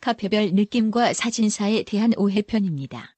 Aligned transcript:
카페별 0.00 0.52
느낌과 0.52 1.14
사진사에 1.14 1.84
대한 1.84 2.12
오해편입니다. 2.16 3.15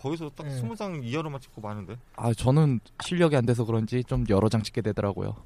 거기서 0.00 0.30
딱 0.34 0.46
네. 0.46 0.56
스무 0.56 0.74
장 0.76 1.00
이하로만 1.02 1.40
찍고 1.40 1.60
마는데. 1.60 1.96
아 2.16 2.32
저는 2.32 2.80
실력이 3.04 3.36
안 3.36 3.44
돼서 3.46 3.64
그런지 3.64 4.02
좀 4.04 4.24
여러 4.28 4.48
장 4.48 4.62
찍게 4.62 4.80
되더라고요. 4.80 5.36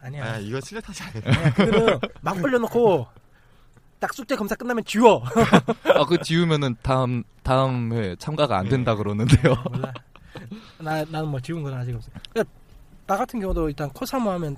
아니야. 0.00 0.34
아, 0.34 0.38
이거 0.38 0.60
실력 0.60 0.82
탓이 0.82 1.02
아니야. 1.02 1.52
그거는 1.54 1.98
막 2.20 2.42
올려놓고 2.42 3.06
딱 3.98 4.12
숙제 4.14 4.36
검사 4.36 4.54
끝나면 4.54 4.84
지워. 4.84 5.22
아 5.94 6.04
그 6.04 6.18
지우면은 6.22 6.76
다음 6.82 7.24
다음 7.42 7.92
회 7.92 8.14
참가가 8.16 8.58
안 8.58 8.68
된다 8.68 8.94
그러는데요. 8.94 9.54
몰라. 9.72 9.92
나 10.78 11.04
나는 11.06 11.28
뭐 11.28 11.40
지운 11.40 11.62
건 11.62 11.74
아직 11.74 11.94
없어. 11.96 12.10
그러니까 12.30 12.52
나 13.06 13.16
같은 13.16 13.40
경우도 13.40 13.68
일단 13.68 13.88
코사모 13.90 14.30
하면 14.32 14.56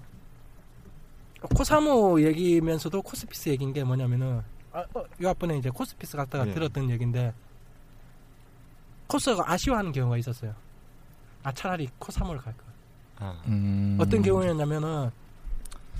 코사모 1.54 2.20
얘기면서도 2.22 3.00
코스피스 3.02 3.48
얘기인 3.50 3.72
게 3.72 3.82
뭐냐면은 3.84 4.42
아, 4.72 4.80
어, 4.94 5.04
요 5.22 5.28
앞번에 5.30 5.56
이제 5.58 5.70
코스피스 5.70 6.16
갔다가 6.16 6.46
예. 6.48 6.52
들었던 6.52 6.90
얘기인데 6.90 7.32
코스가 9.10 9.50
아쉬워하는 9.50 9.92
경우가 9.92 10.16
있었어요. 10.18 10.54
아 11.42 11.52
차라리 11.52 11.88
코사모를 11.98 12.40
갈 12.40 12.56
거. 12.56 12.64
아, 13.18 13.42
음... 13.46 13.98
어떤 14.00 14.22
경우였냐면은 14.22 15.10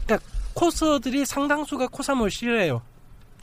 그러니까 0.05 0.29
코스들이 0.55 1.27
상당수가 1.27 1.89
코사모를 1.89 2.31
싫어해요. 2.31 2.83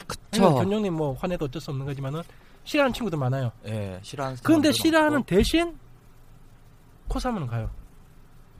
그쵸. 0.06 0.54
견영님 0.54 0.94
뭐 0.94 1.14
화내도 1.14 1.46
어쩔 1.46 1.60
수 1.60 1.70
없는 1.70 1.86
거지만은 1.86 2.22
싫어하는 2.64 2.92
친구들 2.92 3.18
많아요. 3.18 3.52
예 3.66 4.00
싫어하는. 4.02 4.38
그런데 4.42 4.72
싫어하는. 4.72 5.22
대신 5.24 5.76
코사모는 7.08 7.46
가요. 7.46 7.70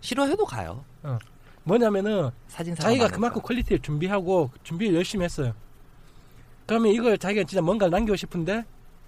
싫어해도 0.00 0.44
가요. 0.44 0.84
뭐냐면은 1.64 2.30
사진 2.48 2.74
자기가 2.74 3.08
그만큼 3.08 3.42
quality를 3.42 3.80
준비하고 3.80 4.50
준비를 4.62 4.94
열심히 4.94 5.24
했어요. 5.24 5.54
그러면 6.66 6.92
이걸 6.92 7.18
자기가 7.18 7.44
진짜 7.44 7.62
뭔가를 7.62 7.90
남기고 7.90 8.16
싶은데 8.16 8.64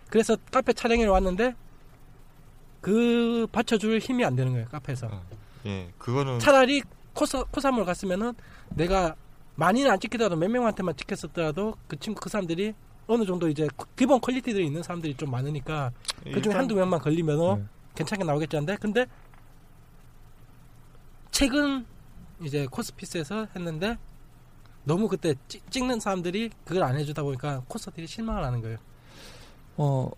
그래서 0.09 0.37
카페 0.51 0.73
촬영에 0.73 1.05
왔는데 1.05 1.55
그 2.81 3.47
받쳐줄 3.53 3.99
힘이 3.99 4.25
안 4.25 4.37
되는 4.37 4.53
거예요 4.53 4.67
카페에서. 4.69 5.09
아, 5.09 5.23
예, 5.67 5.91
그거는 5.99 6.39
차라리 6.39 6.83
코사 7.13 7.45
코사모를 7.45 7.85
갔으면은 7.85 8.33
내가 8.71 9.15
많이는 9.57 9.91
안 9.91 10.01
찍히더라도 10.01 10.37
몇 10.37 10.49
명한테만 10.49 10.97
찍혔었더라도 10.97 11.75
그 11.87 11.99
친구 11.99 12.21
그 12.21 12.31
사람들이 12.31 12.75
어느 13.07 13.27
정도 13.27 13.49
이제 13.49 13.69
기본 13.97 14.21
퀄리티들이 14.21 14.67
있는 14.67 14.83
사람들이 14.83 15.15
좀 15.17 15.31
많으니까 15.31 15.91
그 16.23 16.41
중에 16.41 16.55
한두 16.55 16.75
명만 16.75 17.01
걸리면은 17.01 17.57
네. 17.57 17.65
괜찮게 17.97 18.25
나오겠지 18.25 18.57
한데 18.57 18.77
근데 18.77 19.05
최근 21.31 21.85
이제 22.41 22.67
코스피스에서 22.67 23.49
했는데 23.55 23.99
너무 24.85 25.09
그때 25.09 25.35
찍, 25.49 25.69
찍는 25.71 26.01
사람들이 26.01 26.51
그걸 26.65 26.85
안 26.85 26.97
해주다 26.97 27.23
보니까 27.23 27.63
코스들이 27.69 28.07
실망을 28.07 28.45
하는 28.45 28.63
거예요. 28.63 28.79
어 29.77 30.11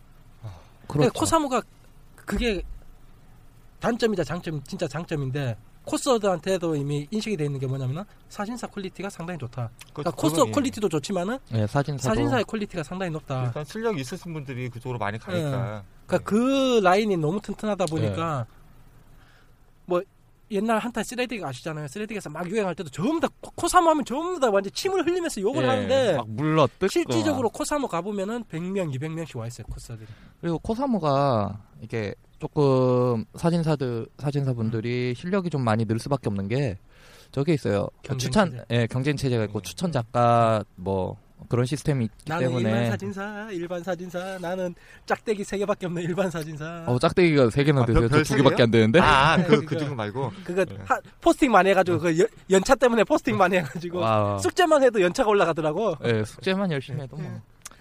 근데 0.86 1.08
그렇죠. 1.08 1.12
코사모가 1.12 1.62
그게 2.24 2.62
단점이자 3.80 4.24
장점 4.24 4.62
진짜 4.64 4.86
장점인데 4.86 5.56
코스들한테도 5.84 6.76
이미 6.76 7.08
인식이 7.10 7.36
돼 7.36 7.44
있는 7.46 7.58
게 7.58 7.66
뭐냐면은 7.66 8.04
사진사 8.28 8.68
quality가 8.68 9.10
상당히 9.10 9.38
좋다. 9.38 9.68
그- 9.88 9.92
그러니까 9.94 10.10
코스 10.12 10.34
그건 10.36 10.48
예. 10.48 10.52
quality도 10.52 10.88
좋지만은 10.88 11.38
예 11.54 11.66
사진사도 11.66 12.14
사진사의 12.14 12.44
quality가 12.44 12.84
상당히 12.84 13.10
높다. 13.10 13.46
일단 13.46 13.64
실력 13.64 13.98
있으신 13.98 14.32
분들이 14.32 14.68
그쪽으로 14.70 14.98
많이 14.98 15.18
가니까. 15.18 15.82
그러니까 16.06 16.30
그 16.30 16.80
라인이 16.84 17.16
너무 17.16 17.40
튼튼하다 17.40 17.86
보니까 17.86 18.46
네. 18.48 18.56
뭐 19.86 20.02
옛날 20.52 20.78
한타 20.78 21.02
쓰레디가 21.02 21.48
아시잖아요. 21.48 21.88
쓰레디에서 21.88 22.30
막 22.30 22.48
유행할 22.50 22.74
때도 22.74 22.90
전부 22.90 23.20
다 23.20 23.28
코- 23.40 23.50
코사모 23.52 23.90
하면 23.90 24.04
전부 24.04 24.38
다 24.38 24.50
완전 24.50 24.72
침을 24.72 25.06
흘리면서 25.06 25.40
욕을 25.40 25.62
예, 25.64 25.66
하는데 25.68 26.16
막 26.16 26.28
물러 26.30 26.66
뜯고 26.66 26.88
실질적으로 26.88 27.48
코사모 27.50 27.88
가보면은 27.88 28.44
100명, 28.44 28.94
200명씩 28.94 29.38
와 29.38 29.46
있어요 29.46 29.66
코스들이. 29.68 30.06
그리고 30.40 30.58
코사모가 30.58 31.60
이게 31.80 32.14
조금 32.38 33.24
사진사들 33.36 34.06
사진사분들이 34.18 35.14
실력이 35.16 35.48
좀 35.50 35.62
많이 35.64 35.84
늘 35.84 35.98
수밖에 35.98 36.28
없는 36.28 36.48
게 36.48 36.78
저게 37.30 37.54
있어요. 37.54 37.88
경쟁 38.02 38.18
추천 38.18 38.50
체제. 38.50 38.64
예 38.70 38.86
경쟁 38.88 39.16
체제가 39.16 39.44
있고 39.44 39.60
음. 39.60 39.62
추천 39.62 39.90
작가 39.92 40.62
뭐 40.76 41.16
그런 41.48 41.64
시스템이 41.66 42.04
있기 42.06 42.16
나는 42.28 42.48
일반 42.48 42.62
때문에 42.62 42.90
사진사, 42.90 43.48
일반 43.52 43.82
사진사. 43.82 44.38
나는 44.40 44.74
짝대기 45.06 45.44
세 45.44 45.58
개밖에 45.58 45.86
없는 45.86 46.02
일반 46.02 46.30
사진사. 46.30 46.84
어 46.86 46.98
짝대기가 46.98 47.50
세 47.50 47.64
개나 47.64 47.82
아, 47.82 47.86
되세요. 47.86 48.00
별- 48.00 48.08
저별두세 48.08 48.36
개밖에? 48.38 48.62
안 48.62 48.70
되는데. 48.70 49.00
아, 49.00 49.36
그, 49.44 49.62
그 49.66 49.76
친구 49.78 49.94
말고. 49.94 50.32
그거 50.44 50.64
네. 50.64 50.76
하- 50.84 51.00
포스팅 51.20 51.50
많이 51.52 51.70
해가지고 51.70 51.98
그 51.98 52.18
연, 52.18 52.26
연차 52.50 52.74
때문에 52.74 53.04
포스팅 53.04 53.36
많이 53.36 53.56
해가지고 53.56 53.98
와. 53.98 54.38
숙제만 54.38 54.82
해도 54.82 55.00
연차가 55.00 55.30
올라가더라고. 55.30 55.96
예, 56.04 56.24
숙제만 56.24 56.70
열심히 56.72 57.02
해도 57.02 57.16
뭐. 57.16 57.40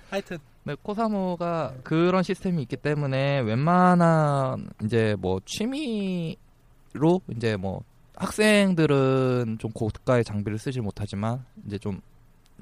하여튼 0.10 0.38
네, 0.64 0.76
코사모가 0.84 1.76
그런 1.84 2.22
시스템이 2.22 2.62
있기 2.64 2.76
때문에 2.78 3.40
웬만한 3.40 4.70
이제 4.84 5.16
뭐 5.20 5.40
취미로 5.46 7.22
이제 7.36 7.56
뭐 7.56 7.82
학생들은 8.16 9.58
좀 9.60 9.72
고가의 9.72 10.24
장비를 10.24 10.58
쓰지 10.60 10.82
못하지만 10.82 11.44
이제 11.66 11.78
좀 11.78 12.02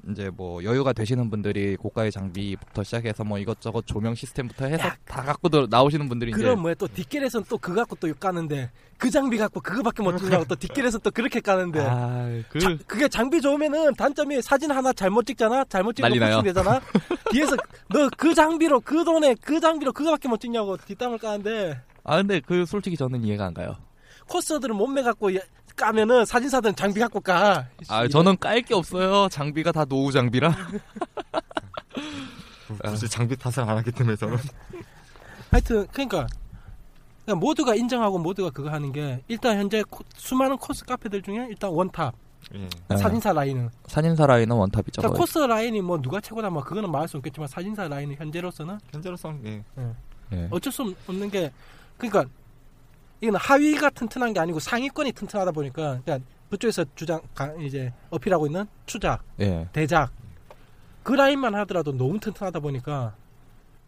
이제 0.10 0.30
뭐 0.30 0.64
여유가 0.64 0.94
되시는 0.94 1.30
분들이 1.30 1.76
고가의 1.76 2.12
장비부터 2.12 2.84
시작해서 2.84 3.24
뭐 3.24 3.38
이것저것 3.38 3.86
조명 3.86 4.16
시스템부터 4.16 4.66
해서 4.66 4.88
야, 4.88 4.96
다 5.06 5.22
갖고 5.24 5.50
들- 5.50 5.68
나오시는 5.70 6.08
분들이 6.10 6.32
그럼 6.32 6.62
뭐야 6.62 6.76
또 6.76 6.88
뒷길에선 6.88 7.46
또 7.50 7.58
그거 7.58 7.82
갖고 7.82 7.96
또 7.96 8.14
까는데 8.14 8.70
그 8.98 9.10
장비 9.10 9.38
갖고 9.38 9.60
그거밖에 9.62 10.02
못 10.04 10.18
찍냐고 10.18 10.46
또 10.46 10.56
뒷길에서 10.56 10.98
또 11.00 11.12
그렇게 11.12 11.40
까는데 11.40 11.80
아 11.82 12.42
그 12.50 12.60
자- 12.60 12.78
그게 12.88 13.08
장비 13.08 13.42
좋으면은 13.42 13.94
단점이 13.96 14.42
사진 14.42 14.72
하나 14.72 14.92
잘못 14.94 15.26
찍잖아 15.26 15.66
잘못 15.66 15.96
나요. 16.00 16.38
포칭 16.38 16.44
되잖아 16.44 16.80
뒤에서 17.32 17.56
너 17.90 18.10
그 18.18 18.34
장비로 18.34 18.82
그 18.82 19.04
돈에 19.04 19.36
그 19.42 19.60
장비로 19.60 19.94
그거밖에 19.94 20.28
못 20.28 20.40
찍냐고 20.40 20.78
뒷담을 20.78 21.18
까는데 21.18 21.80
아 22.04 22.18
근데 22.18 22.40
그 22.40 22.66
솔직히 22.66 22.96
저는 22.98 23.24
이해가 23.24 23.46
안 23.46 23.54
가요. 23.54 23.76
코스들은 24.28 24.76
몸매 24.76 25.02
갖고 25.02 25.34
예- 25.34 25.42
까면은 25.84 26.26
사진사들은 26.26 26.76
장비 26.76 27.00
갖고 27.00 27.20
까 27.22 27.66
아 27.88 28.08
저는 28.08 28.38
깔 28.38 28.62
게 28.62 28.74
없어요. 28.76 29.28
장비가 29.30 29.72
다 29.72 29.86
노후 29.86 30.12
장비라. 30.12 30.54
굳이 32.84 33.10
장비 33.10 33.36
탓을 33.36 33.68
안 33.68 33.78
하기 33.78 33.92
때문에 33.92 34.16
저는 34.16 34.38
하여튼 35.50 35.88
그러니까 35.92 36.28
그러니까 37.26 37.40
모두가 37.46 37.74
인정하고 37.76 38.20
모두가 38.20 38.52
그거 38.52 38.70
하는 38.70 38.92
게 38.92 39.24
일단 39.28 39.58
현재 39.58 39.84
코- 39.90 40.04
수많은 40.16 40.58
코스 40.58 40.86
카페들 40.86 41.22
중에 41.24 41.48
일단 41.50 41.72
원탑 41.72 42.14
예. 42.56 42.70
네. 42.90 42.98
사진사 42.98 43.34
라인은 43.34 43.70
사진사 43.88 44.26
라인은 44.28 44.56
원탑이죠. 44.56 45.02
그러니까 45.02 45.18
거의. 45.18 45.20
코스 45.20 45.38
라인이 45.40 45.82
뭐 45.82 46.00
누가 46.02 46.22
최고다 46.22 46.50
뭐 46.50 46.64
그거는 46.64 46.92
말할 46.92 47.08
수 47.08 47.18
없겠지만 47.18 47.48
사진사 47.48 47.88
라인은 47.88 48.16
현재로서는 48.16 48.80
현재로선 48.92 49.42
예. 49.46 49.64
예. 50.34 50.48
어쩔 50.52 50.72
수 50.72 50.94
없는 51.08 51.30
게 51.32 51.52
그러니까 51.98 52.26
이건 53.22 53.36
하위가 53.36 53.90
튼튼한 53.92 54.34
게 54.34 54.40
아니고 54.40 54.60
상위권이 54.60 55.12
튼튼하다 55.12 55.52
보니까 55.52 56.00
그러니까 56.04 56.20
그쪽에서 56.50 56.86
주장 56.96 57.22
가- 57.36 57.54
이제 57.60 57.92
어필하고 58.10 58.48
있는 58.48 58.66
추작 58.86 59.22
예. 59.40 59.68
대작 59.74 60.12
그 61.04 61.14
라인만 61.14 61.54
하더라도 61.56 61.92
너무 61.96 62.20
튼튼하다 62.20 62.60
보니까 62.60 63.14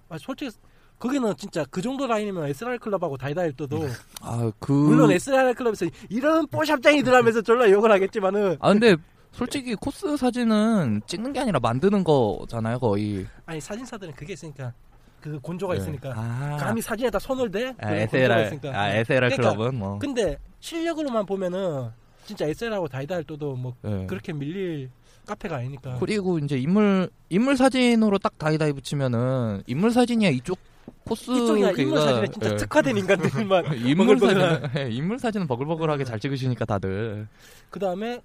아, 0.09 0.17
솔직히 0.17 0.51
거기는 0.99 1.33
진짜 1.37 1.65
그 1.71 1.81
정도 1.81 2.05
라인이면 2.05 2.45
SR 2.47 2.77
클럽하고 2.77 3.17
다이다일 3.17 3.53
떠도 3.55 3.79
아 4.21 4.51
그 4.59 4.71
물론 4.71 5.11
SR 5.11 5.53
클럽에서 5.53 5.85
이런 6.09 6.45
뽀샵쟁이들 6.47 7.13
하면서 7.13 7.41
졸라 7.41 7.69
욕을 7.71 7.91
하겠지만은 7.91 8.57
아 8.59 8.69
근데 8.73 8.95
솔직히 9.31 9.73
코스 9.75 10.15
사진은 10.17 11.01
찍는 11.07 11.31
게 11.33 11.39
아니라 11.39 11.59
만드는 11.59 12.03
거잖아요 12.03 12.77
거의. 12.79 13.25
아니 13.45 13.61
사진사들은 13.61 14.13
그게 14.13 14.33
있으니까 14.33 14.73
그 15.21 15.39
곤조가 15.39 15.75
예. 15.75 15.79
있으니까 15.79 16.13
아, 16.15 16.57
감히 16.59 16.81
사진에다 16.81 17.19
손을 17.19 17.51
대 17.51 17.73
아, 17.79 17.93
SLR 17.93 18.43
있으니까. 18.45 18.77
아 18.77 18.89
SLR 18.95 19.29
그러니까 19.29 19.53
클럽은 19.53 19.75
뭐. 19.77 19.99
근데 19.99 20.37
실력으로만 20.59 21.25
보면은 21.25 21.89
진짜 22.25 22.45
SL하고 22.47 22.87
다이다일 22.87 23.23
떠도 23.25 23.55
뭐 23.55 23.73
예. 23.85 24.05
그렇게 24.07 24.33
밀릴 24.33 24.89
카페가 25.27 25.57
아니니까 25.57 25.97
그리고 25.99 26.39
이제 26.39 26.57
인물 26.57 27.09
인물 27.29 27.55
사진으로 27.55 28.17
딱 28.17 28.37
다이다이 28.39 28.73
붙이면은 28.73 29.61
인물 29.67 29.91
사진이야 29.91 30.29
이쪽 30.31 30.57
코스 31.05 31.29
이쪽이야 31.31 31.71
인물 31.71 31.99
그가- 31.99 32.01
사진에 32.03 32.27
진짜 32.27 32.51
예. 32.51 32.55
특화된 32.55 32.97
인간들만 32.97 33.65
인물. 33.85 34.17
사진은 34.19 34.61
예, 34.77 34.89
인물 34.89 35.19
사진은 35.19 35.47
버글버글하게 35.47 36.03
잘 36.03 36.19
찍으시니까 36.19 36.65
다들 36.65 37.27
그 37.69 37.79
다음에 37.79 38.19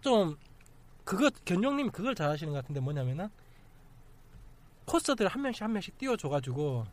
좀 0.00 0.36
그거 1.04 1.30
견용님이 1.44 1.90
그걸 1.90 2.14
잘하시는 2.14 2.50
것 2.52 2.60
같은데 2.60 2.80
뭐냐면은 2.80 3.28
코스들 4.86 5.26
한 5.28 5.42
명씩 5.42 5.62
한 5.62 5.72
명씩 5.72 5.98
띄워줘가지고 5.98 6.84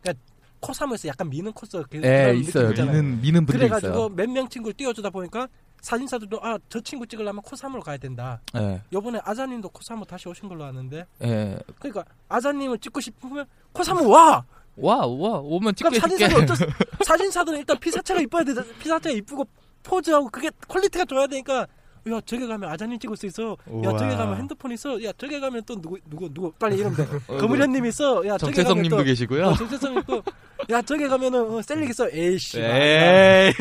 그러니까 0.00 0.24
코사무에서 0.60 1.08
약간 1.08 1.28
미는 1.30 1.52
코스 1.52 1.82
그런 1.90 2.36
있어요. 2.36 2.68
미는 2.70 3.20
미는 3.22 3.46
분들 3.46 3.58
그래가지고. 3.68 4.10
몇 4.10 4.28
명 4.28 4.48
친구를 4.48 4.74
띄워주다 4.74 5.10
보니까 5.10 5.48
사진사들도 5.80 6.38
아 6.42 6.58
저 6.68 6.78
친구 6.80 7.06
찍으려면 7.06 7.40
코사무로 7.42 7.82
가야 7.82 7.96
된다. 7.96 8.40
예, 8.56 8.82
요번에 8.92 9.18
아자님도 9.24 9.70
코사무 9.70 10.04
다시 10.04 10.28
오신 10.28 10.48
걸로 10.48 10.64
아는데 10.64 11.06
예. 11.22 11.58
그러니까 11.78 12.04
아자님을 12.28 12.78
찍고 12.78 13.00
싶으면 13.00 13.46
코사무 13.72 14.06
와. 14.10 14.44
와, 14.76 14.96
와, 15.06 15.38
오면 15.40 15.74
찍게. 15.74 15.98
사진사들 15.98 16.42
어쩔 16.42 16.56
수, 16.56 16.66
사진사들은 17.04 17.58
일단 17.58 17.78
피사체가 17.78 18.20
이뻐야 18.20 18.44
돼. 18.44 18.52
피사체가 18.78 19.14
이쁘고 19.16 19.46
포즈하고 19.82 20.28
그게 20.28 20.50
quality가 20.68 21.06
좋아야 21.06 21.26
되니까. 21.26 21.66
야 22.08 22.20
저기 22.24 22.46
가면 22.46 22.70
아자님 22.70 22.98
찍을 22.98 23.16
수 23.16 23.26
있어. 23.26 23.50
야 23.52 23.56
우와. 23.66 23.98
저기 23.98 24.16
가면 24.16 24.38
핸드폰 24.38 24.72
있어. 24.72 25.02
야 25.04 25.12
저기 25.18 25.38
가면 25.38 25.62
또 25.66 25.80
누구 25.80 25.98
누구 26.08 26.32
누구 26.32 26.52
빨리 26.52 26.78
이러면 26.78 26.96
돼. 26.96 27.06
어, 27.28 27.36
거무련님 27.36 27.84
있어. 27.86 28.26
야 28.26 28.38
저기 28.38 28.52
가면 28.52 28.54
정채성님도 28.54 28.96
또 28.96 29.02
계시고요. 29.02 29.46
어, 29.48 29.54
정채성 29.54 29.98
있고. 29.98 30.22
야 30.70 30.80
저기 30.82 31.06
가면은 31.08 31.50
어, 31.50 31.62
셀릭 31.62 31.90
있어. 31.90 32.08
에이씨. 32.10 32.60
에이. 32.60 33.52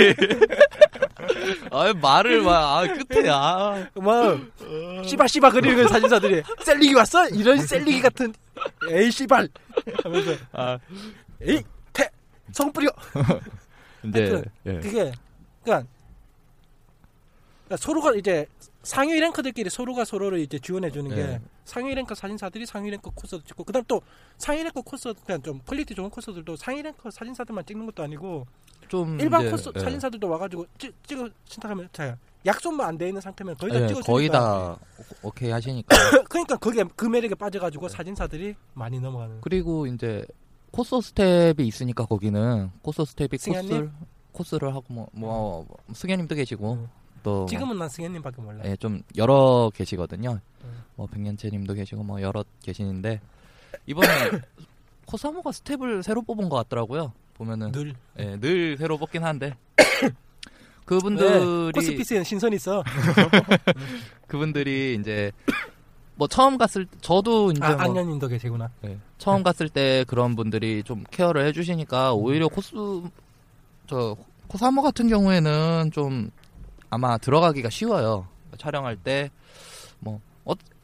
아 1.71 1.93
말을 1.93 2.41
막 2.41 2.53
아, 2.53 2.87
끝에 3.07 3.29
아. 3.29 3.87
뭐 3.95 4.39
씨발 5.03 5.27
씨발 5.27 5.51
그리는 5.51 5.87
사진사들이 5.87 6.43
셀릭이 6.63 6.93
왔어? 6.93 7.27
이런 7.29 7.57
셀릭이 7.59 8.01
같은 8.01 8.33
에이 8.89 9.11
씨발 9.11 9.47
하면서 10.03 10.31
아. 10.53 10.77
에이 11.41 11.61
태 11.93 12.09
성뿌려 12.51 12.89
이제 14.03 14.19
하여튼 14.31 14.45
예. 14.65 14.73
그게 14.79 15.11
그러니까, 15.63 15.87
그러니까 17.69 17.77
서로가 17.77 18.15
이제 18.15 18.47
상위 18.81 19.19
ranker들끼리 19.19 19.69
서로가 19.69 20.03
서로를 20.03 20.39
이제 20.39 20.57
지원해 20.57 20.89
주는 20.89 21.13
게 21.13 21.21
예. 21.21 21.41
상위 21.65 21.93
랭커 21.93 22.15
사진사들이 22.15 22.65
상위 22.65 22.89
랭커 22.89 23.11
코스도 23.11 23.43
찍고 23.43 23.63
그다음 23.63 23.85
또 23.87 24.01
상위 24.37 24.63
랭커 24.63 24.81
코스 24.81 25.13
그냥 25.23 25.41
좀 25.43 25.59
quality 25.67 25.93
좋은 25.93 26.09
코스들도 26.09 26.55
상위 26.55 26.81
랭커 26.81 27.11
사진사들만 27.11 27.63
찍는 27.65 27.85
것도 27.85 28.01
아니고 28.01 28.47
좀 28.87 29.19
일반 29.19 29.41
이제, 29.41 29.51
코스 29.51 29.71
예. 29.75 29.79
사진사들도 29.79 30.27
와가지고 30.27 30.65
찍 30.79 30.95
찍어 31.05 31.29
부탁하면 31.45 31.89
자 31.93 32.17
약속만 32.43 32.87
안 32.87 32.97
돼 32.97 33.09
있는 33.09 33.21
상태면 33.21 33.55
거의 33.57 33.71
다 33.73 33.81
예, 33.83 33.87
찍어 33.87 33.99
거의 34.01 34.29
다 34.29 34.75
오케이 35.21 35.51
하시니까. 35.51 35.95
그러니까 36.27 36.57
그게 36.57 36.83
그 36.95 37.05
매력에 37.05 37.35
빠져가지고 37.35 37.87
사진사들이 37.87 38.55
많이 38.73 38.99
넘어가는. 38.99 39.41
그리고 39.41 39.85
이제 39.85 40.25
코스 40.71 40.99
스텝이 41.01 41.67
있으니까 41.67 42.05
거기는 42.05 42.71
코스 42.81 43.05
스텝이 43.05 43.37
승현님? 43.37 43.69
코스를 43.69 43.91
코스를 44.31 44.73
하고 44.73 44.85
뭐, 44.89 45.07
뭐 45.11 45.67
승현님도 45.93 46.33
계시고 46.33 46.73
음. 46.73 46.98
또 47.23 47.45
지금은 47.47 47.77
난 47.77 47.89
승현님밖에 47.89 48.41
몰라. 48.41 48.61
예, 48.65 48.75
좀 48.75 49.01
여러 49.17 49.71
계시거든요. 49.73 50.39
음. 50.63 50.83
뭐 50.95 51.07
백년채님도 51.07 51.73
계시고 51.73 52.03
뭐 52.03 52.21
여러 52.21 52.43
계시는데 52.61 53.21
이번에 53.85 54.07
코사모가 55.05 55.51
스텝을 55.51 56.03
새로 56.03 56.21
뽑은 56.21 56.49
것 56.49 56.55
같더라고요. 56.57 57.13
보면은 57.35 57.71
늘 57.71 57.93
예, 58.19 58.37
늘 58.37 58.77
새로 58.77 58.97
뽑긴 58.97 59.23
한데 59.23 59.55
네, 60.01 60.11
그분들이 60.85 61.71
코스피스에는 61.73 62.23
신선 62.23 62.53
있어. 62.53 62.83
그분들이 64.27 64.97
이제 64.99 65.31
뭐 66.15 66.27
처음 66.27 66.57
갔을 66.57 66.85
때 66.85 66.97
저도 66.99 67.51
이제 67.51 67.63
아, 67.63 67.73
뭐 67.73 67.81
악년님도 67.81 68.27
계시구나. 68.27 68.69
예, 68.85 68.97
처음 69.17 69.41
갔을 69.41 69.69
때 69.69 70.03
그런 70.07 70.35
분들이 70.35 70.83
좀 70.83 71.03
케어를 71.11 71.45
해주시니까 71.47 72.13
오히려 72.13 72.47
코스 72.49 72.73
저 73.87 74.17
코사모 74.47 74.81
같은 74.81 75.07
경우에는 75.07 75.91
좀 75.93 76.29
아마 76.89 77.17
들어가기가 77.17 77.69
쉬워요. 77.69 78.27
촬영할 78.57 78.95
때 78.97 79.29
뭐 79.99 80.19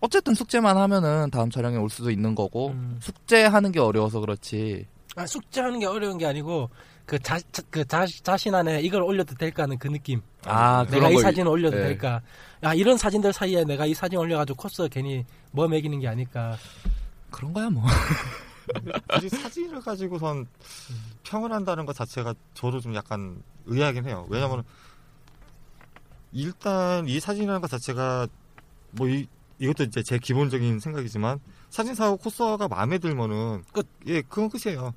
어 0.02 0.08
쨌든 0.08 0.36
숙제만 0.36 0.78
하면은 0.78 1.32
다음 1.32 1.50
촬영에 1.50 1.78
올 1.78 1.90
수도 1.90 2.12
있는 2.12 2.36
거고 2.36 2.68
음. 2.70 2.98
숙제하는 3.02 3.72
게 3.72 3.80
어려워서 3.80 4.20
그렇지. 4.20 4.86
아, 5.16 5.26
숙제하는 5.26 5.80
게 5.80 5.86
어려운 5.88 6.18
게 6.20 6.28
아니고 6.28 6.70
그 7.08 7.18
자, 7.18 7.40
자- 7.52 7.64
그 7.72 7.84
자, 7.86 8.06
자신 8.22 8.54
안에 8.54 8.82
이걸 8.82 9.02
올려도 9.02 9.34
될까 9.36 9.64
하는 9.64 9.80
그 9.80 9.88
느낌. 9.88 10.22
아 10.46 10.86
내가 10.92 11.10
이거 11.10 11.22
사진을 11.22 11.48
올려도 11.50 11.78
예. 11.80 11.82
될까. 11.84 12.22
야, 12.64 12.74
이런 12.76 12.98
사진들 12.98 13.34
사이에 13.34 13.64
내가 13.64 13.86
이 13.88 13.94
사진 13.96 14.20
올려가지고 14.20 14.58
코스 14.62 14.88
괜히 14.90 15.26
뭐 15.52 15.68
매기는 15.68 16.00
게 16.00 16.08
아닐까. 16.08 16.56
그런 17.32 17.52
거야 17.54 17.70
뭐. 17.72 17.84
굳이 19.14 19.30
사진을 19.30 19.80
가지고선 19.82 20.46
평을 21.24 21.52
한다는 21.52 21.86
것 21.88 21.96
자체가 21.96 22.36
저도 22.54 22.80
좀 22.80 22.94
약간 22.94 23.42
의아하긴 23.66 24.06
해요. 24.06 24.26
왜냐면 24.30 24.64
일단 26.36 27.08
이 27.08 27.20
사진이라는 27.20 27.62
것 27.62 27.72
자체가 27.72 28.28
뭐 28.92 29.08
이, 29.08 29.26
이것도 29.58 29.86
이제 29.86 30.04
제 30.04 30.20
기본적인 30.20 30.82
생각이지만 30.82 31.40
사진사하고 31.70 32.18
코스가 32.18 32.68
마음에 32.68 32.98
들면은 32.98 33.64
끝. 33.72 33.88
예, 34.08 34.22
그건 34.22 34.50
끝이에요. 34.50 34.94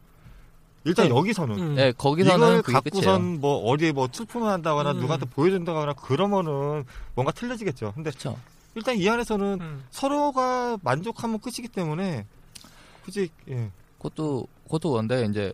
일단 0.84 1.08
네. 1.08 1.14
여기서는 1.14 1.58
음. 1.58 1.74
네 1.76 1.92
거기서는 1.92 2.58
이걸 2.58 2.62
갖고선 2.62 3.20
끝이에요. 3.22 3.38
뭐 3.40 3.56
어디에 3.70 3.92
뭐 3.92 4.08
출품을 4.08 4.48
한다거나 4.48 4.92
음. 4.92 4.98
누구한테 4.98 5.26
보여준다거나 5.26 5.92
그러면은 5.94 6.84
뭔가 7.14 7.30
틀려지겠죠. 7.32 7.92
근데 7.94 8.10
그렇죠. 8.10 8.36
일단 8.74 8.96
이 8.96 9.08
안에서는 9.08 9.58
음. 9.60 9.84
서로가 9.90 10.78
만족하면 10.82 11.38
끝이기 11.40 11.68
때문에 11.68 12.26
굳이 13.04 13.30
예. 13.48 13.70
그것도 13.98 14.46
그것도 14.64 14.90
원데 14.90 15.24
이제 15.24 15.52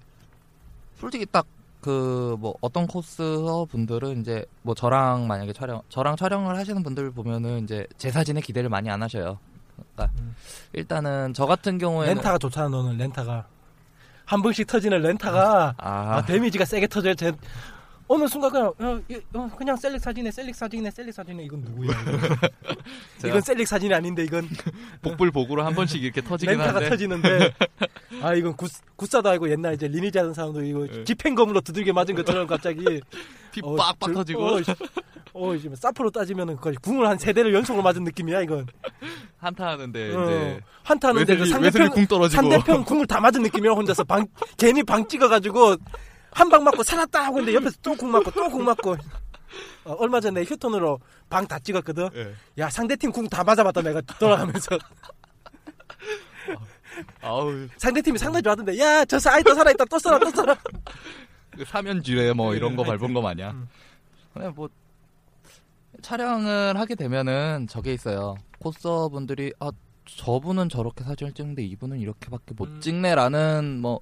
솔직히 0.98 1.26
딱 1.26 1.46
그 1.84 2.36
뭐 2.38 2.54
어떤 2.62 2.86
코스어 2.86 3.66
분들은 3.66 4.20
이제 4.20 4.44
뭐 4.62 4.74
저랑 4.74 5.26
만약에 5.26 5.52
촬영 5.52 5.82
저랑 5.90 6.16
촬영을 6.16 6.56
하시는 6.56 6.82
분들 6.82 7.10
보면은 7.10 7.62
이제 7.64 7.86
제 7.98 8.10
사진에 8.10 8.40
기대를 8.40 8.68
많이 8.70 8.88
안 8.90 9.02
하셔요. 9.02 9.38
그러니까 9.76 10.18
음. 10.20 10.34
일단은 10.72 11.34
저 11.34 11.46
같은 11.46 11.78
경우에는 11.78 12.14
렌타가 12.16 12.38
좋잖아, 12.38 12.68
너는 12.68 12.96
렌타가. 12.96 13.46
한 14.24 14.40
번씩 14.42 14.66
터지는 14.66 15.02
렌타가 15.02 15.74
아, 15.76 16.16
아, 16.16 16.24
데미지가 16.24 16.64
세게 16.64 16.86
터져요. 16.86 17.14
제 17.14 17.32
어느 18.06 18.26
순간 18.28 18.50
그냥 18.50 18.72
어, 18.78 19.00
이- 19.08 19.20
어, 19.32 19.50
그냥 19.56 19.76
셀릭 19.76 20.00
사진에 20.00 20.30
셀릭 20.30 20.54
사진에 20.54 20.90
셀릭 20.90 21.14
사진에 21.14 21.42
이건 21.44 21.60
누구야? 21.62 21.90
이건, 23.24 23.40
셀릭 23.40 23.66
사진이 23.66 23.94
아닌데 23.94 24.24
이건 24.24 24.46
복불 25.02 25.30
복으로 25.30 25.64
한 25.64 25.74
번씩 25.74 26.02
이렇게 26.04 26.20
터지긴 26.20 26.50
렌타가 26.58 26.76
하는데 26.76 26.88
터지는데 26.90 27.54
아 28.20 28.34
이건 28.34 28.54
굿, 28.56 28.70
굿사도 28.96 29.28
아니고 29.30 29.50
옛날 29.50 29.74
이제 29.74 29.88
리니지 29.88 30.18
하는 30.18 30.34
사람도 30.34 30.62
이거 30.64 30.86
예. 30.92 31.04
집행검으로 31.04 31.62
두들겨 31.62 31.92
맞은 31.94 32.14
것처럼 32.14 32.46
갑자기 32.46 33.00
피 33.52 33.60
어, 33.62 33.74
빡빡 33.74 34.08
저- 34.08 34.14
터지고 34.14 34.44
어, 34.46 34.62
씨. 34.62 34.70
어, 35.32 35.56
지금 35.56 35.74
사프로 35.74 36.10
따지면은 36.10 36.56
거의 36.56 36.76
궁을 36.76 37.08
한 37.08 37.18
세 37.18 37.32
대를 37.32 37.54
연속으로 37.54 37.82
맞은 37.82 38.04
느낌이야 38.04 38.42
이건. 38.42 38.66
한타 39.38 39.68
하는데 39.68 40.14
어, 40.14 40.24
이제 40.24 40.60
한타 40.82 41.08
하는데 41.08 41.24
그 41.36 41.40
웨슬리, 41.40 41.50
상대편 41.50 41.90
궁 41.90 42.06
떨어지고 42.06 42.42
상대편 42.42 42.84
궁을 42.84 43.06
다 43.06 43.18
맞은 43.20 43.42
느낌이야 43.42 43.72
혼자서 43.72 44.04
방 44.04 44.26
괜히 44.58 44.82
방 44.82 45.06
찍어가지고 45.08 45.76
한 46.34 46.48
방 46.50 46.64
맞고 46.64 46.82
살았다 46.82 47.24
하고 47.26 47.38
있는데 47.40 47.56
옆에서 47.56 47.76
또궁 47.82 48.10
맞고 48.10 48.30
또궁 48.32 48.64
맞고 48.64 48.96
어, 49.84 49.92
얼마 49.98 50.20
전에 50.20 50.42
휴톤으로 50.42 50.98
방 51.30 51.46
다 51.46 51.58
찍었거든. 51.58 52.08
예. 52.14 52.34
야 52.58 52.68
상대팀 52.70 53.12
궁 53.12 53.28
다 53.28 53.44
맞아봤다 53.44 53.82
내가 53.82 54.00
돌아가면서 54.18 54.78
아우 57.22 57.68
상대팀이 57.76 58.18
상당히 58.18 58.42
좋았던데 58.42 58.78
야저 58.78 59.18
아이 59.30 59.42
또 59.42 59.54
살아있다 59.54 59.84
또 59.86 59.98
살아 59.98 60.18
또 60.18 60.30
살아. 60.30 60.56
그 61.50 61.64
사면쥐래 61.64 62.32
뭐 62.32 62.54
이런 62.54 62.76
거 62.76 62.82
네, 62.84 62.90
밟은 62.96 63.14
거 63.14 63.20
마냥. 63.22 63.50
음. 63.56 63.68
그냥 64.32 64.52
뭐 64.54 64.68
촬영을 66.02 66.78
하게 66.78 66.94
되면은 66.94 67.66
저게 67.68 67.94
있어요. 67.94 68.36
코스터 68.58 69.08
분들이 69.08 69.52
아 69.60 69.70
저분은 70.06 70.68
저렇게 70.68 71.02
사진을 71.04 71.32
찍는데 71.32 71.62
이분은 71.64 71.98
이렇게밖에 71.98 72.54
못 72.54 72.68
음. 72.68 72.80
찍네라는 72.80 73.80
뭐 73.80 74.00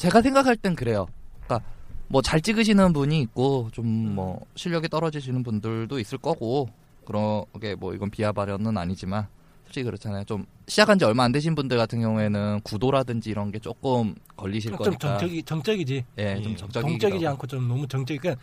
제가 0.00 0.22
생각할 0.22 0.56
땐 0.56 0.74
그래요. 0.74 1.06
그러니까 1.44 1.68
뭐 2.08 2.22
잘 2.22 2.40
찍으시는 2.40 2.94
분이 2.94 3.20
있고 3.20 3.68
좀 3.70 3.84
음. 3.84 4.14
뭐 4.14 4.40
실력이 4.56 4.88
떨어지시는 4.88 5.42
분들도 5.42 5.98
있을 6.00 6.16
거고 6.16 6.70
그러게 7.04 7.74
뭐 7.74 7.92
이건 7.92 8.08
비하 8.10 8.32
발언은 8.32 8.78
아니지만 8.78 9.26
솔직히 9.66 9.84
그렇잖아요. 9.84 10.24
좀 10.24 10.46
시작한 10.66 10.98
지 10.98 11.04
얼마 11.04 11.24
안 11.24 11.32
되신 11.32 11.54
분들 11.54 11.76
같은 11.76 12.00
경우에는 12.00 12.60
구도라든지 12.64 13.28
이런 13.28 13.52
게 13.52 13.58
조금 13.58 14.14
걸리실 14.38 14.70
좀 14.70 14.78
거니까 14.78 14.98
정적이 15.18 15.42
정적이지. 15.42 16.04
예, 16.16 16.40
좀 16.40 16.52
예. 16.52 16.56
정적이기도 16.56 16.98
정적이지 16.98 17.24
하고. 17.26 17.34
않고 17.34 17.46
좀 17.46 17.68
너무 17.68 17.86
정적이 17.86 18.18
그냥 18.20 18.36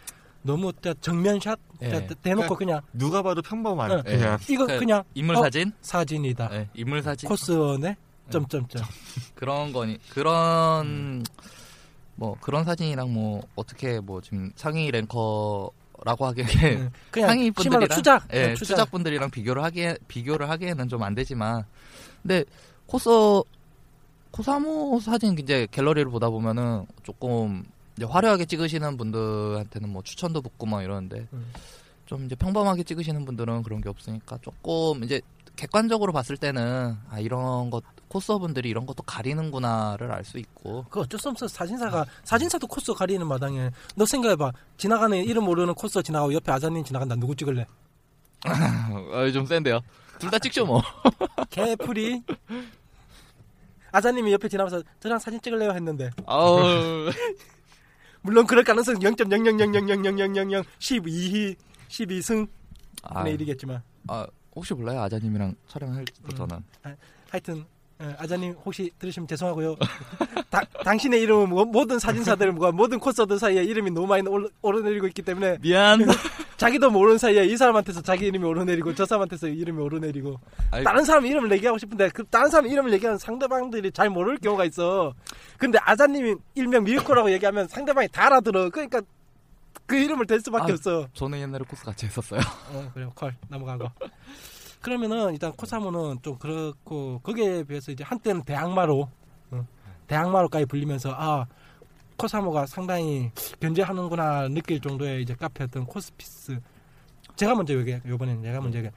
너무 0.44 0.72
딱 0.74 1.02
정면샷 1.02 1.58
예. 1.82 1.90
딱 1.90 2.22
대놓고 2.22 2.56
그냥 2.56 2.82
누가 2.94 3.24
봐도 3.24 3.42
평범한 3.42 3.92
응. 3.92 4.04
그냥 4.04 4.38
이거 4.48 4.68
그 4.68 4.78
그냥 4.78 5.04
인물 5.16 5.36
어, 5.38 5.42
사진, 5.42 5.72
사진이다. 5.82 6.50
예, 6.54 6.70
인물 6.76 7.02
사진 7.02 7.28
코스네. 7.28 7.98
점점점. 8.32 8.84
그런 9.36 9.72
거니 9.74 9.98
그런 10.10 11.24
뭐 12.16 12.36
그런 12.42 12.64
사진이랑 12.64 13.14
뭐 13.14 13.42
어떻게 13.56 14.00
뭐 14.00 14.22
지금 14.22 14.52
상위 14.56 14.90
랭커라고 14.92 16.26
하기에 16.26 16.46
응. 16.64 16.92
그냥 17.12 17.30
상위 17.30 17.52
분들이랑 17.52 17.90
추작. 17.98 18.28
예, 18.34 18.50
응, 18.50 18.56
추작. 18.56 18.90
분들이랑 18.92 19.30
비교를 19.32 19.64
하기에 19.64 19.98
비교를 20.08 20.50
하기에는 20.50 20.88
좀 20.90 21.04
안 21.04 21.14
되지만 21.16 21.64
근데 22.22 22.44
코스 22.88 23.10
코사모 24.32 25.00
사진 25.00 25.38
이제 25.40 25.68
갤러리를 25.72 26.10
보다 26.12 26.30
보면은 26.30 26.86
조금 27.04 27.64
이제 27.96 28.06
화려하게 28.06 28.46
찍으시는 28.46 28.98
분들한테는 28.98 29.90
뭐 29.90 30.04
추천도 30.04 30.42
붙고 30.42 30.66
막 30.66 30.84
이러는데 30.84 31.28
음. 31.34 31.52
좀 32.06 32.26
이제 32.26 32.36
평범하게 32.36 32.84
찍으시는 32.84 33.26
분들은 33.26 33.64
그런 33.64 33.82
게 33.82 33.90
없으니까 33.90 34.38
조금 34.42 35.04
이제 35.04 35.22
객관적으로 35.58 36.14
봤을 36.14 36.38
때는 36.38 36.96
아 37.10 37.20
이런 37.20 37.70
것 37.70 37.84
코스어분들이 38.08 38.70
이런 38.70 38.86
것도 38.86 39.04
가리는구나를 39.04 40.12
알 40.14 40.24
수 40.24 40.38
있고. 40.38 40.86
그 40.90 41.02
어쩔 41.02 41.20
수 41.20 41.28
없어 41.28 41.48
사진사가 41.48 42.06
사진사도 42.24 42.68
코스 42.68 42.94
가리는 42.94 43.26
마당에 43.28 43.72
너 43.96 44.06
생각해봐. 44.06 44.54
지나가는 44.78 45.18
이름 45.22 45.44
모르는 45.44 45.74
코스 45.74 46.02
지나가고 46.02 46.34
옆에 46.34 46.52
아자님 46.54 46.86
지나간다. 46.86 47.16
누구 47.16 47.36
찍을래? 47.36 47.66
아, 48.46 49.32
좀 49.34 49.46
센데요. 49.46 49.82
둘 50.20 50.30
다 50.32 50.40
찍죠 50.40 50.66
뭐. 50.66 50.82
개풀이. 51.50 52.24
아자님이 53.92 54.32
옆에 54.34 54.48
지나면서 54.48 54.84
저랑 55.00 55.20
사진 55.20 55.42
찍을래요? 55.42 55.72
했는데. 55.72 56.10
아우. 56.26 57.10
물론 58.22 58.46
그럴 58.46 58.64
가능성 58.64 58.96
0.00000000000 58.96 60.66
12희 60.80 61.56
12승. 61.90 62.48
아, 63.04 63.24
네 63.24 63.32
일이겠지만. 63.32 63.82
아, 64.08 64.26
혹시 64.58 64.74
몰라요 64.74 65.02
아자님이랑 65.02 65.54
촬영할 65.68 66.04
때 66.06 66.14
음. 66.24 66.30
저는 66.36 66.58
하여튼 67.30 67.64
어, 68.00 68.14
아자님 68.20 68.54
혹시 68.64 68.92
들으시면 69.00 69.28
죄송하고요. 69.28 69.76
다- 70.52 70.62
당신의 70.84 71.20
이름은 71.22 71.50
뭐- 71.50 71.66
모든 71.66 71.98
사진사들 71.98 72.54
과 72.60 72.72
모든 72.72 73.00
코스들 73.00 73.40
사이에 73.40 73.64
이름이 73.64 73.90
너무 73.90 74.06
많이 74.06 74.28
올- 74.28 74.52
오르내리고 74.62 75.08
있기 75.08 75.24
때문에 75.24 75.58
미안. 75.62 76.00
자기도 76.58 76.92
모르는 76.92 77.18
사이에 77.18 77.46
이 77.46 77.58
사람한테서 77.58 78.02
자기 78.02 78.26
이름이 78.28 78.46
오르내리고 78.46 78.94
저 78.96 79.06
사람한테서 79.06 79.48
이름이 79.48 79.80
오르내리고 79.82 80.40
아이, 80.72 80.84
다른 80.84 81.06
사람 81.06 81.26
이름을 81.26 81.52
얘기하고 81.54 81.78
싶은데 81.80 82.10
그 82.10 82.24
다른 82.26 82.50
사람 82.52 82.68
이름을 82.68 82.94
얘기하면 82.94 83.18
상대방들이 83.20 83.92
잘 83.92 84.10
모를 84.12 84.38
경우가 84.38 84.66
있어. 84.66 85.14
근데 85.58 85.80
아자님이 85.82 86.36
일명 86.56 86.84
미유코라고 86.84 87.32
얘기하면 87.32 87.68
상대방이 87.68 88.08
다 88.10 88.28
알아들어. 88.28 88.70
그러니까 88.70 89.02
그 89.88 89.96
이름을 89.96 90.26
댈 90.28 90.40
수밖에 90.42 90.72
아. 90.72 90.76
없어. 90.76 91.08
저는 91.14 91.40
옛날에 91.40 91.64
코스 91.68 91.84
같이 91.84 92.06
했었어요. 92.06 92.42
어, 92.74 92.92
그래요. 92.94 93.12
컬 93.16 93.36
넘어가고. 93.48 93.90
그러면은 94.82 95.34
일단 95.34 95.52
코사모는 95.54 96.20
좀 96.22 96.38
그렇고 96.38 97.20
거기에 97.24 97.64
비해서 97.64 97.92
이제 97.92 98.04
한때는 98.04 98.44
대항마로 98.44 99.10
어, 99.52 99.68
대항마로까지 100.08 100.66
불리면서 100.66 101.14
아 101.18 101.46
코사모가 102.18 102.66
상당히 102.68 103.32
견제하는구나 103.60 104.48
느낄 104.50 104.80
정도의 104.80 105.24
이제 105.24 105.34
카페였던 105.36 105.86
코스피스. 105.86 106.60
제가 107.36 107.56
먼저 107.56 107.78
얘기 107.78 107.98
요번에는 108.06 108.44
제가 108.44 108.62
먼저 108.62 108.80
얘기. 108.80 108.90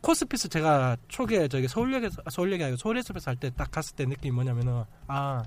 코스피스 0.00 0.48
제가 0.48 0.96
초기에 1.08 1.46
저기 1.48 1.68
서울역에서 1.68 2.22
아, 2.24 2.30
서울역이 2.30 2.62
아니고 2.64 2.76
서울에서에서 2.76 3.30
할 3.30 3.36
때 3.36 3.50
딱 3.50 3.70
갔을 3.70 3.94
때 3.94 4.04
느낌이 4.04 4.32
뭐냐면은 4.34 4.84
아 5.06 5.44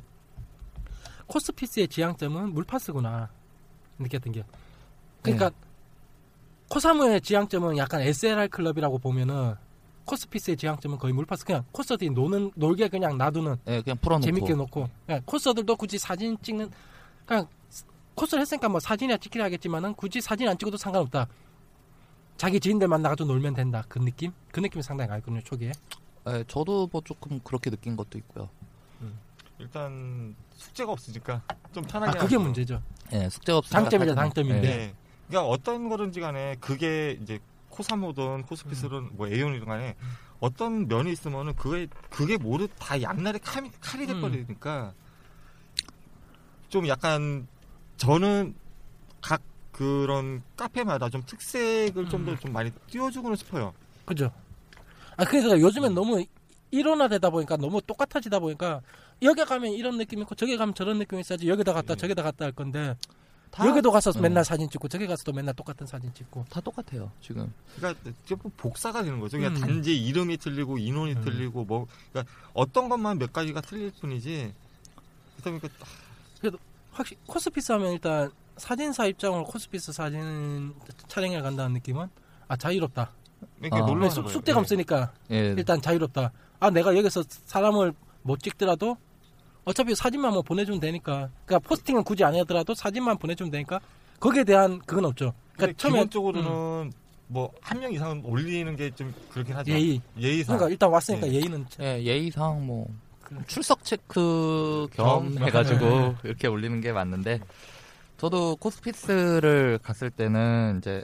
코스피스의 1.28 1.88
지향점은 1.90 2.54
물파스구나 2.54 3.30
느꼈던 4.00 4.34
게. 4.34 4.44
그러니까 5.34 5.52
코사무의 6.70 7.22
지향점은 7.22 7.78
약간 7.78 8.02
SLR 8.02 8.48
클럽이라고 8.50 8.98
보면은 9.00 9.56
코스피스의 10.06 10.58
지향점은 10.58 10.98
거의 10.98 11.14
물파스 11.14 11.46
그냥 11.46 11.64
코스들이 11.72 12.10
노는 12.12 12.52
놀게 12.56 12.90
그냥 12.90 13.18
놔두는 13.18 13.58
예, 13.68 13.82
그냥 13.82 13.98
풀어놓고. 13.98 14.26
재밌게 14.26 14.54
놓고 14.54 14.90
그냥 15.06 15.22
코스들도 15.26 15.76
굳이 15.76 15.98
사진 15.98 16.38
찍는 16.42 16.70
그냥 17.26 17.48
코스를 18.14 18.42
했으니까 18.42 18.70
뭐 18.70 18.80
사진이야 18.80 19.18
찍기를 19.18 19.44
하겠지만은 19.46 19.94
굳이 19.96 20.22
사진 20.22 20.48
안 20.48 20.58
찍어도 20.58 20.78
상관없다. 20.78 21.28
자기 22.38 22.60
지인들 22.60 22.88
만나가지고 22.88 23.28
놀면 23.28 23.54
된다. 23.56 23.84
그 23.88 24.00
느낌? 24.00 24.32
그 24.52 24.60
느낌이 24.60 24.84
상당히 24.84 25.10
강했거든요, 25.10 25.42
초기에. 25.42 25.72
예, 26.28 26.44
저도 26.48 26.88
뭐 26.92 27.02
조금 27.04 27.40
그렇게 27.44 27.70
느낀 27.70 27.96
것도 27.96 28.18
있고요. 28.20 28.50
일단 29.58 30.36
숙제가 30.56 30.92
없으니까 30.92 31.42
좀 31.72 31.84
아, 31.86 31.88
편하게 31.88 32.20
그게 32.20 32.36
하고. 32.36 32.44
문제죠. 32.44 32.82
예, 33.14 33.30
숙제가 33.30 33.60
없으니까 33.60 33.82
장점이죠, 33.84 34.16
장점인데. 34.16 34.68
예. 34.68 34.78
네. 34.78 34.94
그러니까 35.28 35.50
어떤 35.50 35.90
거든지 35.90 36.20
간에 36.20 36.56
그게 36.60 37.18
이제 37.22 37.40
코사모든 37.70 38.44
코스피스든 38.44 39.18
뭐 39.18 39.28
에온이든 39.28 39.66
간에 39.68 39.96
어떤 40.40 40.88
면이 40.88 41.12
있으면은 41.12 41.56
그게 41.56 41.88
그게 42.10 42.38
모두 42.38 42.68
다 42.80 43.02
양날의 43.02 43.40
칼이, 43.42 43.70
칼이 43.82 44.06
돼버리니까 44.08 44.94
좀 46.70 46.88
약간 46.88 47.48
저는 47.98 48.56
각 49.22 49.42
그런 49.72 50.42
카페마다 50.56 51.10
좀 51.10 51.24
특색을 51.26 52.10
좀 52.10 52.26
더좀 52.26 52.54
많이 52.54 52.72
띄워주고는 52.90 53.36
싶어요. 53.36 53.74
그죠? 54.06 54.32
아, 55.18 55.26
그러니까 55.26 55.60
요즘엔 55.60 55.94
너무 55.94 56.24
일원화되다 56.72 57.30
보니까 57.30 57.58
너무 57.58 57.82
똑같아지다 57.82 58.40
보니까 58.40 58.82
여기 59.22 59.44
가면 59.44 59.72
이런 59.72 59.98
느낌 59.98 60.20
있고 60.22 60.36
저기 60.36 60.58
가면 60.58 60.76
저런 60.76 60.98
느낌이 61.00 61.22
있어야지 61.22 61.48
여기다 61.48 61.74
갔다 61.74 61.94
예. 61.94 61.96
저기다 61.98 62.22
갔다 62.24 62.46
할 62.46 62.52
건데 62.52 62.96
다- 63.02 63.16
여기도 63.66 63.92
가서 63.92 64.12
예. 64.18 64.20
맨날 64.20 64.44
사진 64.44 64.70
찍고 64.70 64.88
저기 64.90 65.08
가서도 65.08 65.32
맨날 65.32 65.54
똑같은 65.54 65.88
사진 65.88 66.14
찍고 66.14 66.46
다 66.50 66.60
똑같아요, 66.60 67.10
지금. 67.22 67.54
그러니까 67.78 68.12
뭐 68.42 68.52
복사가 68.58 69.02
되는 69.04 69.20
거죠. 69.20 69.38
그냥 69.38 69.56
음. 69.56 69.62
단지 69.62 69.96
이름이 69.96 70.38
틀리고 70.38 70.78
인원이 70.78 71.14
음. 71.14 71.22
틀리고 71.24 71.64
뭐 71.64 71.88
그러니까 72.12 72.34
어떤 72.54 72.90
것만 72.90 73.18
몇 73.18 73.32
가지가 73.32 73.62
틀릴 73.62 73.92
뿐이지. 74.02 74.54
그러다 75.42 75.60
보니까 76.42 76.58
확실히 76.92 77.20
코스피스 77.28 77.72
하면 77.74 77.94
일단 77.94 78.32
사진사 78.58 79.06
입장으로 79.06 79.44
코스피스 79.46 79.92
사진 79.94 80.74
촬영에 81.08 81.42
간다는 81.42 81.74
느낌은 81.74 82.08
아 82.48 82.58
자유롭다. 82.58 83.12
이렇게 83.62 83.76
아. 83.78 83.86
놀러 83.86 84.10
숙- 84.10 84.24
가는 84.24 84.34
숙제가 84.34 84.56
거예요. 84.56 84.62
없으니까 84.62 85.14
예. 85.32 85.38
일단 85.58 85.82
자유롭다. 85.82 86.32
아 86.60 86.70
내가 86.70 86.96
여기서 86.96 87.24
사람을 87.46 87.94
못 88.22 88.40
찍더라도 88.42 88.98
어차피 89.66 89.94
사진만 89.96 90.32
뭐 90.34 90.42
보내주면 90.42 90.80
되니까. 90.80 91.30
그러니까 91.46 91.68
포스팅은 91.68 92.04
굳이 92.04 92.24
안 92.24 92.36
하더라도 92.36 92.74
사진만 92.74 93.18
보내주면 93.18 93.52
되니까 93.52 93.80
거기에 94.20 94.44
대한 94.44 94.80
그건 94.86 95.06
없죠. 95.06 95.34
그러니까 95.54 95.78
처음에 95.78 95.98
기본적으로는 96.00 96.92
뭐한 97.28 97.80
명 97.80 97.92
이상은 97.92 98.22
올리는 98.24 98.76
게 98.76 98.92
좀 98.92 99.14
그렇긴 99.32 99.56
하죠. 99.56 99.72
예의. 99.72 100.00
예의상. 100.20 100.56
그러니까 100.58 100.72
일단 100.72 100.90
왔으니까 100.92 101.28
예. 101.28 101.34
예의는 101.34 101.66
참- 101.70 101.84
예, 101.86 102.02
예의상 102.04 102.66
뭐 102.66 102.88
그- 103.24 103.36
출석 103.48 103.84
체크 103.84 104.88
겸 104.94 105.34
겸. 105.34 105.44
해가지고 105.44 106.16
이렇게 106.24 106.48
올리는 106.48 106.80
게 106.82 106.92
맞는데 106.92 107.40
저도 108.18 108.56
코스피스를 108.58 109.80
갔을 109.82 110.10
때는 110.12 110.78
이제 110.78 111.04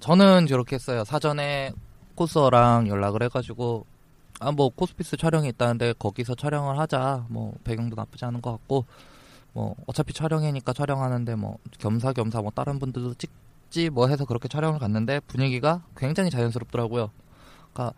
저는 0.00 0.46
저렇게 0.46 0.76
했어요. 0.76 1.04
사전에 1.04 1.72
코스어랑 2.14 2.86
연락을 2.88 3.22
해가지고 3.24 3.86
아 4.40 4.52
뭐 4.52 4.68
코스피스 4.70 5.16
촬영이 5.16 5.48
있다는데 5.48 5.94
거기서 5.98 6.34
촬영을 6.34 6.78
하자. 6.78 7.26
뭐 7.28 7.54
배경도 7.64 7.96
나쁘지 7.96 8.24
않은 8.24 8.40
것 8.40 8.52
같고 8.52 8.84
뭐 9.52 9.74
어차피 9.86 10.12
촬영이니까 10.12 10.72
촬영하는데 10.72 11.34
뭐 11.34 11.58
겸사겸사 11.78 12.42
뭐 12.42 12.50
다른 12.54 12.78
분들도 12.78 13.14
찍지 13.14 13.90
뭐 13.90 14.08
해서 14.08 14.24
그렇게 14.24 14.48
촬영을 14.48 14.78
갔는데 14.78 15.20
분위기가 15.20 15.82
굉장히 15.96 16.30
자연스럽더라고요. 16.30 17.10
그러니까 17.72 17.96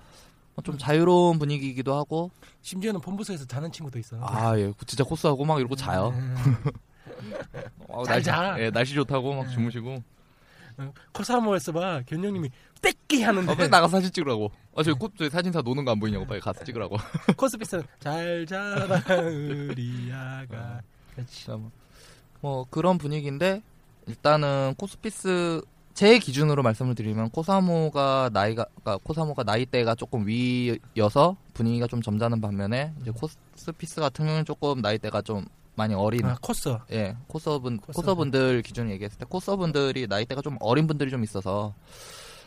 뭐좀 0.57 0.79
자유로운 0.79 1.39
분위기이기도 1.39 1.95
하고 1.95 2.31
심지어는 2.63 3.01
본부석에서 3.01 3.47
자는 3.47 3.71
친구도 3.71 3.99
있어. 3.99 4.17
아예 4.21 4.73
진짜 4.87 5.05
코스하고 5.05 5.45
막 5.45 5.59
이러고 5.59 5.77
자요. 5.77 6.09
음. 6.09 6.35
어, 7.89 8.05
잘 8.05 8.15
날씨, 8.17 8.25
자. 8.27 8.57
예, 8.59 8.71
날씨 8.71 8.95
좋다고 8.95 9.35
막 9.35 9.43
음. 9.43 9.51
주무시고 9.51 10.03
코사모에서 11.13 11.73
봐 11.73 12.03
견영님이 12.07 12.51
뺏기 12.83 13.23
하는데 13.23 13.51
어, 13.53 13.55
빨리 13.55 13.69
나가 13.69 13.89
사진 13.89 14.11
찍으라고. 14.11 14.51
아, 14.77 14.83
저기 14.83 14.99
꽃, 14.99 15.13
저기 15.19 15.31
사진사 15.31 15.61
노는 15.63 15.85
거 15.85 15.91
안 15.93 16.01
보이냐고 16.01 16.27
빨리 16.27 16.41
가서 16.41 16.65
찍으라고. 16.65 16.97
코스피스는 17.37 17.85
잘 17.99 18.47
자라 18.47 19.03
우리 19.29 20.11
아가. 20.13 20.81
그렇지. 21.15 21.33
진짜 21.35 21.57
뭐, 21.57 21.71
뭐 22.41 22.67
그런 22.71 22.97
분위기인데 22.99 23.63
일단은 24.07 24.75
코스피스 24.79 25.61
제 25.93 26.19
기준으로 26.19 26.63
말씀을 26.63 26.95
드리면 26.95 27.31
코사모가 27.31 28.31
나이가 28.33 28.65
그러니까 28.65 28.99
코사모가 29.03 29.43
나이대가 29.43 29.95
조금 29.95 30.25
위여서 30.27 31.37
분위기가 31.53 31.87
좀 31.87 32.01
점잖은 32.01 32.41
반면에 32.41 32.95
이제 33.03 33.11
코스피스 33.11 34.01
같은 34.01 34.25
경우는 34.25 34.45
조금 34.47 34.81
나이대가 34.81 35.21
좀 35.21 35.45
많이 35.81 35.95
어린 35.95 36.27
아 36.27 36.37
코스. 36.43 36.77
예 36.93 37.17
코서분 37.27 37.79
코서분. 37.79 37.95
코서분들 37.95 38.61
기준으로 38.63 38.93
얘기했을 38.93 39.17
때 39.19 39.25
코서분들이 39.27 40.07
나이대가 40.07 40.43
좀 40.43 40.59
어린 40.61 40.87
분들이 40.87 41.11
좀 41.11 41.25
있어서 41.25 41.75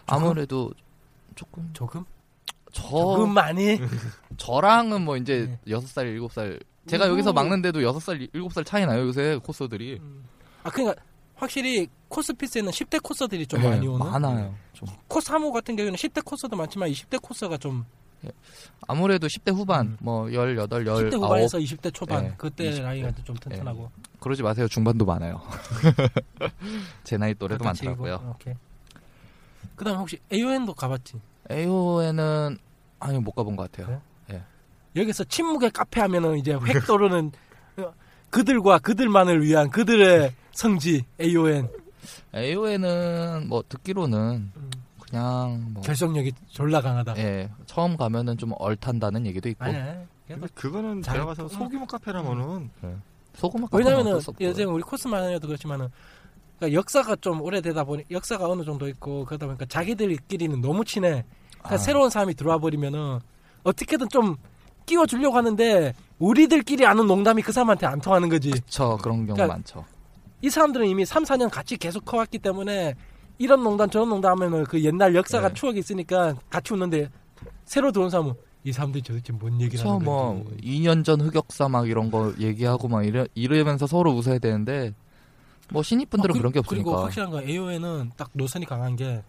아무래도 0.06 0.72
조금 1.36 1.68
조금? 1.74 2.06
저 2.72 2.84
조금 2.84 3.34
많이. 3.34 3.80
저랑은 4.38 5.04
뭐 5.04 5.18
이제 5.18 5.48
네. 5.48 5.60
여섯 5.74 5.88
살 5.88 6.06
일곱 6.08 6.32
살 6.32 6.60
제가 6.86 7.06
오. 7.06 7.10
여기서 7.10 7.34
막는데도 7.34 7.82
여섯 7.82 8.00
살 8.00 8.22
일곱 8.34 8.54
살 8.54 8.64
차이 8.64 8.86
나요 8.86 9.08
요새 9.08 9.40
코스들이 9.44 9.98
음. 10.00 10.26
아 10.64 10.70
그러니까 10.70 11.02
확실히 11.36 11.88
코스 12.10 12.34
피스에는 12.34 12.72
10대 12.72 13.02
코스들이 13.02 13.48
좀 13.48 13.62
네, 13.62 13.70
많이 13.70 13.88
오는. 13.88 14.06
많아요 14.06 14.54
좀 14.74 14.88
코사모 15.08 15.52
같은 15.52 15.76
경우는 15.76 15.98
10대 15.98 16.24
코스도 16.24 16.56
많지만 16.56 16.90
20대 16.92 17.20
코스가 17.22 17.58
좀 17.58 17.86
아무래도 18.88 19.28
10대 19.28 19.54
후반 19.54 19.88
음. 19.88 19.98
뭐 20.00 20.30
18, 20.30 20.56
19 20.58 20.84
10대 20.84 21.14
후반에서 21.14 21.58
20대 21.58 21.94
초반 21.94 22.24
네, 22.24 22.34
그때 22.38 22.72
20대. 22.72 22.82
나이가 22.82 23.12
좀 23.24 23.36
튼튼하고 23.38 23.92
그러지 24.20 24.44
마세요 24.44 24.68
중반도 24.68 25.06
많아요 25.06 25.42
제 27.04 27.18
나이 27.18 27.34
또래도 27.34 27.64
많더라고요. 27.64 28.36
오케이. 28.36 28.54
그다음 29.76 29.98
혹시 29.98 30.20
AON도 30.32 30.74
가봤지? 30.74 31.20
AO에는 31.52 32.58
아니 33.00 33.20
못 33.20 33.32
가본 33.32 33.56
것 33.56 33.72
같아요 33.72 33.88
그래? 33.88 34.00
여기서 34.96 35.24
침묵의 35.24 35.72
카페 35.72 36.02
하면은 36.02 36.38
이제 36.38 36.54
획 36.54 36.86
떠오르는 36.86 37.32
어, 37.78 37.94
그들과 38.30 38.78
그들만을 38.80 39.42
위한 39.44 39.70
그들의 39.72 40.34
성지 40.52 41.04
AON 41.20 41.68
AO에는 42.36 43.48
뭐 43.48 43.64
듣기로는 43.68 44.52
음, 44.56 44.72
그냥 45.24 45.68
뭐 45.76 45.84
결속력이 45.84 46.32
졸라 46.50 46.82
강하다. 46.82 47.16
예, 47.20 47.48
처음 47.68 47.96
가면은 47.96 48.36
좀 48.36 48.52
얼탄다는 48.58 49.28
얘기도 49.28 49.48
있고 49.50 49.64
아니, 49.64 49.78
아니. 49.78 50.00
근데 50.28 50.48
그거는 50.56 51.04
잘- 51.04 51.14
들어가서 51.18 51.48
소규모 51.50 51.86
카페라면은 51.86 52.72
소금만 53.36 53.70
왜냐면은 53.72 54.08
어쩔 54.14 54.22
수 54.22 54.30
없고. 54.32 54.44
요즘 54.44 54.74
우리 54.74 54.82
코스만 54.82 55.30
해도 55.32 55.46
그렇지만은 55.48 55.90
그러니까 56.58 56.80
역사가 56.80 57.18
좀 57.18 57.42
오래되다 57.42 57.84
보니 57.84 58.06
역사가 58.10 58.50
어느 58.50 58.64
정도 58.64 58.88
있고 58.88 59.24
그러다 59.26 59.46
보니까 59.46 59.66
자기들끼리는 59.68 60.60
너무 60.62 60.84
친해. 60.84 61.24
그러니까 61.60 61.76
아. 61.76 61.78
새로운 61.78 62.10
사람이 62.10 62.34
들어와 62.34 62.58
버리면은 62.58 63.20
어떻게든 63.64 64.10
좀 64.10 64.36
끼워 64.88 65.06
주려고 65.06 65.38
하는데 65.38 65.94
우리들끼리 66.18 66.88
아는 66.88 67.06
농담이 67.06 67.44
그 67.44 67.52
사람한테 67.52 67.86
안 67.86 68.02
통하는 68.02 68.30
거지. 68.30 68.50
그쵸 68.50 68.98
그런 69.02 69.28
경우 69.28 69.36
그러니까 69.36 69.48
많죠 69.56 69.86
이 70.42 70.50
사람들은 70.50 70.88
이미 70.88 71.06
3, 71.06 71.24
4년 71.24 71.50
같이 71.52 71.78
계속 71.78 72.04
커왔기 72.04 72.40
때문에 72.40 72.96
이런 73.44 73.62
농담 73.62 73.90
저런 73.90 74.08
농담 74.08 74.42
하면은 74.42 74.64
그 74.64 74.82
옛날 74.82 75.14
역사가 75.14 75.50
네. 75.50 75.54
추억이 75.54 75.80
있으니까 75.80 76.34
같이 76.50 76.74
웃는데 76.74 77.10
새로 77.66 77.92
들어온 77.92 78.10
사람은 78.10 78.34
이 78.64 78.72
사람들이 78.72 79.04
도대체 79.04 79.34
뭔 79.34 79.60
얘기를 79.60 79.86
하는 79.86 80.00
뭐 80.02 80.42
건지 80.46 80.56
2년 80.64 81.04
전 81.04 81.20
흑역사 81.20 81.68
막 81.68 81.90
이런 81.90 82.10
거 82.10 82.34
얘기하고 82.40 82.88
막 82.88 83.06
이러, 83.06 83.28
이러면서 83.36 83.86
서로 83.86 84.14
웃어야 84.14 84.40
되는데 84.40 84.94
뭐 85.74 85.84
신입분들은 85.84 86.32
아, 86.32 86.34
그- 86.34 86.40
그런 86.40 86.54
게 86.54 86.62
그리고 86.66 86.92
없으니까 86.92 87.06
확실한 87.06 87.32
건 87.32 87.44
AO에는 87.50 88.12
딱 88.16 88.30
노선이 88.32 88.66
강한 88.66 88.96
게 88.96 89.22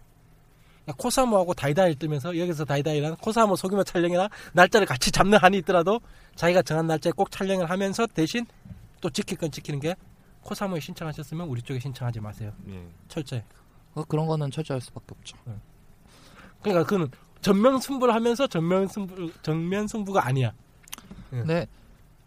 코사모하고 0.97 1.53
다이다이 1.53 1.95
뜨면서 1.95 2.37
여기서 2.37 2.63
다이다이랑 2.63 3.17
코사모 3.19 3.57
소규모 3.57 3.83
촬영이나 3.83 4.29
날짜를 4.53 4.87
같이 4.87 5.11
잡는 5.11 5.39
한이 5.39 5.57
있더라도 5.57 5.99
자기가 6.35 6.61
정한 6.61 6.87
날짜에 6.87 7.11
꼭 7.11 7.31
촬영을 7.31 7.69
하면서 7.69 8.07
대신 8.07 8.45
또 9.01 9.09
지킬 9.09 9.37
건 9.37 9.51
지키는 9.51 9.81
게 9.81 9.95
코사모에 10.43 10.79
신청하셨으면 10.79 11.47
우리 11.49 11.61
쪽에 11.61 11.79
신청하지 11.79 12.21
마세요. 12.21 12.51
예. 12.69 12.81
철저히. 13.09 13.41
어, 13.95 14.03
그런 14.03 14.27
거는 14.27 14.51
철저할 14.51 14.81
수밖에 14.81 15.05
없죠 15.17 15.37
그러니까 16.61 16.85
그는 16.85 17.07
전면 17.41 17.79
승부를 17.79 18.13
하면서 18.13 18.47
전면 18.47 18.87
승부 18.87 19.31
정면 19.43 19.87
승부가 19.87 20.25
아니야. 20.25 20.51
근데 21.29 21.67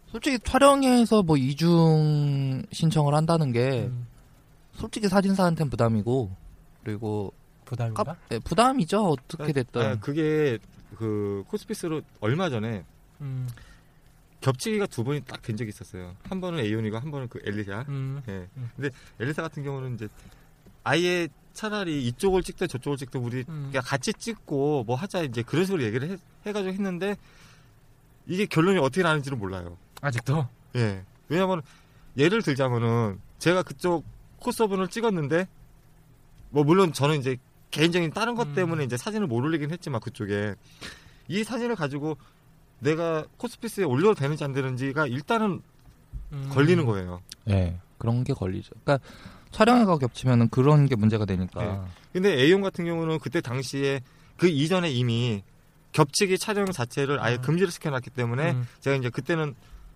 솔직히 0.07 0.39
촬영에서 0.39 1.23
뭐 1.23 1.35
이중 1.37 2.63
신청을 2.71 3.13
한다는 3.13 3.51
게 3.51 3.87
음, 3.87 4.07
솔직히 4.73 5.07
사진사한테는 5.09 5.69
부담이고 5.69 6.31
그리고 6.83 7.33
부담인가? 7.65 8.03
카, 8.03 8.15
예, 8.31 8.39
부담이죠 8.39 9.09
어떻게 9.09 9.51
됐든 9.51 9.81
아, 9.81 9.95
그게 9.99 10.57
그 10.97 11.43
코스피스로 11.47 12.01
얼마 12.21 12.49
전에 12.49 12.83
음, 13.21 13.47
겹치기가 14.41 14.85
두 14.87 15.03
번이 15.03 15.21
딱 15.25 15.41
된 15.41 15.57
적이 15.57 15.69
있었어요. 15.69 16.15
한 16.23 16.39
번은 16.39 16.59
에이온이고 16.59 16.97
한 16.97 17.11
번은 17.11 17.27
그 17.27 17.41
엘리사. 17.43 17.85
음. 17.89 18.21
예. 18.29 18.47
음. 18.55 18.69
근데 18.75 18.89
엘리사 19.19 19.41
같은 19.41 19.63
경우는 19.63 19.95
이제 19.95 20.07
아예 20.83 21.27
차라리 21.53 22.05
이쪽을 22.07 22.43
찍든 22.43 22.67
저쪽을 22.67 22.97
찍든 22.97 23.21
우리 23.21 23.43
음. 23.49 23.67
그냥 23.71 23.83
같이 23.85 24.13
찍고 24.13 24.85
뭐 24.85 24.95
하자 24.95 25.23
이제 25.23 25.41
그런 25.43 25.65
식으로 25.65 25.83
얘기를 25.83 26.09
해, 26.09 26.17
해가지고 26.45 26.73
했는데 26.73 27.17
이게 28.27 28.45
결론이 28.45 28.79
어떻게 28.79 29.03
나는지는 29.03 29.37
몰라요. 29.37 29.77
아직도 30.01 30.47
예. 30.75 31.03
왜냐면 31.27 31.61
예를 32.17 32.41
들자면은 32.41 33.19
제가 33.39 33.63
그쪽 33.63 34.05
코스업을 34.37 34.87
찍었는데 34.87 35.47
뭐 36.51 36.63
물론 36.63 36.93
저는 36.93 37.19
이제 37.19 37.37
개인적인 37.71 38.11
다른 38.11 38.35
것 38.35 38.47
음. 38.47 38.55
때문에 38.55 38.83
이제 38.83 38.97
사진을 38.97 39.27
못 39.27 39.37
올리긴 39.37 39.71
했지만 39.71 39.99
그쪽에 40.01 40.55
이 41.27 41.43
사진을 41.43 41.75
가지고 41.75 42.17
내가 42.79 43.25
코스피스에 43.37 43.83
올려도 43.83 44.15
되는지 44.15 44.43
안 44.43 44.53
되는지가 44.53 45.07
일단은 45.07 45.61
음. 46.31 46.49
걸리는 46.51 46.85
거예요. 46.85 47.21
예 47.49 47.77
그런 47.99 48.23
게 48.23 48.33
걸리죠 48.33 48.71
그러니까 48.83 49.05
촬영회가 49.51 49.99
겹치면은 49.99 50.49
그런 50.49 50.87
게 50.87 50.95
문제가 50.95 51.25
되니까 51.25 51.63
네. 51.63 51.79
근데 52.13 52.33
A용 52.33 52.61
같은 52.61 52.85
경우는 52.85 53.19
그때 53.19 53.41
당시에 53.41 54.01
그 54.37 54.47
이전에 54.47 54.89
이미 54.89 55.43
겹치기 55.91 56.37
촬영 56.37 56.65
자체를 56.65 57.19
아예 57.19 57.35
음. 57.35 57.41
금지를 57.41 57.71
시켜놨기 57.71 58.11
때문에 58.11 58.51
음. 58.51 58.67
제가 58.79 58.95
이제 58.95 59.09
그때는 59.09 59.55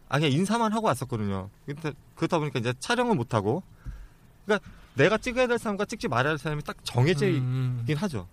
아 0.10 0.20
그냥 0.20 0.32
인사만 0.32 0.74
하고 0.74 0.88
왔었거든요. 0.88 1.50
근데 1.66 1.94
그렇다 2.16 2.40
보니까 2.40 2.60
이제 2.60 2.74
촬영을 2.80 3.16
못 3.16 3.34
하고, 3.34 3.64
그러니까 4.46 4.70
내가 4.96 5.18
찍어야 5.18 5.48
될 5.48 5.58
사람과 5.58 5.86
찍지 5.86 6.08
말아야 6.08 6.34
될 6.34 6.38
사람이 6.38 6.62
딱 6.64 6.78
정해져 6.84 7.26
있긴 7.28 7.44
음, 7.44 7.86
음. 7.88 7.96
하죠. 7.96 8.28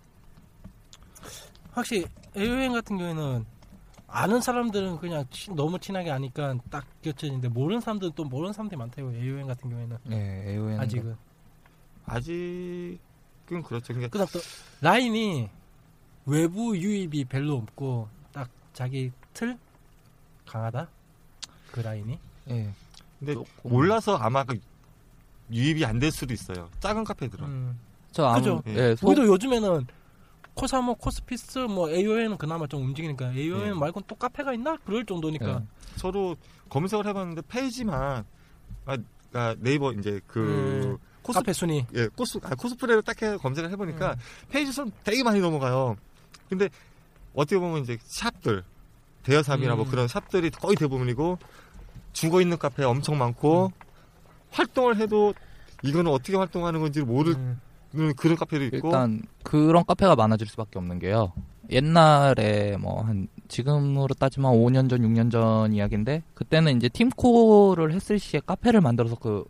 확실히 1.71 2.05
여행 2.35 2.73
같은 2.73 2.97
경우에는 2.97 3.45
아는 4.11 4.41
사람들은 4.41 4.97
그냥 4.99 5.25
치- 5.31 5.51
너무 5.51 5.79
친하게 5.79 6.11
아니까 6.11 6.55
딱 6.69 6.85
겹쳐지는데 7.01 7.47
모르는 7.47 7.79
사람들은 7.81 8.11
또 8.15 8.23
모르는 8.25 8.51
사람들이 8.53 8.77
많다고 8.77 9.13
여행 9.15 9.47
같은 9.47 9.69
경우에는 9.69 9.97
예 10.11 10.51
AON 10.51 10.79
아직은 10.79 11.15
아직은 12.05 13.63
그렇죠. 13.63 13.93
그러니까 13.93 14.07
그다음 14.09 14.27
또 14.33 14.39
라인이 14.81 15.49
외부 16.25 16.77
유입이 16.77 17.25
별로 17.25 17.55
없고 17.55 18.07
딱 18.33 18.49
자기 18.73 19.11
틀 19.33 19.57
강하다 20.45 20.87
그 21.71 21.79
라인이 21.79 22.19
예 22.49 22.69
근데 23.19 23.33
조금- 23.33 23.71
몰라서 23.71 24.17
아마 24.17 24.43
그 24.43 24.59
유입이 25.51 25.85
안 25.85 25.99
될 25.99 26.11
수도 26.11 26.33
있어요. 26.33 26.69
작은 26.79 27.03
카페들은. 27.03 27.45
음. 27.45 27.79
저 28.11 28.25
아무 28.25 28.39
그죠? 28.39 28.63
예 28.67 28.95
소, 28.95 29.07
우리도 29.07 29.25
요즘에는 29.27 29.85
코사모 30.53 30.95
코스피스 30.95 31.59
뭐 31.59 31.89
AON은 31.89 32.37
그나마 32.37 32.67
좀 32.67 32.83
움직이니까 32.83 33.33
AON 33.33 33.67
예. 33.67 33.73
말고는 33.73 34.05
또 34.07 34.15
카페가 34.15 34.53
있나 34.53 34.77
그럴 34.85 35.05
정도니까 35.05 35.49
예. 35.61 35.63
서로 35.95 36.35
검색을 36.69 37.05
해봤는데 37.07 37.41
페이지만 37.47 38.25
아, 38.85 38.97
아, 39.33 39.55
네이버 39.59 39.93
이제 39.93 40.19
그 40.27 40.39
음, 40.39 40.97
코스 41.21 41.39
카페 41.39 41.53
순위 41.53 41.85
예, 41.93 42.07
코스, 42.09 42.39
아, 42.43 42.55
코스프레를 42.55 43.01
딱 43.03 43.21
해 43.21 43.37
검색을 43.37 43.69
음. 43.69 43.73
해보니까 43.73 44.15
페이지 44.49 44.71
선 44.71 44.91
되게 45.03 45.23
많이 45.23 45.39
넘어가요. 45.39 45.95
근데 46.49 46.69
어떻게 47.33 47.57
보면 47.57 47.83
이제 47.83 47.97
샵들, 48.03 48.63
대여샵이나 49.23 49.75
뭐 49.75 49.85
음. 49.85 49.89
그런 49.89 50.07
샵들이 50.07 50.49
거의 50.49 50.75
대부분이고 50.75 51.37
죽어 52.13 52.41
있는 52.41 52.57
카페 52.57 52.83
엄청 52.83 53.17
많고 53.17 53.67
음. 53.67 53.71
활동을 54.49 54.97
해도 54.97 55.33
이거는 55.83 56.11
어떻게 56.11 56.35
활동하는 56.35 56.81
건지 56.81 57.01
모르는 57.01 57.39
음. 57.39 57.61
그런 58.15 58.35
카페도 58.37 58.63
있고 58.75 58.87
일단 58.87 59.21
그런 59.43 59.83
카페가 59.85 60.15
많아질 60.15 60.47
수밖에 60.47 60.79
없는 60.79 60.99
게요. 60.99 61.33
옛날에 61.69 62.77
뭐 62.77 63.01
한 63.03 63.27
지금으로 63.47 64.13
따지면 64.13 64.51
5년 64.53 64.89
전, 64.89 65.01
6년 65.01 65.31
전 65.31 65.73
이야기인데 65.73 66.23
그때는 66.33 66.77
이제 66.77 66.87
팀코를 66.89 67.93
했을 67.93 68.19
시에 68.19 68.41
카페를 68.45 68.81
만들어서 68.81 69.15
그 69.15 69.43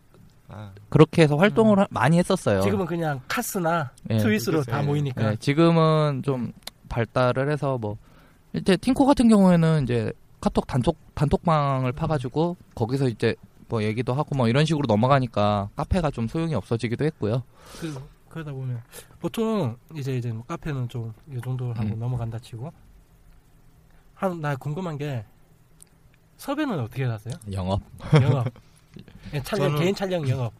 아, 0.48 0.70
그렇게 0.88 1.22
해서 1.22 1.36
활동을 1.36 1.78
음. 1.78 1.82
하- 1.82 1.86
많이 1.90 2.18
했었어요. 2.18 2.60
지금은 2.62 2.86
그냥 2.86 3.20
카스나 3.28 3.90
예. 4.10 4.18
트윗으로 4.18 4.62
다 4.64 4.82
예. 4.82 4.86
모이니까. 4.86 5.30
네, 5.30 5.36
지금은 5.36 6.22
좀 6.24 6.52
발달을 6.88 7.50
해서 7.50 7.78
뭐 7.78 7.96
이제 8.54 8.76
팀코 8.76 9.06
같은 9.06 9.28
경우에는 9.28 9.84
이제 9.84 10.12
카톡 10.40 10.66
단톡 10.66 10.96
단톡방을 11.14 11.92
파가지고 11.92 12.56
거기서 12.74 13.08
이제 13.08 13.34
뭐 13.68 13.82
얘기도 13.82 14.12
하고 14.12 14.34
뭐 14.36 14.48
이런 14.48 14.66
식으로 14.66 14.84
넘어가니까 14.86 15.70
카페가 15.76 16.10
좀 16.10 16.28
소용이 16.28 16.54
없어지기도 16.54 17.04
했고요. 17.06 17.42
그, 17.80 17.94
그러다 18.32 18.52
보면 18.52 18.82
보통 19.20 19.76
이제 19.94 20.16
이제 20.16 20.32
뭐 20.32 20.44
카페는 20.46 20.88
좀 20.88 21.12
이 21.30 21.38
정도 21.42 21.70
하고 21.74 21.82
음. 21.82 21.98
넘어간다 21.98 22.38
치고 22.38 22.72
한 24.14 24.40
나 24.40 24.56
궁금한 24.56 24.96
게 24.96 25.24
섭외는 26.38 26.78
어떻게 26.80 27.04
하세요? 27.04 27.34
영업. 27.52 27.80
영업. 28.14 28.46
예, 29.34 29.42
촬영 29.42 29.74
저는- 29.74 29.78
개인 29.78 29.94
촬영 29.94 30.28
영업. 30.28 30.52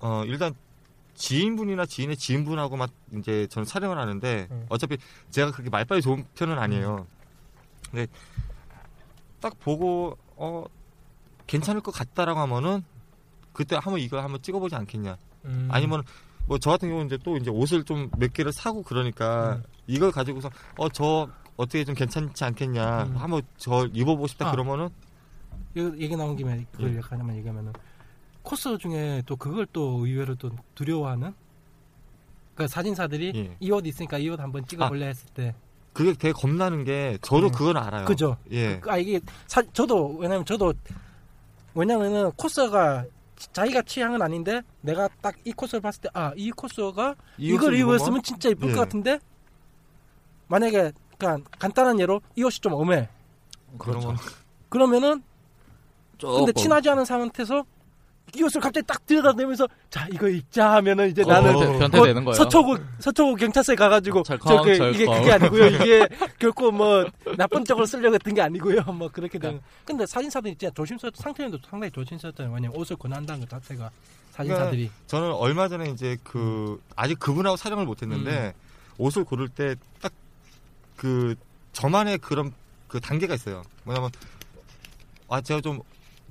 어, 0.00 0.22
일단 0.26 0.54
지인분이나 1.14 1.86
지인의 1.86 2.16
지인분하고만 2.16 2.88
이제 3.18 3.46
저는 3.48 3.64
촬영을 3.64 3.96
하는데 3.98 4.46
음. 4.50 4.66
어차피 4.68 4.98
제가 5.30 5.50
그렇게 5.52 5.70
말빨이 5.70 6.02
좋은 6.02 6.26
편은 6.34 6.58
아니에요. 6.58 7.06
근데 7.90 8.06
딱 9.40 9.58
보고 9.60 10.18
어 10.36 10.64
괜찮을 11.46 11.80
것 11.80 11.92
같다라고 11.92 12.38
하면은 12.40 12.84
그때 13.52 13.76
한번 13.76 14.00
이거 14.00 14.20
한번 14.20 14.42
찍어보지 14.42 14.74
않겠냐. 14.74 15.16
음. 15.46 15.68
아니면 15.70 16.02
뭐 16.46 16.58
저 16.58 16.70
같은 16.70 16.88
경우는 16.88 17.06
이제 17.06 17.18
또 17.24 17.36
이제 17.36 17.50
옷을 17.50 17.84
좀 17.84 18.10
몇 18.18 18.32
개를 18.32 18.52
사고 18.52 18.82
그러니까 18.82 19.56
음. 19.56 19.62
이걸 19.86 20.10
가지고서 20.12 20.50
어 20.78 20.88
저 20.90 21.28
어떻게 21.56 21.84
좀 21.84 21.94
괜찮지 21.94 22.44
않겠냐. 22.44 23.04
음. 23.04 23.16
한번 23.16 23.42
저 23.56 23.86
입어보고 23.92 24.26
싶다 24.26 24.48
아. 24.48 24.50
그러면은 24.52 24.88
얘기 25.76 26.14
나온 26.16 26.36
김에 26.36 26.64
그걸 26.72 26.92
예. 26.94 26.98
약간 26.98 27.12
하나만 27.18 27.36
얘기하면은 27.36 27.72
코스 28.42 28.76
중에 28.78 29.22
또 29.26 29.36
그걸 29.36 29.66
또 29.72 30.04
의외로 30.06 30.34
또 30.36 30.50
두려워하는 30.74 31.34
그 32.54 32.66
사진사들이 32.68 33.32
예. 33.34 33.56
이옷 33.60 33.86
있으니까 33.86 34.18
이 34.18 34.28
옷 34.30 34.38
한번 34.40 34.64
찍어볼래 34.66 35.06
했을 35.08 35.28
때 35.34 35.54
그게 35.92 36.12
되게 36.12 36.32
겁나는 36.32 36.84
게 36.84 37.18
저도 37.22 37.46
음. 37.46 37.52
그건 37.52 37.76
알아요. 37.78 38.04
그죠? 38.06 38.36
예. 38.52 38.80
아 38.86 38.96
이게 38.98 39.18
사, 39.46 39.62
저도 39.72 40.16
왜냐면 40.18 40.44
저도 40.44 40.72
왜냐면은 41.74 42.30
코스가 42.32 43.04
자기가 43.36 43.82
취향은 43.82 44.22
아닌데 44.22 44.62
내가 44.80 45.08
딱 45.20 45.34
이 45.44 45.52
코스를 45.52 45.80
봤을 45.80 46.00
때 46.02 46.08
아 46.14 46.32
이 46.36 46.50
코스가 46.50 47.14
이 47.38 47.48
이걸 47.48 47.74
입었으면 47.76 48.22
진짜 48.22 48.48
이쁠 48.48 48.70
예. 48.70 48.74
것 48.74 48.80
같은데? 48.80 49.18
만약에 50.48 50.92
그러니까 51.18 51.50
간단한 51.58 52.00
예로 52.00 52.20
이 52.36 52.42
옷이 52.42 52.60
좀 52.60 52.72
엄해 52.74 53.08
그러면 53.78 54.16
그러면은 54.68 55.22
근데. 56.18 56.52
친하지 56.52 56.88
않은 56.90 57.04
사람한테서 57.04 57.64
이 58.34 58.42
옷을 58.42 58.60
갑자기 58.60 58.84
딱 58.86 59.06
들여다보면서 59.06 59.68
자 59.88 60.06
이거 60.12 60.28
입자 60.28 60.72
하면은 60.74 61.08
이제 61.10 61.22
어, 61.22 61.26
나는 61.26 61.54
변태- 61.54 61.78
변태되는 61.78 62.24
거예요. 62.24 62.34
서초구 62.34 62.78
서초구 62.98 63.36
경찰서에 63.36 63.76
가가지고 63.76 64.22
철컹, 64.24 64.48
저 64.48 64.62
그, 64.62 64.70
이게 64.72 65.04
철컹. 65.06 65.18
그게 65.20 65.32
아니고요 65.32 65.66
이게 65.68 66.08
결코 66.38 66.70
뭐 66.72 67.06
나쁜 67.36 67.64
쪽으로 67.64 67.86
쓰려고 67.86 68.14
했던 68.14 68.34
게 68.34 68.42
아니고요 68.42 68.82
뭐 68.92 69.08
그렇게 69.08 69.38
되는 69.38 69.60
근데 69.84 70.04
사진사들이 70.06 70.56
진짜 70.56 70.72
조심스럽 70.74 71.16
상태님도 71.16 71.58
상당히 71.70 71.90
조심스럽잖아요 71.92 72.52
왜냐면 72.52 72.76
옷을 72.76 72.96
권한다는 72.96 73.40
것 73.42 73.48
자체가 73.48 73.90
사진사들이 74.32 74.90
저는 75.06 75.32
얼마 75.32 75.68
전에 75.68 75.88
이제 75.90 76.16
그 76.24 76.82
아직 76.96 77.18
그분하고 77.20 77.56
촬영을 77.56 77.86
못했는데 77.86 78.54
옷을 78.98 79.24
고를 79.24 79.48
때 79.48 79.76
딱 80.02 80.12
그 80.96 81.34
저만의 81.74 82.16
그런 82.18 82.54
그 82.88 82.98
단계가 83.00 83.34
있어요. 83.34 83.62
뭐냐면 83.84 84.10
아 85.28 85.42
제가 85.42 85.60
좀 85.60 85.80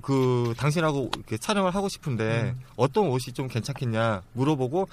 그 0.01 0.53
당신하고 0.57 1.09
이렇게 1.15 1.37
촬영을 1.37 1.73
하고 1.73 1.89
싶은데 1.89 2.53
음. 2.55 2.61
어떤 2.75 3.07
옷이 3.07 3.33
좀 3.33 3.47
괜찮겠냐 3.47 4.21
물어보고 4.33 4.87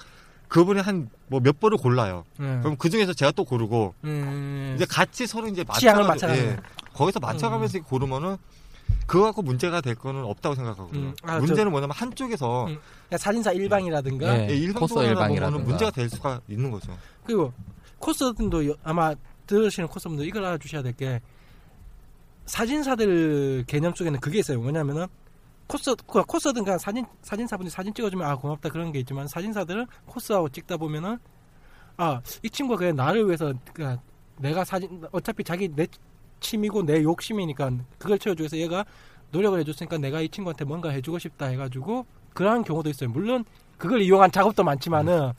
그분이 0.47 0.81
한 0.81 1.09
뭐몇 1.27 1.59
번을 1.59 1.77
골라요. 1.77 2.25
음. 2.39 2.59
그럼 2.61 2.77
그 2.77 2.89
중에서 2.89 3.13
제가 3.13 3.31
또 3.31 3.43
고르고 3.43 3.93
음. 4.03 4.73
이제 4.75 4.85
같이 4.85 5.25
서로 5.27 5.47
이제 5.47 5.63
맞춰가는 5.67 6.29
예, 6.37 6.57
거기서 6.93 7.19
맞춰가면서 7.19 7.79
고르면은 7.81 8.37
그거 9.07 9.25
갖고 9.25 9.41
문제가 9.41 9.81
될 9.81 9.95
거는 9.95 10.23
없다고 10.23 10.55
생각하거든요. 10.55 11.07
음. 11.07 11.15
아, 11.23 11.39
문제는 11.39 11.71
뭐냐면 11.71 11.95
한쪽에서 11.95 12.63
음. 12.67 12.77
그러니까 13.07 13.17
사진사 13.17 13.51
일방이라든가 13.51 14.39
예. 14.43 14.49
예, 14.49 14.55
일방 14.55 14.81
코스 14.81 14.93
쪽으로 14.93 15.07
일방이라든가. 15.09 15.51
보면 15.51 15.67
문제가 15.67 15.89
될 15.91 16.09
수가 16.09 16.41
있는 16.47 16.69
거죠. 16.71 16.95
그리고 17.25 17.51
코스분도 17.99 18.69
여- 18.69 18.75
아마 18.83 19.13
들으시는 19.47 19.87
코스분들 19.89 20.25
이걸 20.27 20.45
알아주셔야 20.45 20.81
될 20.83 20.93
게 20.93 21.21
사진사들 22.45 23.63
개념 23.67 23.93
속에는 23.93 24.19
그게 24.19 24.39
있어요. 24.39 24.59
뭐냐면은 24.59 25.07
코스 25.67 25.95
그 26.07 26.21
코스든 26.23 26.63
그냥 26.63 26.77
사진 26.77 27.05
사진사분이 27.21 27.69
사진 27.69 27.93
찍어주면 27.93 28.27
아 28.27 28.35
고맙다 28.35 28.69
그런 28.69 28.91
게 28.91 28.99
있지만 28.99 29.27
사진사들은 29.27 29.87
코스하고 30.05 30.49
찍다 30.49 30.77
보면은 30.77 31.17
아 31.97 32.21
이 32.43 32.49
친구가 32.49 32.79
그냥 32.79 32.95
나를 32.95 33.25
위해서 33.27 33.53
그러니까 33.73 34.01
내가 34.39 34.63
사진 34.65 35.03
어차피 35.11 35.43
자기 35.43 35.69
내 35.69 35.87
취미고 36.39 36.83
내 36.85 37.01
욕심이니까 37.03 37.71
그걸 37.97 38.19
채워주기 38.19 38.43
위해서 38.43 38.57
얘가 38.57 38.85
노력을 39.31 39.57
해줬으니까 39.59 39.97
내가 39.99 40.21
이 40.21 40.27
친구한테 40.29 40.65
뭔가 40.65 40.89
해주고 40.89 41.19
싶다 41.19 41.45
해가지고 41.47 42.05
그러한 42.33 42.63
경우도 42.63 42.89
있어요. 42.89 43.09
물론 43.09 43.45
그걸 43.77 44.01
이용한 44.01 44.31
작업도 44.31 44.63
많지만은 44.63 45.31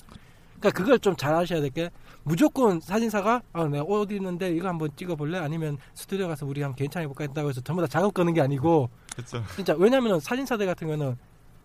그러니까 0.59 0.71
그걸 0.71 0.99
좀잘 0.99 1.35
아셔야 1.35 1.61
될 1.61 1.71
게 1.71 1.91
무조건 2.25 2.81
사진사가 2.81 3.43
아 3.53 3.65
내가 3.69 3.85
옷 3.85 4.11
있는데 4.13 4.51
이거 4.55 4.69
한번 4.69 4.89
찍어볼래 4.97 5.39
아니면 5.39 5.77
스튜디오 5.95 6.27
가서 6.29 6.47
우리 6.47 6.63
한번 6.63 6.77
괜찮게 6.77 7.07
볼까 7.07 7.25
했다고 7.25 7.51
해서 7.51 7.61
전부 7.61 7.83
다 7.83 7.89
작업 7.89 8.15
거는 8.15 8.33
게 8.33 8.41
아니고 8.41 8.89
그렇죠. 9.15 9.43
진짜 9.55 9.75
왜냐면은 9.79 10.19
사진사들 10.21 10.65
같은 10.67 10.87
경우는 10.89 11.17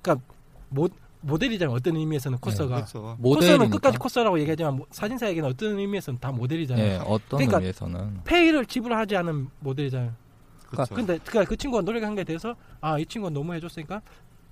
그러니까 0.01 0.25
모, 0.69 0.87
모델이잖아요 1.21 1.73
어떤 1.75 1.95
의미에서는 1.95 2.37
코스가 2.39 2.75
그렇죠. 2.75 3.17
코스는. 3.21 3.69
끝까지 3.71 3.97
코스라고 3.97 4.39
얘기하지만 4.39 4.75
모- 4.77 4.85
사진사에게는 4.91 5.49
어떤 5.49 5.79
의미에서는 5.79 6.19
다 6.19 6.31
모델이잖아요 6.31 6.85
예, 6.85 6.95
어떤 7.05 7.37
그러니까 7.39 7.57
의미에서는 7.57 8.21
페이를 8.25 8.65
지불하지 8.65 9.15
않은 9.15 9.47
모델이잖아요 9.61 10.11
그렇죠. 10.67 10.93
근데 10.93 11.17
그러니까 11.25 11.49
그 11.49 11.55
친구가 11.57 11.81
노력한 11.83 12.15
게 12.15 12.23
돼서 12.23 12.53
아 12.81 12.99
이 12.99 13.05
친구가 13.05 13.33
너무 13.33 13.53
해줬으니까 13.55 14.01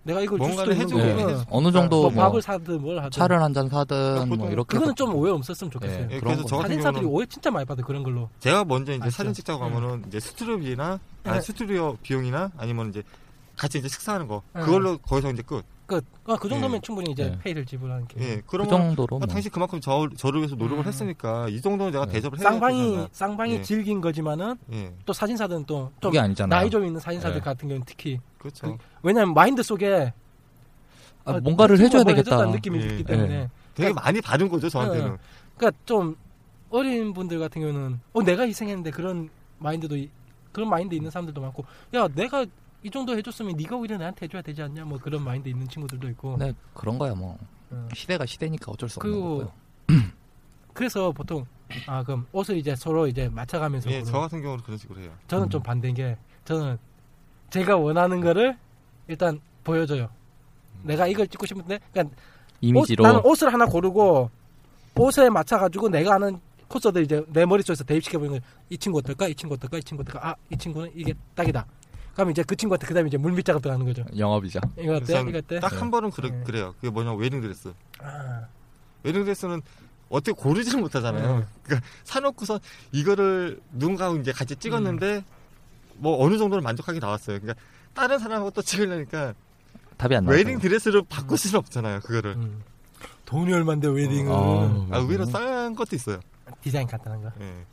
내가 0.08 0.22
이걸 0.22 0.38
뭔가를 0.40 0.76
해주고 0.78 1.02
수- 1.02 1.46
어느 1.50 1.70
정도 1.72 2.10
뭐뭐 2.10 2.12
밥을 2.16 2.42
사든 2.42 2.82
뭘 2.82 2.98
하든 2.98 3.12
차를 3.12 3.42
한 3.42 3.54
잔 3.54 3.68
사든 3.70 4.30
보통 4.30 4.38
뭐 4.38 4.50
이렇게 4.50 4.78
그거는 4.78 4.96
좀 4.96 5.14
오해 5.16 5.32
없었으면 5.32 5.70
좋겠어요 5.72 6.08
예, 6.10 6.16
예, 6.16 6.20
그래서 6.22 6.44
거. 6.44 6.48
저 6.48 6.56
같은 6.58 6.70
사진사들이 6.70 7.02
경우는 7.02 7.10
오해 7.18 7.26
진짜 7.26 7.52
많이 7.52 7.66
받아 7.66 7.84
그런 7.84 8.04
걸로 8.04 8.30
제가 8.40 8.64
먼저 8.64 8.94
이제 8.94 9.04
아시죠? 9.04 9.18
사진 9.18 9.34
찍자고 9.34 9.66
응. 9.66 9.76
하면은 9.76 10.04
이제 10.08 10.20
스튜디오비나 10.22 11.00
아니, 11.26 11.36
네. 11.36 11.42
스튜디오 11.42 11.98
비용이나 12.02 12.52
아니면 12.58 12.90
이제 12.90 13.04
같이 13.58 13.80
이제 13.80 13.88
식사하는 13.90 14.28
거 14.28 14.42
응. 14.56 14.62
그걸로 14.62 14.98
거기서 15.00 15.32
이제 15.32 15.42
끝. 15.42 15.64
끝. 15.88 16.06
아, 16.26 16.36
그 16.36 16.50
정도면 16.50 16.76
예. 16.78 16.82
충분히 16.82 17.12
이제 17.12 17.24
예. 17.24 17.40
페이를 17.40 17.66
지불하는 17.66 18.08
게. 18.08 18.20
예, 18.20 18.36
그 18.38 18.44
그러면 18.46 18.70
정도로 18.70 19.16
아, 19.16 19.20
뭐. 19.20 19.28
당신 19.28 19.50
그만큼 19.50 19.80
저, 19.82 20.08
저를 20.16 20.42
위해서 20.42 20.56
노력을 20.56 20.84
음. 20.84 20.88
했으니까 20.88 21.48
이 21.50 21.60
정도는 21.62 21.92
제가 21.94 22.06
네. 22.06 22.12
대접을 22.14 22.38
해야 22.40 22.44
쌍방이. 22.52 23.08
쌍방이 23.12 23.54
예. 23.54 23.62
즐긴 23.62 24.02
거지만은 24.02 24.58
예, 24.74 24.94
또 25.06 25.14
사진사들은 25.14 25.66
또 25.66 25.92
좀. 26.02 26.12
나이 26.50 26.70
좀 26.70 26.86
있는 26.86 27.00
사진사들 27.00 27.38
예. 27.38 27.40
같은 27.42 27.68
경우는 27.70 27.86
특히 27.88 28.20
그렇죠. 28.38 28.78
왜냐면 29.02 29.34
마인드 29.34 29.64
속에 29.64 30.14
아, 31.24 31.34
아, 31.36 31.40
뭔가를 31.40 31.80
이 31.80 31.84
해줘야 31.84 32.04
되겠다. 32.04 32.46
느낌이 32.46 32.80
예. 32.82 32.86
있기 32.86 33.04
때문에 33.06 33.50
되게 33.74 33.94
많이 33.94 34.22
받은 34.22 34.50
거죠 34.50 34.70
저한테는. 34.70 35.12
응. 35.12 35.18
그러니까 35.58 35.82
좀 35.86 36.16
어린 36.70 37.14
분들 37.14 37.40
같은 37.40 37.62
경우는 37.62 38.00
어 38.14 38.22
내가 38.24 38.44
희생했는데 38.44 38.92
그런 38.92 39.30
마인드도 39.60 39.96
이- 39.96 40.10
그런 40.52 40.70
마인드 40.70 40.94
있는 40.96 41.10
사람들도 41.10 41.40
많고 41.40 41.64
야 41.96 42.08
내가 42.14 42.46
이 42.84 42.90
정도 42.90 43.18
해줬으면 43.18 43.56
네가 43.58 43.76
오히려 43.76 43.98
나한테 43.98 44.26
해줘야 44.26 44.42
되지 44.42 44.62
않냐 44.62 44.86
뭐 44.86 44.98
그런 45.00 45.24
마인드 45.24 45.50
있는 45.50 45.68
친구들도 45.68 46.08
있고 46.10 46.38
네, 46.38 46.54
그런 46.74 46.98
거야 46.98 47.16
뭐. 47.16 47.38
응. 47.72 47.90
시대가 47.94 48.26
시대니까 48.26 48.72
어쩔 48.72 48.88
수 48.88 49.00
없는 49.00 49.12
그리고 49.12 49.38
거고요. 49.40 49.52
그래서 50.74 51.12
보통 51.12 51.46
아 51.86 52.04
그럼 52.04 52.26
옷을 52.32 52.56
이제 52.58 52.76
서로 52.76 53.08
이제 53.08 53.28
맞춰가면서 53.30 53.90
예, 53.92 54.04
저 54.04 54.20
같은 54.20 54.42
경우는 54.42 54.64
그런 54.64 54.78
식으로 54.78 55.02
해요. 55.02 55.12
저는 55.28 55.48
음. 55.48 55.50
좀 55.50 55.64
반대인 55.64 55.96
게 55.96 56.18
저는 56.46 56.78
제가 57.50 57.76
원하는 57.78 58.22
거를 58.22 58.58
일단 59.08 59.40
보여줘요. 59.64 60.10
내가 60.84 61.08
이걸 61.08 61.28
찍고 61.28 61.46
싶은데 61.46 61.80
그러니까 61.92 62.16
이미지로 62.62 63.04
옷, 63.04 63.08
나는 63.08 63.26
옷을 63.26 63.52
하나 63.52 63.66
고르고 63.66 64.30
옷에 64.96 65.30
맞춰 65.30 65.58
가지고 65.58 65.90
내가 65.90 66.16
아는 66.16 66.40
코스들 66.68 67.04
이제 67.04 67.24
내 67.30 67.46
머릿속에서 67.46 67.84
대입시켜 67.84 68.20
보는 68.20 68.40
거이 68.70 68.78
친구 68.78 69.00
어떨까? 69.00 69.28
이 69.28 69.36
친구 69.36 69.56
어떨까? 69.56 69.78
이 69.78 69.84
친구 69.84 70.02
어떨까? 70.02 70.30
아, 70.30 70.36
이 70.50 70.58
친구는 70.58 70.92
이게 70.96 71.14
딱이다. 71.36 71.66
그럼 72.18 72.32
이제 72.32 72.42
그 72.42 72.56
친구한테 72.56 72.88
그다음에 72.88 73.10
이제 73.10 73.18
물밑 73.18 73.46
작업 73.46 73.62
들어가는 73.62 73.86
거죠. 73.86 74.04
영업이죠. 74.18 74.60
이거 74.80 74.96
어때? 74.96 75.06
그래서 75.06 75.30
이거 75.30 75.38
어때? 75.38 75.60
딱 75.60 75.72
한 75.80 75.92
번은 75.92 76.10
그래, 76.10 76.32
네. 76.32 76.44
그래요. 76.44 76.74
그게 76.78 76.90
뭐냐 76.90 77.12
면 77.12 77.20
웨딩 77.20 77.42
드레스. 77.42 77.72
아, 78.00 78.48
웨딩 79.04 79.24
드레스는 79.24 79.62
어떻게 80.10 80.32
고르지를 80.32 80.82
못하잖아요. 80.82 81.38
네. 81.42 81.46
그러니까 81.62 81.88
사놓고서 82.06 82.60
이거를 82.92 83.60
누군가하고 83.72 84.18
이제 84.18 84.32
같이 84.32 84.56
찍었는데 84.56 85.18
음. 85.18 85.24
뭐 85.98 86.24
어느 86.26 86.40
정도는 86.40 86.64
만족하게 86.64 86.98
나왔어요. 86.98 87.40
그러니까 87.40 87.64
다른 87.94 88.18
사람하고 88.18 88.50
또 88.50 88.64
찍으려니까 88.64 89.36
답이 89.98 90.16
안 90.16 90.26
나와요. 90.26 90.40
웨딩 90.40 90.58
드레스를 90.58 91.04
바꿀 91.08 91.38
수는 91.38 91.60
없잖아요. 91.60 92.00
그거를. 92.00 92.32
음. 92.32 92.64
돈이 93.26 93.54
얼만데 93.54 93.90
웨딩은 93.90 94.32
어. 94.32 94.88
아, 94.90 94.98
의외로 94.98 95.26
싼 95.26 95.76
것도 95.76 95.96
있어요. 95.96 96.20
디자인 96.62 96.88
간단한 96.88 97.22
거. 97.22 97.32
예. 97.42 97.64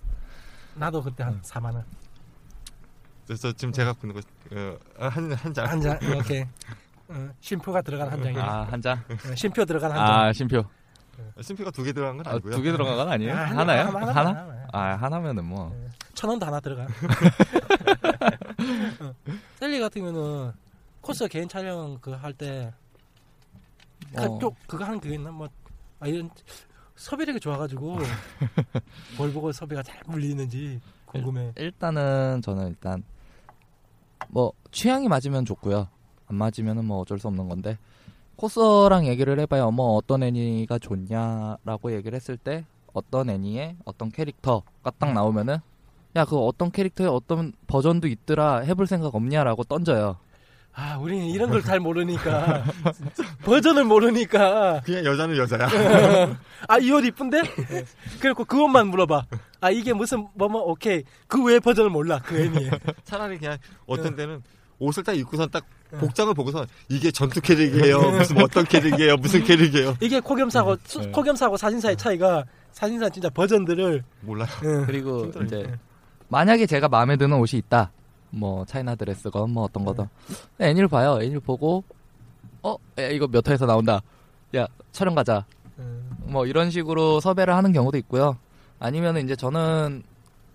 나도 0.74 1.02
그때 1.02 1.22
한 1.24 1.40
4만 1.40 1.72
원. 1.76 1.82
그래서 3.26 3.52
지금 3.52 3.72
제가 3.72 3.92
갖고 3.92 4.06
있는 4.06 4.20
거, 4.20 4.26
어, 4.98 5.08
한, 5.08 5.32
한 5.32 5.54
장. 5.54 5.66
한 5.66 5.80
장 5.80 5.98
이렇게 6.02 6.46
어, 7.08 7.28
쉼표가 7.40 7.82
들어간 7.82 8.10
한 8.10 8.22
장이. 8.22 8.38
아, 8.38 8.62
한 8.70 8.80
장? 8.82 8.98
어, 8.98 9.34
쉼표 9.34 9.64
들어간 9.64 9.92
한 9.92 9.98
장. 10.06 10.20
아, 10.20 10.32
심표. 10.32 10.64
심표가 11.40 11.70
두 11.70 11.84
개 11.84 11.92
들어간 11.92 12.16
건 12.16 12.26
아, 12.26 12.30
아니고요. 12.32 12.56
두개 12.56 12.72
들어간 12.72 12.96
건 12.96 13.08
아니에요? 13.08 13.34
아, 13.34 13.44
하나 13.44 13.78
요? 13.80 13.84
하나, 13.86 14.00
하나, 14.00 14.12
하나? 14.14 14.40
하나. 14.40 14.66
아, 14.72 14.80
하나면은 14.96 15.44
뭐. 15.44 15.74
천 16.14 16.28
원도 16.30 16.44
하나 16.46 16.58
들어가. 16.60 16.86
어. 19.00 19.14
셀리 19.58 19.80
같은 19.80 20.02
경우는 20.02 20.52
코스 21.00 21.26
개인 21.28 21.48
촬영 21.48 21.98
그 22.00 22.10
할때 22.12 22.72
어. 24.16 24.38
또 24.38 24.54
그거 24.66 24.84
하는 24.84 24.98
그게 25.00 25.14
있나 25.14 25.30
뭐 25.30 25.48
아, 26.00 26.06
이런 26.06 26.30
섭외력이 26.96 27.40
좋아가지고 27.40 27.98
뭘 29.18 29.32
보고 29.32 29.52
섭외가 29.52 29.82
잘 29.82 30.00
물리는지 30.06 30.80
궁금해. 31.06 31.52
일단은 31.56 32.40
저는 32.42 32.68
일단 32.68 33.02
뭐 34.28 34.52
취향이 34.70 35.08
맞으면 35.08 35.44
좋고요. 35.44 35.88
안 36.26 36.36
맞으면은 36.36 36.84
뭐 36.84 37.00
어쩔 37.00 37.18
수 37.18 37.28
없는 37.28 37.48
건데 37.48 37.78
코스랑 38.36 39.06
얘기를 39.06 39.38
해봐야 39.38 39.70
뭐 39.70 39.94
어떤 39.94 40.22
애니가 40.22 40.78
좋냐라고 40.78 41.92
얘기를 41.92 42.16
했을 42.16 42.36
때 42.36 42.64
어떤 42.92 43.30
애니에 43.30 43.76
어떤 43.84 44.10
캐릭터가 44.10 44.90
딱 44.98 45.12
나오면은 45.12 45.58
야 46.16 46.24
그 46.24 46.38
어떤 46.38 46.70
캐릭터의 46.70 47.10
어떤 47.10 47.52
버전도 47.66 48.06
있더라 48.06 48.58
해볼 48.60 48.86
생각 48.86 49.14
없냐라고 49.14 49.64
던져요. 49.64 50.16
아, 50.76 50.96
우리는 50.98 51.24
이런 51.26 51.50
걸 51.50 51.62
잘 51.62 51.78
모르니까 51.80 52.64
버전을 53.44 53.84
모르니까 53.84 54.80
그냥 54.84 55.04
여자는 55.04 55.36
여자야. 55.36 55.68
아 56.68 56.78
이 56.80 56.90
옷 56.90 57.04
이쁜데? 57.04 57.42
그리고 58.20 58.44
그 58.44 58.60
옷만 58.62 58.88
물어봐. 58.88 59.24
아 59.60 59.70
이게 59.70 59.92
무슨 59.92 60.26
뭐 60.34 60.48
뭐 60.48 60.62
오케이 60.62 61.04
그외 61.28 61.60
버전을 61.60 61.90
몰라 61.90 62.18
그 62.24 62.36
애니에. 62.40 62.70
차라리 63.04 63.38
그냥 63.38 63.58
어떤 63.86 64.16
데는 64.16 64.42
옷을 64.80 65.04
딱 65.04 65.12
입고선 65.16 65.48
딱 65.50 65.64
복장을 66.00 66.34
보고서 66.34 66.66
이게 66.88 67.12
전투 67.12 67.40
캐릭이에요. 67.40 67.98
무슨 68.10 68.42
어떤 68.42 68.64
캐릭이에요. 68.64 69.16
무슨 69.16 69.44
캐릭이에요. 69.44 69.96
이게 70.00 70.18
코겸사하고 70.18 70.76
수- 70.84 71.00
네. 71.00 71.10
코겸사하고 71.12 71.56
사진사의 71.56 71.96
차이가 71.96 72.44
사진사 72.72 73.08
진짜 73.10 73.30
버전들을 73.30 74.02
몰라요. 74.22 74.48
응. 74.64 74.84
그리고 74.86 75.26
힘들어요. 75.26 75.46
이제 75.46 75.56
네. 75.70 75.74
만약에 76.28 76.66
제가 76.66 76.88
마음에 76.88 77.16
드는 77.16 77.36
옷이 77.38 77.58
있다. 77.60 77.92
뭐 78.34 78.64
차이나 78.64 78.94
드레스건 78.94 79.50
뭐 79.50 79.64
어떤 79.64 79.84
거든 79.84 80.06
애니를 80.58 80.88
봐요. 80.88 81.18
애니를 81.20 81.40
보고 81.40 81.84
어 82.62 82.76
야, 82.98 83.08
이거 83.08 83.26
몇 83.26 83.48
회에서 83.48 83.66
나온다. 83.66 84.00
야 84.56 84.66
촬영 84.92 85.14
가자. 85.14 85.44
음. 85.78 86.08
뭐 86.24 86.46
이런 86.46 86.70
식으로 86.70 87.20
섭외를 87.20 87.54
하는 87.54 87.72
경우도 87.72 87.98
있고요. 87.98 88.36
아니면 88.78 89.16
이제 89.18 89.34
저는 89.36 90.02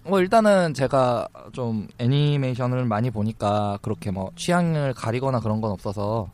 뭐 0.03 0.19
일단은 0.19 0.73
제가 0.73 1.27
좀 1.51 1.87
애니메이션을 1.99 2.85
많이 2.85 3.11
보니까 3.11 3.77
그렇게 3.81 4.11
뭐 4.11 4.31
취향을 4.35 4.93
가리거나 4.93 5.39
그런 5.39 5.61
건 5.61 5.71
없어서 5.71 6.29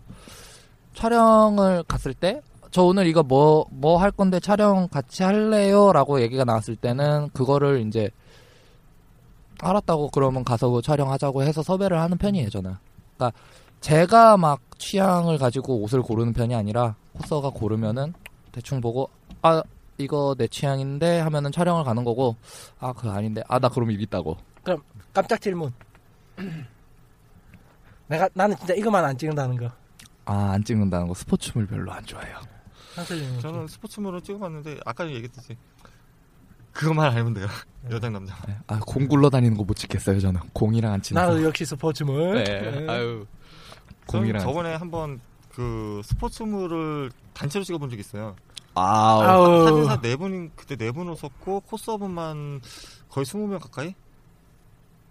촬영을 0.94 1.84
갔을 1.88 2.14
때 2.14 2.42
저 2.72 2.84
오늘 2.84 3.08
이거 3.08 3.24
뭐 3.24 3.66
뭐 3.72 3.98
할 3.98 4.12
건데 4.12 4.40
촬영 4.42 4.90
같이 4.90 5.24
할래요라고 5.24 6.20
얘기가 6.22 6.44
나왔을 6.44 6.76
때는 6.76 7.30
그거를 7.30 7.86
이제 7.88 8.10
알았다고 9.60 10.10
그러면 10.10 10.44
가서 10.44 10.70
그 10.70 10.82
촬영하자고 10.82 11.44
해서 11.44 11.64
섭외를 11.64 12.00
하는 12.00 12.18
편이에요 12.18 12.50
저는. 12.50 12.76
그러니까 13.18 13.38
제가 13.82 14.38
막 14.38 14.60
취향을 14.78 15.38
가지고 15.38 15.82
옷을 15.82 16.02
고르는 16.02 16.34
편이 16.34 16.54
아니라 16.56 16.96
코스가 17.14 17.50
고르면은 17.52 18.14
대충 18.52 18.82
보고 18.82 19.10
아 19.42 19.62
이거 19.98 20.36
내 20.38 20.48
취향인데 20.48 21.20
하면은 21.22 21.52
촬영을 21.52 21.84
가는 21.84 22.04
거고 22.04 22.36
아 22.80 22.92
그거 22.94 23.12
아닌데 23.12 23.42
아 23.48 23.60
나 23.60 23.70
그럼 23.70 23.92
이있다고 23.92 24.36
깜짝 25.14 25.40
질문. 25.40 25.72
내가 28.08 28.30
나는 28.34 28.56
진짜 28.58 28.74
이거만 28.74 29.04
안 29.04 29.18
찍는다는 29.18 29.58
거. 29.58 29.72
아 30.26 30.52
안 30.54 30.64
찍는다는 30.64 31.08
거 31.08 31.14
스포츠물 31.14 31.68
별로 31.68 31.92
안 31.92 32.04
좋아해요. 32.06 32.40
저는 33.42 33.68
스포츠물을 33.68 34.22
찍어봤는데 34.22 34.80
아까 34.86 35.06
얘기했듯이 35.08 35.58
그것만 36.76 37.12
알면 37.16 37.34
돼요. 37.34 37.48
여자 37.90 38.10
남자. 38.10 38.36
네. 38.48 38.58
아공 38.68 39.08
굴러다니는 39.08 39.56
거 39.58 39.64
못 39.64 39.76
찍겠어요 39.76 40.20
저는 40.20 40.42
공이랑 40.54 40.92
안 40.94 41.02
치는 41.02 41.22
나도 41.22 41.38
거 41.38 41.44
역시 41.44 41.66
스포츠물. 41.66 42.44
네. 42.44 42.86
아유 42.90 43.26
저는 44.08 44.24
공이랑 44.28 44.42
안 44.42 44.48
저번에 44.48 44.76
한번 44.76 45.20
그 45.54 46.02
스포츠물을 46.04 47.12
단체로 47.34 47.64
찍어본 47.64 47.90
적이 47.90 48.02
있어요. 48.02 48.36
아우 48.74 49.22
아우. 49.22 49.66
사진사 49.68 50.02
네 50.02 50.16
분이 50.18 50.50
그때 50.56 50.76
네 50.76 50.92
분 50.92 51.08
오셨고 51.10 51.62
코스업은만 51.62 52.62
거의 53.10 53.26
20명 53.26 53.60
가까이. 53.62 53.96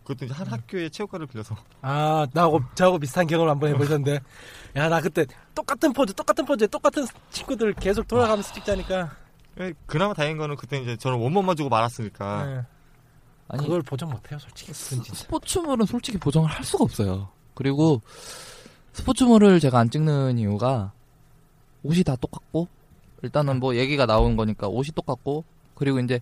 그것도 0.04 0.26
이제 0.26 0.34
한 0.34 0.46
학교의 0.46 0.90
체육관을 0.90 1.26
빌려서 1.26 1.56
아, 1.80 2.26
나하고 2.34 2.60
저하고 2.74 2.98
비슷한 2.98 3.26
경험을 3.26 3.50
한번 3.50 3.70
해보셨는데, 3.70 4.20
야, 4.76 4.88
나 4.90 5.00
그때 5.00 5.24
똑같은 5.54 5.94
포즈, 5.94 6.12
똑같은 6.12 6.44
포즈에 6.44 6.66
똑같은 6.66 7.06
친구들 7.30 7.72
계속 7.72 8.06
돌아가면서 8.06 8.52
찍자니까, 8.52 9.00
예, 9.00 9.06
그나마 9.86 10.14
다행인 10.14 10.36
거는 10.38 10.56
그때 10.56 10.80
이제 10.80 10.96
저는 10.96 11.18
원본만 11.18 11.56
주고 11.56 11.68
말았으니까 11.68 12.50
예. 12.50 12.62
아니 13.48 13.62
그걸 13.62 13.82
보정 13.82 14.10
못해요, 14.10 14.38
솔직히. 14.38 14.72
진짜. 14.72 15.14
스포츠물은 15.14 15.86
솔직히 15.86 16.18
보정을 16.18 16.48
할 16.48 16.64
수가 16.64 16.84
없어요 16.84 17.28
그리고 17.54 18.00
스포츠물을 18.94 19.60
제가 19.60 19.78
안 19.78 19.90
찍는 19.90 20.38
이유가 20.38 20.92
옷이 21.82 22.02
다 22.02 22.16
똑같고 22.16 22.68
일단은 23.22 23.60
뭐 23.60 23.76
얘기가 23.76 24.06
나온 24.06 24.36
거니까 24.36 24.68
옷이 24.68 24.88
똑같고 24.94 25.44
그리고 25.74 26.00
이제 26.00 26.20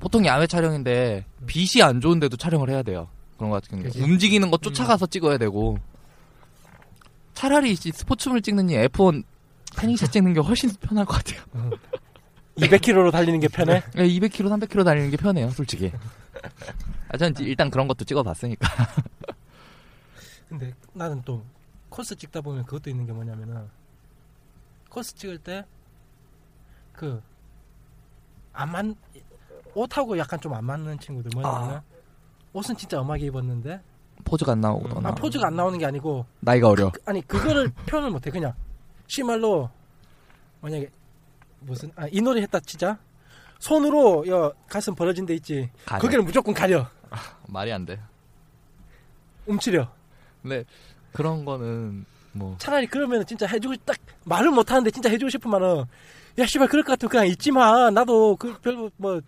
보통 0.00 0.24
야외 0.26 0.46
촬영인데 0.46 1.24
빛이 1.46 1.82
안 1.82 2.00
좋은데도 2.00 2.36
촬영을 2.36 2.70
해야 2.70 2.82
돼요 2.82 3.08
그런 3.36 3.50
거 3.50 3.60
같은 3.60 3.82
경우. 3.82 4.04
움직이는 4.04 4.50
거 4.50 4.56
쫓아가서 4.58 5.06
찍어야 5.06 5.38
되고 5.38 5.78
차라리 7.34 7.72
이 7.72 7.76
스포츠물 7.76 8.42
찍느니 8.42 8.74
F1 8.74 9.22
패닝샷 9.76 10.12
찍는 10.12 10.34
게 10.34 10.40
훨씬 10.40 10.70
편할 10.80 11.04
것 11.04 11.14
같아요 11.24 11.70
200km로 12.58 13.10
달리는 13.12 13.38
게 13.40 13.48
편해? 13.48 13.80
200km 13.94 14.48
300km 14.48 14.84
달리는 14.84 15.10
게 15.10 15.16
편해요 15.16 15.50
솔직히. 15.50 15.92
아, 17.08 17.16
전 17.16 17.34
일단 17.38 17.70
그런 17.70 17.88
것도 17.88 18.04
찍어봤으니까. 18.04 18.68
근데 20.48 20.72
나는 20.92 21.22
또 21.24 21.44
코스 21.88 22.14
찍다 22.16 22.40
보면 22.40 22.64
그것도 22.64 22.90
있는 22.90 23.06
게 23.06 23.12
뭐냐면은 23.12 23.68
코스 24.90 25.14
찍을 25.14 25.38
때 25.38 25.64
그안 26.92 27.22
맞, 28.72 28.84
옷하고 29.74 30.18
약간 30.18 30.40
좀 30.40 30.52
안 30.54 30.64
맞는 30.64 30.98
친구들 30.98 31.30
뭐냐면은 31.34 31.76
아. 31.76 31.82
옷은 32.52 32.76
진짜 32.76 32.98
엄하게 33.00 33.26
입었는데 33.26 33.80
포즈가 34.24 34.52
안 34.52 34.60
나오거나 34.60 35.10
아, 35.10 35.14
포즈가 35.14 35.46
안 35.46 35.54
나오는 35.56 35.78
게 35.78 35.86
아니고 35.86 36.26
나이가 36.40 36.68
어려. 36.70 36.90
그- 36.90 37.00
아니 37.06 37.20
그거를 37.26 37.70
표현을 37.86 38.10
못해. 38.10 38.30
그냥 38.30 38.52
시말로 39.06 39.70
만약에 40.60 40.90
무슨 41.60 41.90
아, 41.96 42.06
이 42.10 42.20
노래 42.20 42.40
했다 42.42 42.60
치자 42.60 42.98
손으로 43.58 44.26
여 44.28 44.52
가슴 44.68 44.94
벌어진 44.94 45.26
데 45.26 45.34
있지 45.34 45.68
가려. 45.84 46.00
거기를 46.00 46.24
무조건 46.24 46.54
가려 46.54 46.88
말이 47.46 47.72
안 47.72 47.84
돼. 47.84 48.00
움츠려 49.46 49.90
근데 50.42 50.64
그런 51.12 51.44
거는 51.44 52.04
뭐 52.32 52.56
차라리 52.58 52.86
그러면 52.86 53.24
진짜 53.26 53.46
해주고 53.46 53.76
딱 53.84 53.96
말을 54.24 54.50
못 54.50 54.70
하는데 54.70 54.90
진짜 54.90 55.08
해주고 55.08 55.30
싶은 55.30 55.50
말은 55.50 55.84
야 56.38 56.46
씨발 56.46 56.68
그럴 56.68 56.84
것 56.84 56.92
같으면 56.92 57.10
그냥 57.10 57.26
잊지 57.26 57.50
마 57.50 57.90
나도 57.90 58.36
그 58.36 58.58
별로 58.60 58.90
뭐 58.96 59.20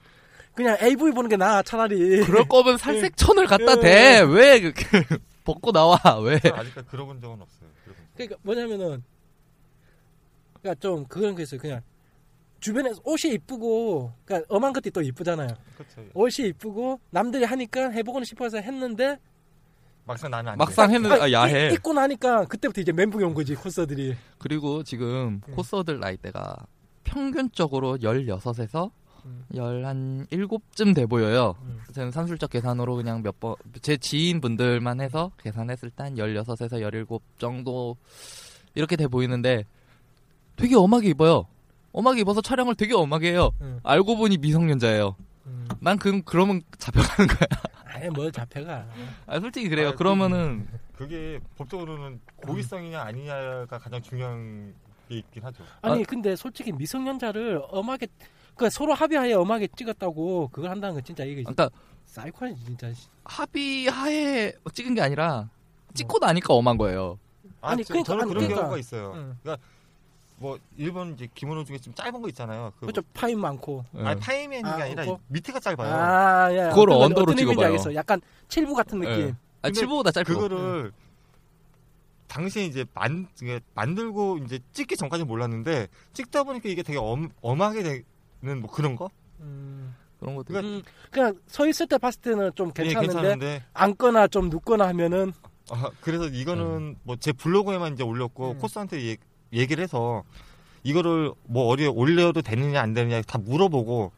그냥 0.54 0.76
AV 0.80 1.12
보는 1.12 1.28
게 1.30 1.36
나아 1.36 1.62
차라리 1.62 2.24
그럴 2.24 2.46
거면 2.46 2.76
살색천을 2.76 3.46
갖다 3.46 3.72
예. 3.78 3.80
대. 3.80 4.20
왜 4.20 4.60
그, 4.60 4.72
그, 4.74 5.18
벗고 5.44 5.72
나와? 5.72 5.98
왜? 6.22 6.34
아직까지 6.36 6.88
들어본 6.90 7.20
적은 7.20 7.40
없어요. 7.40 7.70
그러니까 8.14 8.36
뭐냐면은 8.42 9.02
그러니까 10.60 10.78
좀 10.80 11.06
그런 11.06 11.34
게 11.34 11.42
있어요 11.44 11.58
그냥 11.58 11.80
주변에 12.60 12.90
옷이 13.04 13.32
이쁘고 13.34 14.12
그러니까 14.24 14.46
엄한 14.54 14.72
것도 14.72 14.90
또 14.90 15.00
이쁘잖아요 15.02 15.48
그렇죠. 15.76 16.10
옷이 16.14 16.48
이쁘고 16.48 17.00
남들이 17.10 17.44
하니까 17.44 17.90
해보고 17.90 18.22
싶어서 18.24 18.58
했는데 18.58 19.16
막상 20.04 20.30
나는 20.30 20.52
안 20.52 20.58
막상 20.58 20.88
돼. 20.88 20.94
했는데 20.94 21.16
아, 21.22 21.30
야해. 21.32 21.70
이- 21.70 21.74
입고 21.74 21.92
나니까 21.92 22.44
그때부터 22.46 22.80
이제 22.80 22.92
멘붕이 22.92 23.24
온 23.24 23.34
거지 23.34 23.54
코스들이 23.54 24.16
그리고 24.38 24.82
지금 24.82 25.40
음. 25.48 25.54
코스어들 25.54 26.00
나이대가 26.00 26.56
평균적으로 27.04 27.98
16에서 27.98 28.90
음. 29.26 29.44
11, 29.54 30.46
7쯤 30.48 30.94
돼 30.94 31.06
보여요. 31.06 31.54
음. 31.62 31.80
저는 31.92 32.10
산술적 32.10 32.50
계산으로 32.50 32.96
그냥 32.96 33.22
몇 33.22 33.38
번, 33.38 33.54
제 33.82 33.96
지인분들만 33.96 35.00
해서 35.00 35.30
계산했을 35.38 35.90
때 35.90 36.02
한 36.04 36.14
16에서 36.14 36.80
17 36.80 37.04
정도 37.38 37.96
이렇게 38.74 38.96
돼 38.96 39.06
보이는데 39.08 39.64
되게 40.56 40.74
엄하게 40.76 41.10
입어요. 41.10 41.46
엄하게 41.92 42.20
입어서 42.20 42.40
촬영을 42.40 42.74
되게 42.74 42.94
엄하게 42.94 43.32
해요. 43.32 43.50
음. 43.60 43.80
알고 43.82 44.16
보니 44.16 44.38
미성년자예요. 44.38 45.16
음. 45.46 45.68
난 45.80 45.98
그, 45.98 46.22
그러면 46.22 46.62
잡혀가는 46.78 47.26
거야. 47.28 47.48
아예 47.84 48.08
뭘 48.08 48.30
잡혀가 48.30 48.86
아, 49.26 49.40
솔직히 49.40 49.68
그래요. 49.68 49.88
아, 49.88 49.94
그러면은 49.94 50.68
그게 50.96 51.40
법적으로는 51.56 52.20
고의성이냐 52.36 53.00
아니냐가 53.00 53.78
가장 53.78 54.00
중요한 54.00 54.74
게 55.08 55.16
있긴 55.18 55.42
하죠. 55.44 55.64
아니 55.82 56.04
근데 56.04 56.36
솔직히 56.36 56.70
미성년자를 56.72 57.62
엄하게 57.68 58.06
그 58.54 58.70
서로 58.70 58.94
합의하에 58.94 59.32
엄하게 59.32 59.68
찍었다고 59.76 60.48
그걸 60.52 60.70
한다는 60.70 60.94
건 60.94 61.04
진짜 61.04 61.24
이게 61.24 61.42
그러니까 61.42 61.68
사이코지 62.06 62.54
진짜. 62.64 62.92
합의하에 63.24 64.52
찍은 64.72 64.94
게 64.94 65.00
아니라 65.00 65.48
찍고 65.94 66.18
나니까 66.20 66.54
엄한 66.54 66.76
거예요. 66.76 67.18
아, 67.60 67.70
아니, 67.70 67.84
저, 67.84 67.92
그러니까, 67.94 68.06
저는 68.06 68.22
아니, 68.22 68.28
그런 68.28 68.42
그러니까. 68.44 68.60
경우가 68.62 68.78
있어요. 68.78 69.12
응. 69.16 69.36
그러니까 69.42 69.66
뭐 70.40 70.58
일본 70.78 71.12
이제 71.12 71.28
기모노 71.34 71.64
중에 71.64 71.76
좀 71.76 71.92
짧은 71.92 72.22
거 72.22 72.26
있잖아요. 72.28 72.72
그 72.80 72.86
그렇죠 72.86 73.02
파임 73.12 73.40
많고. 73.40 73.84
예. 73.98 74.04
아니 74.04 74.20
파이맨이 74.20 74.62
게 74.62 74.68
아, 74.68 74.84
아니라 74.84 75.04
그거? 75.04 75.20
밑에가 75.28 75.60
짧아요. 75.60 75.92
아, 75.92 76.48
예. 76.50 76.70
그걸 76.70 76.90
어떤, 76.90 77.02
언더로 77.02 77.22
어떤 77.24 77.36
찍어봐요. 77.36 77.66
알겠어. 77.66 77.94
약간 77.94 78.22
칠부 78.48 78.74
같은 78.74 79.00
느낌. 79.00 79.20
예. 79.20 79.34
아, 79.60 79.68
근데 79.68 79.82
7부보다 79.82 80.14
짧고. 80.14 80.32
그거를 80.32 80.92
당시에 82.26 82.64
이제 82.64 82.86
만 82.94 83.28
이게 83.42 83.60
만들고 83.74 84.38
이제 84.38 84.60
찍기 84.72 84.96
전까지 84.96 85.24
몰랐는데 85.24 85.88
찍다 86.14 86.44
보니까 86.44 86.70
이게 86.70 86.82
되게 86.82 86.98
엄, 86.98 87.28
엄하게 87.42 87.82
되는 87.82 88.60
뭐 88.62 88.70
그런 88.70 88.96
거? 88.96 89.10
음. 89.40 89.94
그런 90.20 90.36
것도. 90.36 90.46
그러니까 90.48 90.74
음, 90.74 90.82
그냥 91.10 91.38
서 91.48 91.66
있을 91.66 91.86
때 91.86 91.98
봤을 91.98 92.18
때는 92.22 92.52
좀 92.54 92.72
예, 92.78 92.84
괜찮은데 92.84 93.12
괜찮은데 93.12 93.64
앉거나 93.74 94.28
좀 94.28 94.48
눕거나 94.48 94.88
하면은 94.88 95.34
아, 95.70 95.90
그래서 96.00 96.28
이거는 96.28 96.96
뭐제 97.02 97.32
블로그에만 97.32 97.92
이제 97.92 98.02
올렸고 98.02 98.52
음. 98.52 98.58
코스한테 98.58 99.02
얘- 99.54 99.58
얘기를 99.60 99.82
해서 99.82 100.22
이거를 100.82 101.32
뭐 101.44 101.66
어디에 101.68 101.86
올려도 101.86 102.42
되느냐 102.42 102.80
안 102.80 102.94
되느냐 102.94 103.20
다 103.22 103.38
물어보고 103.38 104.12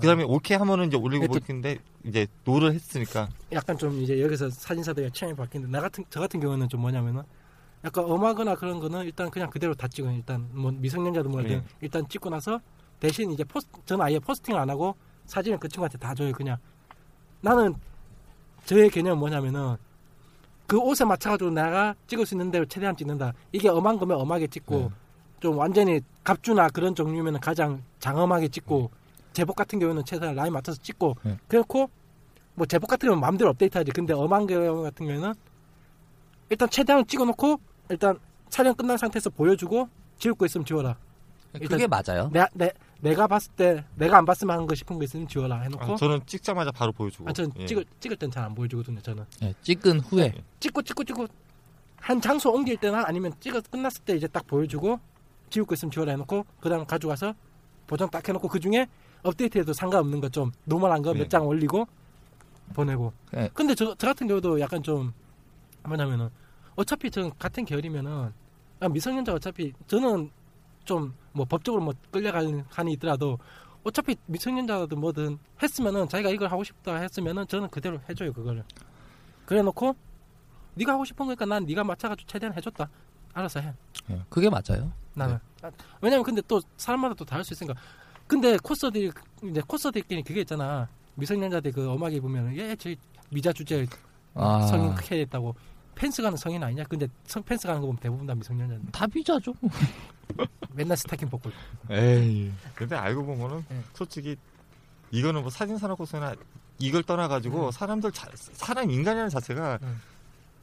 그다음에 0.00 0.24
오케이 0.24 0.58
하면은 0.58 0.88
이제 0.88 0.96
올리고 0.96 1.26
볼텐데 1.28 1.78
이제 2.04 2.26
no를 2.44 2.74
했으니까 2.74 3.28
약간 3.52 3.78
좀 3.78 3.98
이제 4.00 4.20
여기서 4.20 4.50
사진사들의 4.50 5.12
취향이 5.12 5.34
바뀌는데 5.34 5.70
나 5.72 5.80
같은 5.80 6.04
저 6.10 6.20
같은 6.20 6.40
경우는 6.40 6.68
좀 6.68 6.80
뭐냐면은 6.82 7.22
약간 7.84 8.04
엄하거나 8.04 8.56
그런 8.56 8.80
거는 8.80 9.04
일단 9.04 9.30
그냥 9.30 9.48
그대로 9.48 9.72
다 9.74 9.86
찍어요. 9.88 10.12
일단 10.14 10.46
뭐 10.52 10.70
미성년자도 10.72 11.28
뭐든 11.30 11.50
예. 11.50 11.62
일단 11.80 12.06
찍고 12.08 12.28
나서 12.28 12.60
대신 13.00 13.30
이제 13.30 13.44
포스 13.44 13.66
저는 13.86 14.04
아예 14.04 14.18
포스팅을 14.18 14.58
안 14.58 14.68
하고 14.68 14.96
사진을 15.26 15.58
그 15.58 15.68
친구한테 15.68 15.96
다 15.96 16.12
줘요. 16.14 16.32
그냥 16.32 16.56
나는 17.40 17.74
저의 18.66 18.90
개념은 18.90 19.18
뭐냐면은 19.18 19.76
그 20.68 20.78
옷에 20.78 21.02
맞춰가지고 21.02 21.50
내가 21.50 21.94
찍을 22.06 22.26
수 22.26 22.34
있는 22.34 22.50
대로 22.50 22.66
최대한 22.66 22.94
찍는다. 22.94 23.32
이게 23.52 23.70
엄한 23.70 23.98
거면 23.98 24.20
엄하게 24.20 24.46
찍고 24.48 24.76
네. 24.76 24.88
좀 25.40 25.56
완전히 25.56 26.00
갑주나 26.22 26.68
그런 26.68 26.94
종류면 26.94 27.40
가장 27.40 27.82
장엄하게 28.00 28.48
찍고 28.48 28.90
제복 29.32 29.56
같은 29.56 29.78
경우는 29.78 30.04
최대한 30.04 30.34
라인 30.36 30.52
맞춰서 30.52 30.78
찍고 30.82 31.16
네. 31.22 31.38
그렇고 31.48 31.88
뭐 32.54 32.66
제복 32.66 32.90
같은 32.90 33.06
경우는 33.06 33.18
마음대로 33.18 33.48
업데이트하지. 33.50 33.92
근데 33.92 34.12
엄한 34.12 34.46
경우 34.46 34.82
같은 34.82 35.06
경우는 35.06 35.32
일단 36.50 36.68
최대한 36.68 37.06
찍어놓고 37.06 37.58
일단 37.88 38.18
촬영 38.50 38.74
끝난 38.74 38.98
상태에서 38.98 39.30
보여주고 39.30 39.88
지울 40.18 40.34
거 40.34 40.44
있으면 40.44 40.66
지워라. 40.66 40.96
그게 41.54 41.86
맞아요. 41.86 42.28
내, 42.30 42.44
내, 42.52 42.70
내가 43.00 43.26
봤을 43.26 43.52
때 43.52 43.84
내가 43.94 44.18
안 44.18 44.24
봤으면 44.24 44.54
하는 44.54 44.66
거 44.66 44.74
싶은 44.74 44.98
거 44.98 45.04
있으면 45.04 45.28
지워라 45.28 45.60
해놓고 45.60 45.92
아, 45.92 45.96
저는 45.96 46.20
찍자마자 46.26 46.72
바로 46.72 46.90
보여주고 46.92 47.28
아, 47.28 47.32
저는 47.32 47.52
예. 47.58 47.66
찍을 47.66 47.84
찍을 48.00 48.16
땐 48.16 48.30
잘 48.30 48.44
안 48.44 48.54
보여주거든요. 48.54 49.00
저는 49.00 49.24
예, 49.42 49.54
찍은 49.62 50.00
후에. 50.00 50.34
찍고 50.60 50.82
찍고 50.82 51.04
찍고 51.04 51.26
한 51.96 52.20
장소 52.20 52.50
옮길 52.52 52.76
때나 52.76 53.04
아니면 53.06 53.32
찍어 53.40 53.60
끝났을 53.70 54.02
때 54.04 54.16
이제 54.16 54.26
딱 54.26 54.46
보여주고 54.46 54.98
지울 55.50 55.66
거 55.66 55.74
있으면 55.74 55.90
지워라 55.92 56.12
해놓고 56.12 56.44
그다음 56.60 56.84
가져가서 56.86 57.34
보정 57.86 58.08
딱 58.10 58.26
해놓고 58.28 58.48
그 58.48 58.58
중에 58.60 58.86
업데이트해도 59.22 59.72
상관없는 59.72 60.20
거 60.20 60.28
좀 60.28 60.50
normal한 60.64 61.02
거 61.02 61.09
몇 61.09 61.22
네. 61.24 61.28
장 61.28 61.46
올리고 61.46 61.86
보내고. 62.74 63.12
네. 63.32 63.48
근데 63.54 63.74
저, 63.74 63.94
저 63.96 64.08
같은 64.08 64.26
경우도 64.26 64.60
약간 64.60 64.82
좀 64.82 65.12
뭐냐면은 65.84 66.28
어차피 66.76 67.10
저 67.10 67.30
같은 67.38 67.64
계열이면은 67.64 68.32
아, 68.80 68.88
미성년자 68.88 69.34
어차피 69.34 69.72
저는 69.86 70.30
좀 70.88 71.14
뭐 71.38 71.46
법적으로 71.46 71.84
뭐 71.84 71.94
끌려가는 72.10 72.64
한이 72.68 72.92
있더라도 72.94 73.38
어차피 73.84 74.16
미성년자든 74.26 74.98
뭐든 74.98 75.38
했으면은 75.62 76.08
자기가 76.08 76.30
이걸 76.30 76.50
하고 76.50 76.64
싶다 76.64 76.96
했으면은 76.96 77.46
저는 77.46 77.68
그대로 77.68 78.00
해줘요 78.08 78.32
그거를. 78.32 78.64
그래놓고 79.46 79.94
네가 80.74 80.92
하고 80.92 81.04
싶은 81.04 81.26
거니까 81.26 81.46
난 81.46 81.64
네가 81.64 81.84
맞춰가지고 81.84 82.28
최대한 82.28 82.54
해줬다. 82.56 82.88
알아서 83.32 83.60
해. 83.60 83.72
예, 84.10 84.20
그게 84.28 84.50
맞아요. 84.50 84.90
나는. 85.14 85.38
아, 85.62 85.70
왜냐면 86.00 86.24
근데 86.24 86.42
또 86.48 86.60
사람마다 86.76 87.14
또 87.14 87.24
다를 87.24 87.44
수 87.44 87.52
있으니까. 87.52 87.78
근데 88.26 88.56
코스들이 88.58 89.12
이제 89.44 89.62
코스들끼리 89.66 90.22
그게 90.24 90.40
있잖아. 90.40 90.88
미성년자들 91.14 91.72
그 91.72 91.86
음악에 91.86 92.20
보면은 92.20 92.56
예저 92.56 92.90
미자 93.30 93.52
주제 93.52 93.86
아. 94.34 94.66
성인 94.66 94.94
크게 94.94 95.20
했다고 95.20 95.54
펜스 95.98 96.22
가는 96.22 96.36
성인 96.36 96.62
아니냐 96.62 96.84
근데 96.84 97.08
성 97.26 97.42
펜스 97.42 97.66
가는 97.66 97.80
거 97.80 97.88
보면 97.88 98.00
대부분 98.00 98.24
다 98.24 98.34
미성년자 98.34 98.78
다 98.92 99.06
비자죠. 99.08 99.52
맨날 100.72 100.96
스타킹 100.96 101.28
벗고 101.28 101.50
에이. 101.90 102.52
근데 102.74 102.94
알고 102.94 103.26
보면은 103.26 103.64
예. 103.72 103.82
솔직히 103.94 104.36
이거는 105.10 105.42
뭐 105.42 105.50
사진사나 105.50 105.96
코스나 105.96 106.34
이걸 106.78 107.02
떠나가지고 107.02 107.66
음. 107.66 107.70
사람들 107.72 108.12
자, 108.12 108.28
사람 108.34 108.88
인간이라는 108.88 109.28
자체가 109.28 109.80
음. 109.82 110.00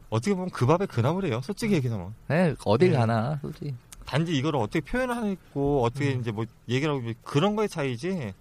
어떻게 0.09 0.33
보면 0.33 0.51
그 0.51 0.65
밥에 0.65 0.85
그 0.85 1.01
나물이에요. 1.01 1.41
솔직히 1.41 1.73
얘기하면 1.75 2.13
예, 2.31 2.55
어딜 2.63 2.91
네. 2.91 2.97
가나, 2.97 3.37
솔직히. 3.41 3.75
단지 4.05 4.37
이거를 4.37 4.59
어떻게 4.59 4.79
표현하고 4.79 5.83
어떻게 5.83 6.13
음. 6.13 6.21
이제 6.21 6.31
뭐 6.31 6.45
얘기를 6.69 6.93
하고 6.93 7.11
그런 7.23 7.57
거의 7.57 7.67
차이지. 7.67 8.33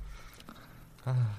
아, 1.07 1.35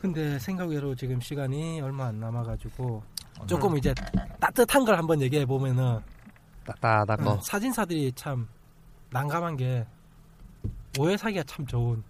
근데 0.00 0.38
생각외로 0.38 0.94
지금 0.94 1.20
시간이 1.20 1.80
얼마 1.80 2.06
안 2.06 2.20
남아가지고 2.20 3.02
음. 3.04 3.13
조금 3.46 3.76
이제 3.76 3.94
따뜻한 4.40 4.84
걸 4.84 4.96
한번 4.96 5.20
얘기해 5.20 5.44
보면은 5.46 6.00
따따다 6.66 7.16
거. 7.16 7.34
음, 7.34 7.40
사진사들이 7.42 8.12
참 8.14 8.48
난감한 9.10 9.56
게 9.56 9.86
오해 10.98 11.16
사기가 11.16 11.42
참 11.44 11.66
좋은. 11.66 12.02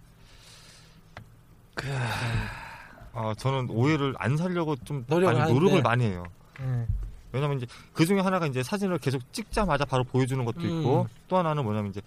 아, 3.13 3.33
저는 3.37 3.69
오해를 3.69 4.13
안 4.17 4.37
살려고 4.37 4.75
좀 4.77 5.03
노력을 5.07 5.33
많이 5.33 5.39
하는데. 5.39 5.59
노력을 5.59 5.81
많이 5.81 6.05
해요. 6.05 6.23
예. 6.61 6.87
왜냐면 7.31 7.57
이제 7.57 7.67
그 7.93 8.05
중에 8.05 8.19
하나가 8.21 8.47
이제 8.47 8.63
사진을 8.63 8.97
계속 8.99 9.21
찍자마자 9.33 9.83
바로 9.83 10.03
보여주는 10.03 10.43
것도 10.45 10.61
있고 10.61 11.01
음. 11.01 11.07
또 11.27 11.37
하나는 11.37 11.63
뭐냐면 11.63 11.91
이제 11.91 12.01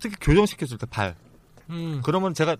특히 0.00 0.16
교정시켜줄 0.20 0.78
때 0.78 0.86
발. 0.86 1.14
음. 1.70 2.00
그러면 2.04 2.34
제가 2.34 2.56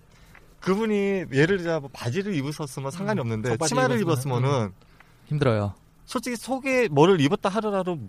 그분이 0.61 1.25
예를 1.33 1.57
들어 1.57 1.79
뭐 1.79 1.89
바지를 1.91 2.33
입으셨으면 2.35 2.91
상관이 2.91 3.19
음, 3.19 3.21
없는데 3.21 3.49
속바지 3.51 3.69
치마를 3.69 4.01
입었으면, 4.01 4.39
입었으면은 4.39 4.73
힘들어요. 5.29 5.73
솔직히 6.05 6.35
속에 6.35 6.87
뭐를 6.89 7.21
입었다 7.21 7.49
하더라도 7.49 7.99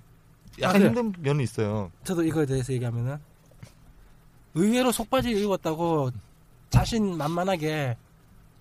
약간 0.60 0.82
아. 0.82 0.86
힘든 0.86 1.12
면이 1.18 1.42
있어요. 1.42 1.90
저도 2.04 2.24
이거에 2.24 2.46
대해서 2.46 2.72
얘기하면은 2.72 3.18
의외로 4.54 4.90
속바지 4.90 5.30
입었다고 5.30 6.10
자신 6.70 7.16
만만하게 7.16 7.96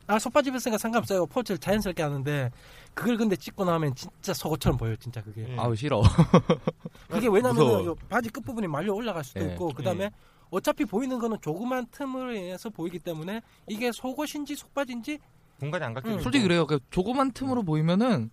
아 0.08 0.20
속바지 0.20 0.50
입었으니까 0.50 0.78
상관없어요 0.78 1.26
포즈를 1.28 1.58
자연스럽게 1.60 2.02
하는데 2.02 2.52
그걸 2.94 3.18
근데 3.18 3.36
찍고 3.36 3.64
나면 3.64 3.94
진짜 3.96 4.34
속옷처럼 4.34 4.78
보여요 4.78 4.96
진짜 4.98 5.22
그게 5.22 5.48
예. 5.50 5.56
아우, 5.58 5.76
싫어. 5.76 6.02
그게 7.08 7.28
왜냐면. 7.28 7.96
바지 8.10 8.30
끝 8.30 8.42
부분이 8.42 8.68
말려 8.68 8.94
올라갈 8.94 9.24
수도 9.24 9.42
예. 9.42 9.52
있고 9.54 9.70
그 9.70 9.84
다음에 9.84 10.10
어차피 10.50 10.84
보이는 10.86 11.18
거는 11.20 11.38
조그만 11.42 11.86
틈으로 11.92 12.34
인해서 12.34 12.70
보이기 12.70 13.00
때문에 13.00 13.42
이게 13.68 13.92
속옷인지 13.92 14.56
속바지인지 14.56 15.20
공간이 15.60 15.84
안 15.84 15.94
갖게 15.94 16.10
음. 16.10 16.12
되고. 16.14 16.24
솔직히 16.24 16.44
그래요. 16.44 16.66
그 16.66 16.80
조그만 16.90 17.32
틈으로 17.32 17.64
보이면은 17.64 18.32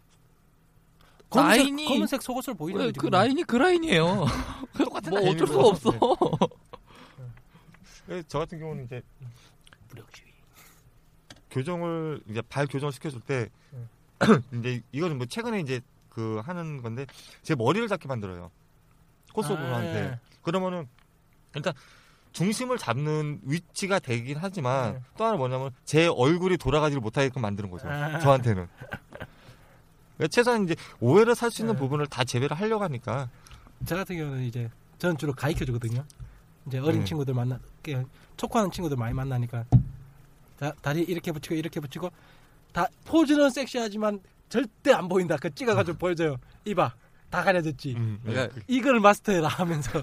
검은색, 1.31 1.67
라인이- 1.67 1.89
검은색 1.89 2.23
속옷을 2.23 2.55
보이는 2.55 2.81
왜 2.81 2.87
거지 2.87 2.99
그 2.99 3.07
그거는. 3.07 3.19
라인이 3.27 3.43
그 3.45 3.57
라인이에요. 3.57 4.25
똑같은 4.79 5.11
뭐 5.11 5.21
어쩔. 5.31 5.47
수가 5.47 5.67
없어. 5.67 5.91
네. 8.07 8.23
저 8.29 8.39
같은 8.39 8.59
경우는 8.59 8.85
이제 8.85 9.03
무력주의. 9.89 10.27
교정을 11.51 12.21
이제 12.29 12.43
발 12.43 12.67
교정을 12.67 12.93
시켜줄 12.93 13.21
때 13.23 13.49
음. 13.73 13.89
이제 14.61 14.81
이거는 14.93 15.17
뭐 15.19 15.27
최근에 15.27 15.61
이제 15.61 15.81
그 16.09 16.41
하는 16.45 16.81
건데 16.83 17.07
제 17.43 17.55
머리를 17.55 17.87
잡게 17.89 18.07
만들어요. 18.09 18.51
코스오브한테. 19.33 20.01
아, 20.01 20.05
예. 20.12 20.21
그러면은 20.43 20.89
일단 21.55 21.75
중심을 22.33 22.79
잡는 22.79 23.41
위치가 23.43 23.99
되긴 23.99 24.37
하지만 24.41 24.95
네. 24.95 25.01
또 25.19 25.25
하나 25.25 25.37
뭐냐면 25.37 25.71
제 25.85 26.07
얼굴이 26.07 26.57
돌아가지를 26.59 27.01
못하게끔 27.01 27.43
만드는 27.43 27.71
거죠. 27.71 27.89
아. 27.89 28.19
저한테는. 28.21 28.69
그러니까 30.17 30.29
최소한 30.33 30.65
이제 30.65 30.75
오해를 31.01 31.35
살 31.35 31.51
수 31.51 31.62
있는 31.62 31.75
네. 31.75 31.81
부분을 31.81 32.07
다 32.07 32.25
제외를 32.25 32.57
하려고 32.57 32.85
하니까 32.85 33.29
저 33.85 33.97
같은 33.97 34.17
경우는 34.17 34.45
이제 34.45 34.71
저는 34.99 35.17
주로 35.19 35.33
가이켜 35.33 35.64
주거든요. 35.64 36.05
이제 36.67 36.79
어린 36.79 37.01
네. 37.01 37.05
친구들 37.05 37.35
만나 37.35 37.59
촉구하는 38.37 38.71
친구들 38.71 38.97
많이 38.97 39.14
만나니까 39.14 39.64
자, 40.59 40.73
다리 40.81 41.03
이렇게 41.03 41.33
붙이고 41.33 41.55
이렇게 41.55 41.81
붙이고 41.81 42.11
다 42.73 42.87
포즈는 43.05 43.51
섹시하지만 43.51 44.21
절대 44.49 44.93
안 44.93 45.09
보인다. 45.09 45.37
그 45.37 45.55
찍어가지고 45.55 45.99
보여줘요. 45.99 46.37
이봐 46.64 46.95
다 47.31 47.43
가려졌지. 47.43 47.95
음, 47.97 48.19
그러니까 48.23 48.55
네. 48.55 48.62
이걸 48.69 49.01
마스터해라 49.01 49.49
하면서 49.49 50.03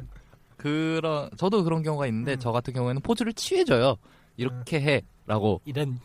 그런 0.58 1.30
저도 1.38 1.64
그런 1.64 1.82
경우가 1.84 2.08
있는데 2.08 2.34
음. 2.34 2.40
저 2.40 2.52
같은 2.52 2.74
경우에는 2.74 3.02
포즈를 3.02 3.34
취해줘요. 3.34 3.98
이렇게 4.38 5.04
해라고. 5.28 5.62
이런. 5.66 6.00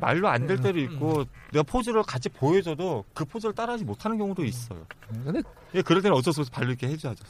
말로 0.00 0.28
안될 0.28 0.58
음, 0.58 0.62
때도 0.62 0.78
음. 0.78 0.84
있고 0.84 1.24
내가 1.52 1.62
포즈를 1.62 2.02
같이 2.02 2.28
보여줘도 2.28 3.04
그 3.14 3.24
포즈를 3.24 3.54
따라하지 3.54 3.84
못하는 3.84 4.16
경우도 4.18 4.44
있어요. 4.44 4.86
근데 5.08 5.42
예, 5.74 5.82
그럴 5.82 6.00
때는 6.02 6.16
어쩔 6.16 6.32
수 6.32 6.40
없이 6.40 6.50
발로 6.50 6.68
이렇게 6.68 6.88
해줘야죠. 6.88 7.22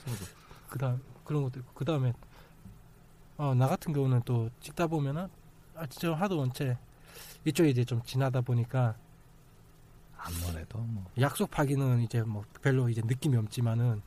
그다음 0.68 1.00
그런 1.24 1.42
것도 1.42 1.60
있고. 1.60 1.72
그다음에 1.74 2.12
어 3.38 3.54
나 3.54 3.66
같은 3.68 3.92
경우는 3.92 4.22
또 4.24 4.48
찍다 4.60 4.86
보면은 4.86 5.28
아 5.74 5.86
진짜 5.86 6.14
하도 6.14 6.38
원체 6.38 6.76
이쪽에 7.44 7.68
이제 7.70 7.84
좀 7.84 8.00
지나다 8.02 8.40
보니까 8.40 8.94
아무래도 10.16 10.78
뭐. 10.78 11.04
약속하기는 11.20 12.00
이제 12.02 12.22
뭐 12.22 12.42
별로 12.62 12.88
이제 12.88 13.02
느낌이 13.04 13.36
없지만은 13.36 14.00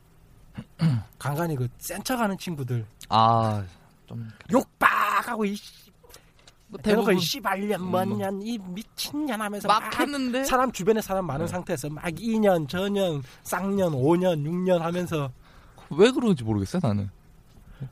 간간히 1.18 1.54
그 1.56 1.68
센 1.78 2.02
척하는 2.02 2.36
친구들. 2.38 2.84
아좀 3.08 4.28
욕박 4.52 5.28
하고 5.28 5.44
이 5.44 5.54
씨- 5.54 5.89
뭐 6.70 6.78
대놓고 6.82 7.18
씨발년 7.18 7.82
뭐년 7.84 8.40
이 8.42 8.56
미친년 8.58 9.40
하면서 9.40 9.66
막 9.66 9.80
막 9.82 9.98
했는데 10.00 10.44
사람 10.44 10.70
주변에 10.70 11.00
사람 11.00 11.26
많은 11.26 11.46
네. 11.46 11.50
상태에서 11.50 11.88
막 11.90 12.04
2년 12.04 12.68
저년 12.68 13.22
쌍년 13.42 13.92
5년 13.92 14.44
6년 14.46 14.78
하면서 14.78 15.30
왜 15.90 16.10
그런지 16.12 16.44
모르겠어요 16.44 16.80
나는 16.82 17.10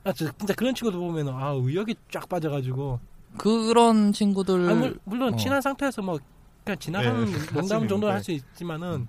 아 0.05 0.13
저- 0.13 0.31
진짜 0.37 0.53
그런 0.53 0.73
친구들 0.73 0.97
보면은 0.99 1.33
아 1.33 1.49
의욕이 1.51 1.93
쫙 2.11 2.27
빠져가지고 2.29 2.99
그런 3.37 4.13
친구들 4.13 4.69
아, 4.69 4.73
물, 4.73 4.97
물론 5.03 5.33
어. 5.33 5.37
친한 5.37 5.61
상태에서 5.61 6.01
뭐 6.01 6.17
그냥 6.63 6.79
지나가는 6.79 7.25
네, 7.25 7.31
농담 7.31 7.57
하시는 7.63 7.87
정도 7.87 8.07
네. 8.07 8.13
할수 8.13 8.31
있지만은 8.31 9.07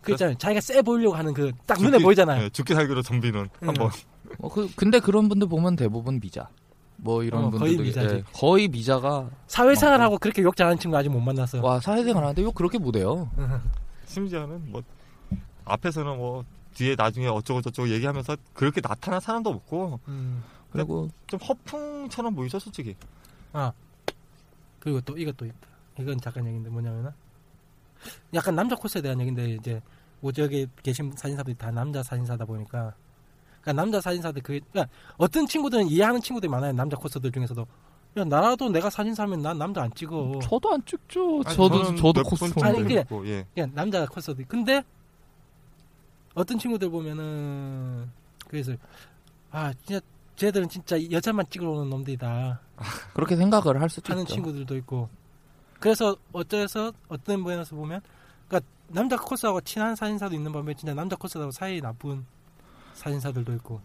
그 0.00 0.12
있잖아요 0.12 0.36
자기가 0.38 0.60
세 0.62 0.80
보이려고 0.80 1.16
하는 1.16 1.34
그 1.34 1.52
딱 1.66 1.80
눈에 1.82 1.98
보이잖아요 1.98 2.44
예, 2.44 2.48
죽기 2.50 2.72
살기로 2.74 3.02
덤비는 3.02 3.48
응. 3.62 3.68
한번. 3.68 3.90
뭐 4.38 4.50
그, 4.50 4.68
근데 4.76 5.00
그런 5.00 5.28
분들 5.28 5.48
보면 5.48 5.76
대부분 5.76 6.18
미자 6.20 6.48
뭐 7.00 7.22
이런 7.22 7.44
어, 7.44 7.50
거의 7.50 7.76
분들도 7.76 7.82
미자지. 7.84 8.14
예, 8.16 8.24
거의 8.32 8.68
미자가 8.68 9.30
사회생활하고 9.46 10.18
그렇게 10.18 10.42
욕 10.42 10.56
잘하는 10.56 10.78
친구 10.78 10.96
아직 10.96 11.08
못 11.08 11.20
만났어 11.20 11.60
와 11.62 11.78
사회생활 11.80 12.22
하는데 12.22 12.42
욕 12.42 12.54
그렇게 12.54 12.78
못해요 12.78 13.30
심지어는 14.06 14.72
뭐 14.72 14.82
앞에서는 15.64 16.16
뭐 16.16 16.44
뒤에 16.74 16.96
나중에 16.96 17.28
어쩌고 17.28 17.62
저쩌고 17.62 17.88
얘기하면서 17.90 18.36
그렇게 18.52 18.80
나타난 18.80 19.20
사람도 19.20 19.50
없고 19.50 20.00
음. 20.08 20.42
그리고 20.72 21.08
좀 21.26 21.40
허풍처럼 21.40 22.34
보이죠 22.34 22.58
솔직히. 22.58 22.94
그리고 24.80 25.00
또 25.00 25.16
이것도 25.16 25.46
있다 25.46 25.68
이건 25.98 26.20
잠깐 26.20 26.46
얘기인데 26.46 26.70
뭐냐면은 26.70 27.10
약간 28.34 28.54
남자 28.54 28.76
코스에 28.76 29.02
대한 29.02 29.20
얘기인데 29.20 29.50
이제 29.50 29.82
뭐 30.20 30.30
저기 30.32 30.66
계신 30.82 31.12
사진사들이 31.16 31.56
다 31.56 31.70
남자 31.70 32.02
사진사다 32.02 32.44
보니까 32.44 32.94
그러니까 33.60 33.72
남자 33.72 34.00
사진사들 34.00 34.42
그 34.42 34.60
그러니까 34.70 34.92
어떤 35.16 35.46
친구들은 35.46 35.88
이해하는 35.88 36.20
친구들이 36.20 36.50
많아요 36.50 36.72
남자 36.72 36.96
코스들 36.96 37.30
중에서도. 37.32 37.66
야 38.16 38.24
나라도 38.24 38.70
내가 38.70 38.88
사진사면 38.90 39.42
난 39.42 39.58
남자 39.58 39.82
안 39.82 39.92
찍어. 39.94 40.38
저도 40.42 40.72
안 40.72 40.84
찍죠. 40.84 41.42
아니, 41.44 41.56
저도 41.56 41.94
저도 41.94 42.12
몇 42.14 42.22
코스 42.24 42.54
번 42.54 42.64
아니, 42.64 42.94
있고, 42.94 43.26
예. 43.28 43.44
그냥 43.54 43.70
남자 43.74 44.04
코스들. 44.06 44.46
근데 44.48 44.82
어떤 46.34 46.58
친구들 46.58 46.88
보면은 46.90 48.10
그래서 48.48 48.72
아 49.50 49.72
진짜 49.84 50.00
쟤들은 50.36 50.68
진짜 50.68 50.96
여자만 51.10 51.46
찍으러 51.50 51.72
오는 51.72 51.90
놈들이다. 51.90 52.60
그렇게 53.14 53.36
생각을 53.36 53.80
할 53.80 53.90
수도 53.90 54.12
하는 54.12 54.22
있죠. 54.22 54.34
친구들도 54.34 54.76
있고. 54.78 55.08
그래서 55.80 56.16
어째서 56.32 56.92
어떤 57.08 57.38
부분에서 57.38 57.76
보면 57.76 58.00
그러니까 58.48 58.68
남자 58.88 59.16
코스하고 59.16 59.60
친한 59.60 59.94
사진사도 59.94 60.34
있는 60.34 60.52
반면에 60.52 60.74
진짜 60.74 60.94
남자 60.94 61.14
코스하고 61.16 61.50
사이 61.50 61.80
나쁜 61.80 62.24
사진사들도 62.98 63.52
있고. 63.54 63.80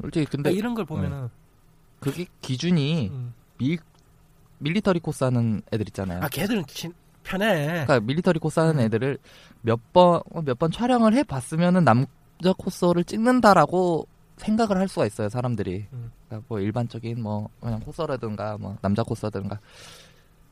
솔직히 0.00 0.26
그러니까 0.26 0.30
근데 0.30 0.52
이런 0.52 0.74
걸 0.74 0.84
보면은 0.84 1.28
그게 2.00 2.26
기준이 2.40 3.08
음. 3.12 3.34
밀 3.58 3.78
밀리터리 4.58 5.00
코스 5.00 5.24
하는 5.24 5.62
애들 5.72 5.86
있잖아요. 5.88 6.20
아 6.22 6.28
걔들은 6.28 6.64
친, 6.66 6.92
편해. 7.22 7.66
그러니까 7.86 8.00
밀리터리 8.00 8.38
코스 8.38 8.60
하는 8.60 8.78
음. 8.78 8.80
애들을 8.80 9.18
몇 9.62 9.80
번 9.92 10.20
몇 10.44 10.54
번 10.58 10.70
촬영을 10.70 11.14
해 11.14 11.22
봤으면은 11.24 11.84
남자 11.84 12.52
코스를 12.56 13.04
찍는다라고 13.04 14.06
생각을 14.36 14.76
할 14.76 14.88
수가 14.88 15.06
있어요 15.06 15.28
사람들이. 15.28 15.86
음. 15.92 16.10
그러니까 16.28 16.46
뭐 16.48 16.60
일반적인 16.60 17.20
뭐 17.22 17.48
그냥 17.60 17.80
코스라든가 17.80 18.58
뭐 18.58 18.76
남자 18.82 19.02
코스라든가. 19.02 19.58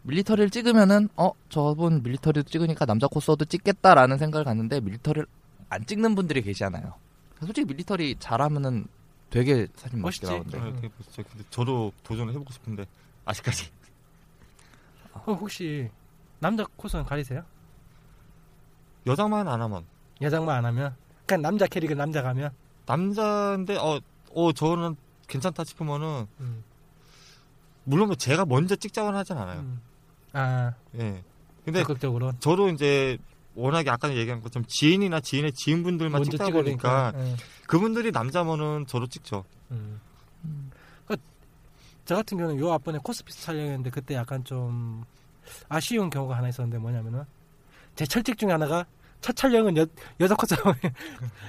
밀리터리를 0.02 0.50
찍으면은 0.50 1.08
어 1.16 1.30
저분 1.48 2.02
밀리터리도 2.02 2.48
찍으니까 2.48 2.84
남자 2.84 3.06
코스도 3.06 3.44
찍겠다라는 3.46 4.18
생각을 4.18 4.44
갖는데 4.44 4.80
밀리터리를 4.80 5.26
안 5.70 5.86
찍는 5.86 6.14
분들이 6.14 6.42
계시잖아요 6.42 6.92
솔직히 7.46 7.66
밀리터리 7.66 8.16
잘하면은 8.18 8.86
되게 9.30 9.66
사진 9.74 10.00
멋있게. 10.00 10.26
나오는데 10.26 10.58
아, 10.58 10.72
되게 10.74 10.90
멋있죠. 10.96 11.22
근데 11.24 11.44
저도 11.50 11.92
도전을 12.02 12.32
해보고 12.34 12.52
싶은데 12.52 12.86
아직까지 13.24 13.70
그럼 15.24 15.38
혹시 15.40 15.90
남자 16.38 16.64
코스는 16.76 17.04
가리세요? 17.04 17.44
여자만 19.06 19.48
안 19.48 19.60
하면 19.62 19.84
여장만 20.20 20.56
안 20.56 20.64
하면 20.66 20.94
그냥 21.26 21.42
남자 21.42 21.66
캐릭은 21.66 21.96
남자 21.96 22.22
가면 22.22 22.52
남자인데 22.86 23.76
어, 23.76 24.00
어 24.34 24.52
저는 24.52 24.96
괜찮다 25.26 25.64
싶으면은 25.64 26.26
음. 26.40 26.64
물론 27.84 28.08
뭐 28.08 28.16
제가 28.16 28.44
먼저 28.44 28.76
찍자고는 28.76 29.18
하진 29.18 29.36
않아요. 29.36 29.60
음. 29.60 29.80
아 30.32 30.72
예. 30.96 31.22
근데 31.64 31.80
적극적으로 31.80 32.32
저도 32.40 32.68
이제 32.68 33.18
워낙에 33.54 33.90
아까 33.90 34.14
얘기한 34.14 34.40
것처럼 34.40 34.66
지인이나 34.68 35.20
지인의 35.20 35.52
지인분들만 35.52 36.24
찍다 36.24 36.50
보니까 36.50 37.12
예. 37.16 37.36
그분들이 37.66 38.10
남자면은 38.10 38.86
저도 38.86 39.06
찍죠. 39.06 39.44
음. 39.70 40.00
그, 41.06 41.16
저 42.04 42.16
같은 42.16 42.36
경우는 42.36 42.60
요 42.60 42.72
앞번에 42.72 42.98
코스피스 43.02 43.42
촬영했는데 43.42 43.90
그때 43.90 44.14
약간 44.14 44.44
좀 44.44 45.04
아쉬운 45.68 46.10
경우가 46.10 46.36
하나 46.36 46.48
있었는데 46.48 46.78
뭐냐면은 46.78 47.24
제 47.94 48.04
철칙 48.06 48.38
중에 48.38 48.50
하나가 48.50 48.86
첫 49.24 49.34
촬영은 49.34 49.74
여, 49.78 49.86
여자 50.20 50.36
해요. 50.52 50.76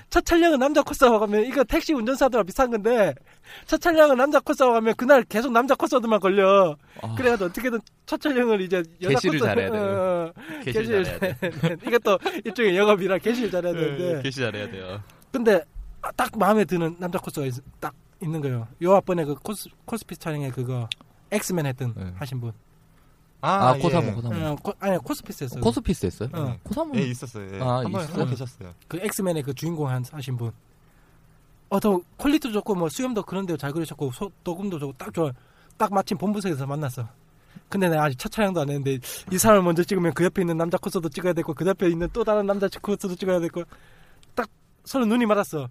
첫 0.09 0.25
촬영은 0.25 0.59
남자 0.59 0.81
코스라고 0.81 1.17
하면 1.23 1.43
이거 1.43 1.61
택시 1.65 1.91
운전사들랑 1.91 2.45
비슷한 2.45 2.71
건데 2.71 3.13
첫 3.65 3.81
촬영은 3.81 4.15
남자 4.15 4.39
코스라고 4.39 4.75
하면 4.75 4.93
그날 4.95 5.23
계속 5.23 5.51
남자 5.51 5.75
코스들만 5.75 6.21
걸려 6.21 6.77
아, 7.01 7.15
그래가지고 7.15 7.49
어떻게든 7.49 7.81
첫 8.05 8.21
촬영을 8.21 8.61
이제 8.61 8.77
여자 9.01 9.15
게시를 9.15 9.39
코스 9.39 9.45
잘해야 9.49 9.71
돼요. 9.71 9.83
어, 9.83 10.33
게시를 10.63 10.85
게시를 10.85 11.03
잘해야 11.03 11.35
돼 11.35 11.75
이것도 11.85 12.19
일종의 12.45 12.77
영업이라 12.77 13.17
게시를 13.17 13.51
잘해야 13.51 13.73
되는데 13.73 14.21
게시 14.21 14.39
잘해야 14.39 14.71
돼요 14.71 15.03
근데 15.33 15.61
아, 16.01 16.13
딱 16.13 16.31
마음에 16.37 16.63
드는 16.63 16.95
남자 16.97 17.19
코스가 17.19 17.45
있, 17.45 17.55
딱 17.81 17.93
있는 18.23 18.39
거예요. 18.39 18.69
요 18.83 18.95
앞번에 18.95 19.25
그 19.25 19.35
코스 19.35 19.67
코스피 19.83 20.15
촬영에 20.15 20.49
그거 20.49 20.87
엑스맨 21.29 21.65
했던 21.65 21.93
네. 21.97 22.13
하신 22.19 22.39
분. 22.39 22.53
아, 23.45 23.75
예. 23.75 23.79
코사모 23.81 24.15
코사모 24.15 24.45
어, 24.45 24.55
코, 24.61 24.73
아니 24.79 24.97
코스피스 24.97 25.43
했어요. 25.45 25.61
코스피스 25.61 26.05
했어요? 26.07 26.29
어. 26.33 26.57
코사모 26.63 26.95
예, 26.95 27.01
있었어요. 27.01 27.55
예. 27.55 27.61
아, 27.61 27.77
한번 27.77 28.01
있어요? 28.01 28.07
한번 28.13 28.29
계셨어요. 28.29 28.73
그 28.87 28.97
엑스맨의 29.01 29.43
그 29.43 29.53
주인공 29.53 29.87
한 29.87 30.03
하신 30.11 30.37
분. 30.37 30.51
어, 31.69 31.79
더 31.79 31.99
quality도 32.17 32.53
좋고 32.53 32.75
뭐 32.75 32.89
수염도 32.89 33.23
그런데 33.23 33.55
잘 33.57 33.71
그리셨고 33.71 34.11
소, 34.11 34.31
녹음도 34.43 34.79
좋고 34.79 34.93
딱 34.97 35.13
좋아. 35.13 35.31
딱 35.77 35.93
마침 35.93 36.17
본부석에서 36.17 36.65
만났어. 36.65 37.07
근데 37.69 37.89
내가 37.89 38.05
아직 38.05 38.17
첫 38.17 38.31
촬영도 38.31 38.61
안 38.61 38.69
했는데 38.69 38.99
이 39.31 39.37
사람을 39.37 39.63
먼저 39.63 39.83
찍으면 39.83 40.13
그 40.13 40.23
옆에 40.23 40.41
있는 40.41 40.57
남자 40.57 40.77
코스도 40.77 41.09
찍어야 41.09 41.33
되고 41.33 41.53
그 41.53 41.65
옆에 41.65 41.89
있는 41.89 42.07
또 42.13 42.23
다른 42.23 42.45
남자 42.45 42.67
코스도 42.81 43.15
찍어야 43.15 43.39
되고 43.39 43.63
딱 44.35 44.47
서로 44.83 45.05
눈이 45.05 45.25
맞았어. 45.25 45.67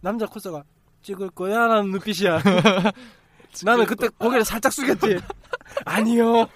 남자 0.00 0.26
코스가 0.26 0.62
찍을 1.02 1.30
거야 1.30 1.66
라는 1.66 1.90
눈빛이야. 1.90 2.40
나는 3.64 3.86
그때 3.86 4.08
고개를 4.08 4.44
살짝 4.44 4.72
숙였지. 4.72 5.18
아니요. 5.84 6.46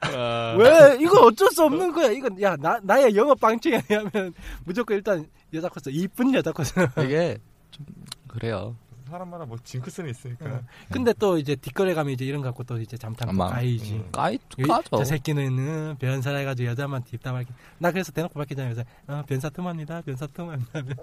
아. 0.00 0.56
왜 0.58 0.96
이거 1.00 1.20
어쩔 1.26 1.48
수 1.50 1.64
없는 1.64 1.92
거야. 1.92 2.10
이건 2.10 2.40
야 2.40 2.56
나, 2.56 2.78
나의 2.82 3.14
영업 3.16 3.38
방침이 3.40 3.76
아니면 3.76 4.32
무조건 4.64 4.96
일단 4.96 5.28
여자 5.54 5.68
코스 5.68 5.90
이쁜 5.90 6.34
여자 6.34 6.52
코스. 6.52 6.72
이게 7.04 7.38
좀 7.70 7.86
그래요 8.28 8.76
사람마다 9.08 9.46
뭐 9.46 9.56
징크스는 9.62 10.10
있으니까. 10.10 10.46
어. 10.46 10.60
근데 10.92 11.12
또 11.14 11.38
이제 11.38 11.56
뒷거래 11.56 11.94
가면 11.94 12.12
이제 12.12 12.24
이런 12.26 12.42
거 12.42 12.48
갖고 12.48 12.62
또 12.64 12.78
이제 12.78 12.96
잠깐. 12.98 13.36
가이지. 13.36 13.94
음. 13.94 14.08
까이 14.12 14.38
이- 14.58 14.62
까죠 14.62 14.98
저 14.98 15.04
새끼는 15.04 15.58
음, 15.58 15.96
변사 15.98 16.30
해가지고 16.34 16.68
여자만 16.68 17.04
뒷담화기. 17.04 17.50
나 17.78 17.90
그래서 17.90 18.12
대놓고 18.12 18.34
밝히잖아요. 18.34 18.74
그래서 18.74 18.88
어, 19.06 19.22
변사 19.26 19.48
틈합니다. 19.48 20.02
변사 20.02 20.26
틈합니다. 20.26 20.70
하면서. 20.78 21.02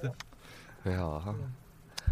왜요 0.83 1.21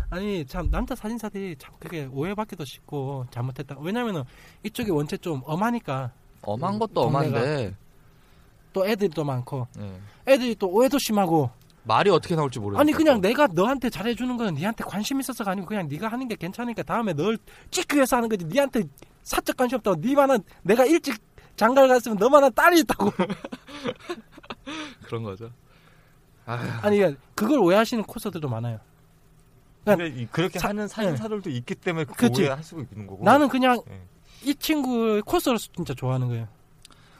아니 0.09 0.45
참 0.45 0.69
남자 0.69 0.95
사진사들이 0.95 1.55
참 1.57 1.73
그게 1.79 2.05
오해받기도 2.11 2.65
쉽고 2.65 3.25
잘못했다. 3.31 3.75
왜냐면은 3.79 4.23
이쪽이 4.63 4.91
원체 4.91 5.17
좀 5.17 5.41
엄하니까. 5.45 6.11
엄한 6.41 6.77
것도 6.79 6.93
동네가. 6.93 7.17
엄한데. 7.19 7.75
또 8.73 8.87
애들도 8.87 9.23
많고. 9.23 9.67
예. 9.79 10.31
애들이 10.31 10.55
또 10.55 10.67
오해도 10.67 10.97
심하고. 10.99 11.49
말이 11.85 12.09
어떻게 12.09 12.35
나올지 12.35 12.59
모르니까 12.59 12.79
아니 12.79 12.93
그냥 12.93 13.19
내가 13.19 13.45
너한테 13.47 13.89
잘해주는 13.89 14.37
건 14.37 14.53
니한테 14.53 14.85
관심 14.85 15.19
있어서가 15.19 15.51
아니고 15.51 15.67
그냥 15.67 15.87
네가 15.89 16.07
하는 16.07 16.29
게 16.29 16.35
괜찮으니까 16.35 16.81
다음에 16.83 17.11
널 17.13 17.37
찍기 17.71 17.95
위해서 17.97 18.15
하는 18.17 18.29
거지. 18.29 18.45
니한테 18.45 18.83
사적 19.23 19.57
관심 19.57 19.77
없다고. 19.77 19.99
니만한 19.99 20.43
내가 20.61 20.85
일찍 20.85 21.21
장가를 21.57 21.89
갔으면 21.89 22.17
너만한 22.17 22.53
딸이 22.53 22.79
있다고. 22.81 23.11
그런 25.05 25.23
거죠. 25.23 25.51
아, 26.45 26.79
아니 26.81 26.97
그러니까 26.97 27.21
그걸 27.35 27.59
오해하시는 27.59 28.03
코스들도 28.03 28.49
많아요 28.49 28.79
근데 29.85 30.07
이- 30.07 30.25
그렇게 30.31 30.59
사- 30.59 30.69
하는 30.69 30.87
사진사들도 30.87 31.49
있기 31.49 31.75
때문에 31.75 32.05
그. 32.05 32.27
오해할 32.27 32.63
수 32.63 32.75
있는 32.91 33.07
거고. 33.07 33.23
나는 33.23 33.47
그냥 33.49 33.81
예. 33.89 34.01
이 34.43 34.55
친구의 34.55 35.21
코스를 35.23 35.57
진짜 35.57 35.93
좋아하는 35.93 36.27
거예요. 36.27 36.47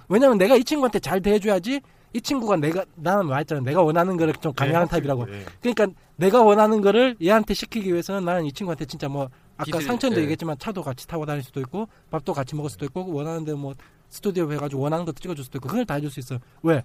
왜냐면 0.10 0.38
내가 0.38 0.56
이 0.56 0.64
친구한테 0.64 1.00
잘 1.00 1.22
대해줘야지 1.22 1.82
이 2.14 2.22
친구가 2.22 2.58
내가 2.58 2.86
나는 2.96 3.26
말했잖아 3.28 3.62
내가 3.62 3.82
원하는 3.82 4.18
거를 4.18 4.34
좀 4.36 4.54
강요하는 4.54 4.88
예, 4.88 4.90
타입이라고. 4.92 5.26
예. 5.30 5.46
그러니까 5.62 5.88
내가 6.16 6.42
원하는 6.44 6.82
거를 6.82 7.16
얘한테 7.22 7.54
시키기 7.54 7.92
위해서는 7.92 8.24
나는 8.24 8.46
이 8.46 8.52
친구한테 8.52 8.86
진짜 8.86 9.08
뭐 9.10 9.30
아까 9.58 9.80
기술, 9.80 10.12
예. 10.14 10.18
얘기했지만 10.22 10.58
차도 10.60 10.84
같이 10.84 11.08
타고 11.08 11.26
다닐 11.26 11.42
수도 11.44 11.60
있고 11.62 11.88
밥도 12.12 12.34
같이 12.34 12.56
먹을 12.56 12.70
수도 12.70 12.86
있고 12.86 13.12
원하는 13.12 13.46
데 13.46 13.54
뭐 13.54 13.74
스튜디오 14.10 14.52
해가지고 14.52 14.80
원하는 14.82 15.06
것도 15.06 15.16
찍어줄 15.20 15.44
수도 15.44 15.58
있고 15.58 15.70
그걸 15.70 15.86
다 15.86 15.96
해줄 15.96 16.12
수 16.12 16.20
있어. 16.20 16.38
왜? 16.62 16.84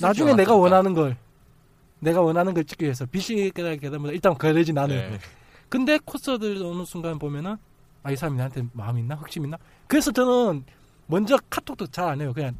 나중에 0.00 0.32
내가 0.34 0.54
원하는 0.56 0.94
걸 0.94 1.16
내가 2.00 2.20
원하는 2.20 2.52
걸 2.54 2.64
찍기 2.64 2.84
위해서 2.84 3.06
비시게다 3.06 3.76
게다보다 3.76 4.12
일단 4.12 4.34
그러지 4.36 4.72
나는. 4.72 4.96
네. 5.12 5.18
근데 5.68 5.98
코스들 6.04 6.62
어느 6.64 6.84
순간 6.84 7.18
보면은 7.18 7.56
아 8.02 8.12
이 8.12 8.16
사람이 8.16 8.36
나한테 8.36 8.64
마음 8.74 8.98
있나 8.98 9.14
흑심 9.14 9.44
있나 9.44 9.56
그래서 9.86 10.12
저는 10.12 10.64
먼저 11.06 11.38
카톡도 11.48 11.86
잘 11.86 12.06
안 12.10 12.20
해요 12.20 12.32
그냥 12.34 12.54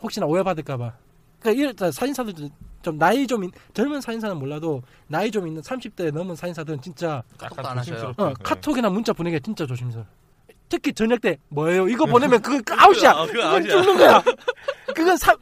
혹시나 0.00 0.26
오해받을까봐 0.26 0.92
그러니까 1.40 1.60
이런 1.80 1.92
사진사들 1.92 2.34
좀 2.82 2.98
나이 2.98 3.26
좀 3.26 3.42
있- 3.44 3.50
젊은 3.74 4.00
사진사는 4.00 4.36
몰라도 4.38 4.82
나이 5.08 5.30
좀 5.30 5.46
있는 5.48 5.60
30대 5.60 6.12
넘은 6.12 6.36
사진사들은 6.36 6.80
진짜 6.82 7.22
카톡도 7.38 7.66
안 7.68 7.78
하셔요. 7.78 8.12
어, 8.16 8.28
예. 8.30 8.34
카톡이나 8.44 8.90
문자 8.90 9.12
보내기가 9.12 9.40
진짜 9.44 9.66
조심스러워 9.66 10.06
특히 10.68 10.92
저녁 10.92 11.20
때 11.20 11.36
뭐예요 11.48 11.88
이거 11.88 12.06
보내면 12.06 12.40
그거 12.40 12.74
아웃이야 12.78 13.10
아, 13.10 13.26
그거 13.26 13.32
그건 13.32 13.46
아웃이야. 13.50 13.82
죽는 13.82 13.96
거야 13.98 14.22
그건 14.94 15.16
사, 15.16 15.34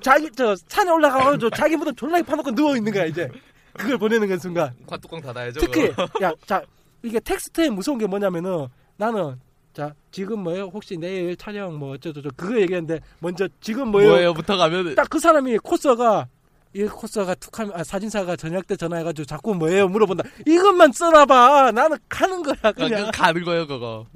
자기 0.00 0.30
저 0.36 0.54
산에 0.68 0.90
올라가가지고 0.90 1.50
자기 1.50 1.76
무덤 1.76 1.94
졸라게 1.94 2.22
파놓고 2.24 2.52
누워 2.52 2.76
있는 2.76 2.92
거야 2.92 3.04
이제. 3.06 3.28
그걸 3.74 3.98
보내는 3.98 4.28
건 4.28 4.38
순간. 4.38 4.72
관뚜껑 4.86 5.20
닫아야죠. 5.20 5.60
특히 5.60 5.92
야 6.22 6.32
자 6.46 6.62
이게 7.02 7.20
텍스트에 7.20 7.70
무서운 7.70 7.98
게 7.98 8.06
뭐냐면은 8.06 8.66
나는 8.96 9.36
자 9.72 9.92
지금 10.10 10.40
뭐예요? 10.40 10.64
혹시 10.72 10.96
내일 10.96 11.36
촬영 11.36 11.78
뭐 11.78 11.92
어쩌저쩌 11.94 12.28
그거 12.36 12.58
얘기했는데 12.60 13.00
먼저 13.20 13.46
지금 13.60 13.88
뭐예요, 13.88 14.10
뭐예요부터 14.10 14.56
가면 14.56 14.94
딱 14.96 15.08
그 15.08 15.20
사람이 15.20 15.58
코스가 15.58 16.26
이 16.74 16.82
코스가 16.84 17.34
툭하면 17.36 17.72
아, 17.74 17.84
사진사가 17.84 18.36
저녁 18.36 18.66
때 18.66 18.76
전화해가지고 18.76 19.24
자꾸 19.26 19.54
뭐예요? 19.54 19.88
물어본다. 19.88 20.24
이것만 20.46 20.92
써놔봐. 20.92 21.72
나는 21.72 21.96
가는 22.08 22.42
거야 22.42 22.54
아, 22.62 22.72
그냥. 22.72 23.06
그 23.06 23.10
가는 23.18 23.44
거예요 23.44 23.66
그거. 23.66 24.06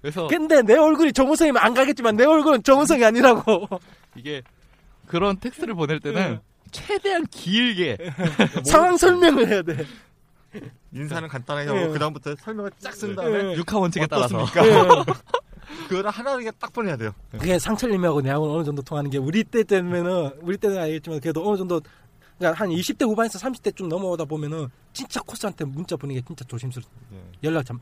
그래서 0.00 0.26
근데 0.28 0.62
내 0.62 0.76
얼굴이 0.76 1.12
정우성이면 1.12 1.60
안 1.62 1.74
가겠지만 1.74 2.16
내 2.16 2.24
얼굴은 2.24 2.62
정우성이 2.62 3.04
아니라고. 3.04 3.68
이게 4.16 4.42
그런 5.12 5.38
텍스트를 5.38 5.74
보낼 5.74 6.00
때는 6.00 6.40
최대한 6.70 7.26
길게 7.26 7.98
상황 8.64 8.96
설명을 8.96 9.46
해야 9.46 9.60
돼 9.60 9.84
인사는 10.90 11.28
간단하게 11.28 11.68
하고 11.68 11.80
예. 11.82 11.88
그다음부터 11.88 12.34
설명을 12.36 12.70
쫙 12.78 12.94
쓴 12.94 13.14
다음에 13.14 13.50
예. 13.52 13.56
육하 13.56 13.78
원칙에 13.78 14.06
따라서? 14.06 14.46
그거를 15.88 16.08
하나하나 16.08 16.50
딱 16.58 16.72
보내야 16.72 16.96
돼요. 16.96 17.14
그게 17.30 17.58
상철님하고 17.58 18.22
내하고는 18.22 18.54
어느 18.54 18.64
정도 18.64 18.80
통하는 18.80 19.10
게 19.10 19.18
우리 19.18 19.44
때 19.44 19.62
때면은 19.64 20.30
우리 20.40 20.56
때는 20.56 20.78
알겠지만 20.78 21.20
그래도 21.20 21.46
어느 21.46 21.58
정도 21.58 21.78
그러니까 22.38 22.58
한 22.58 22.70
20대 22.70 23.02
후반에서 23.06 23.38
30대 23.38 23.76
좀 23.76 23.90
넘어오다 23.90 24.24
보면은 24.24 24.68
진짜 24.94 25.20
코스한테 25.20 25.66
문자 25.66 25.94
보내기 25.96 26.22
진짜 26.26 26.42
조심스러워. 26.46 26.88
예. 27.12 27.18
연락 27.44 27.66
참. 27.66 27.78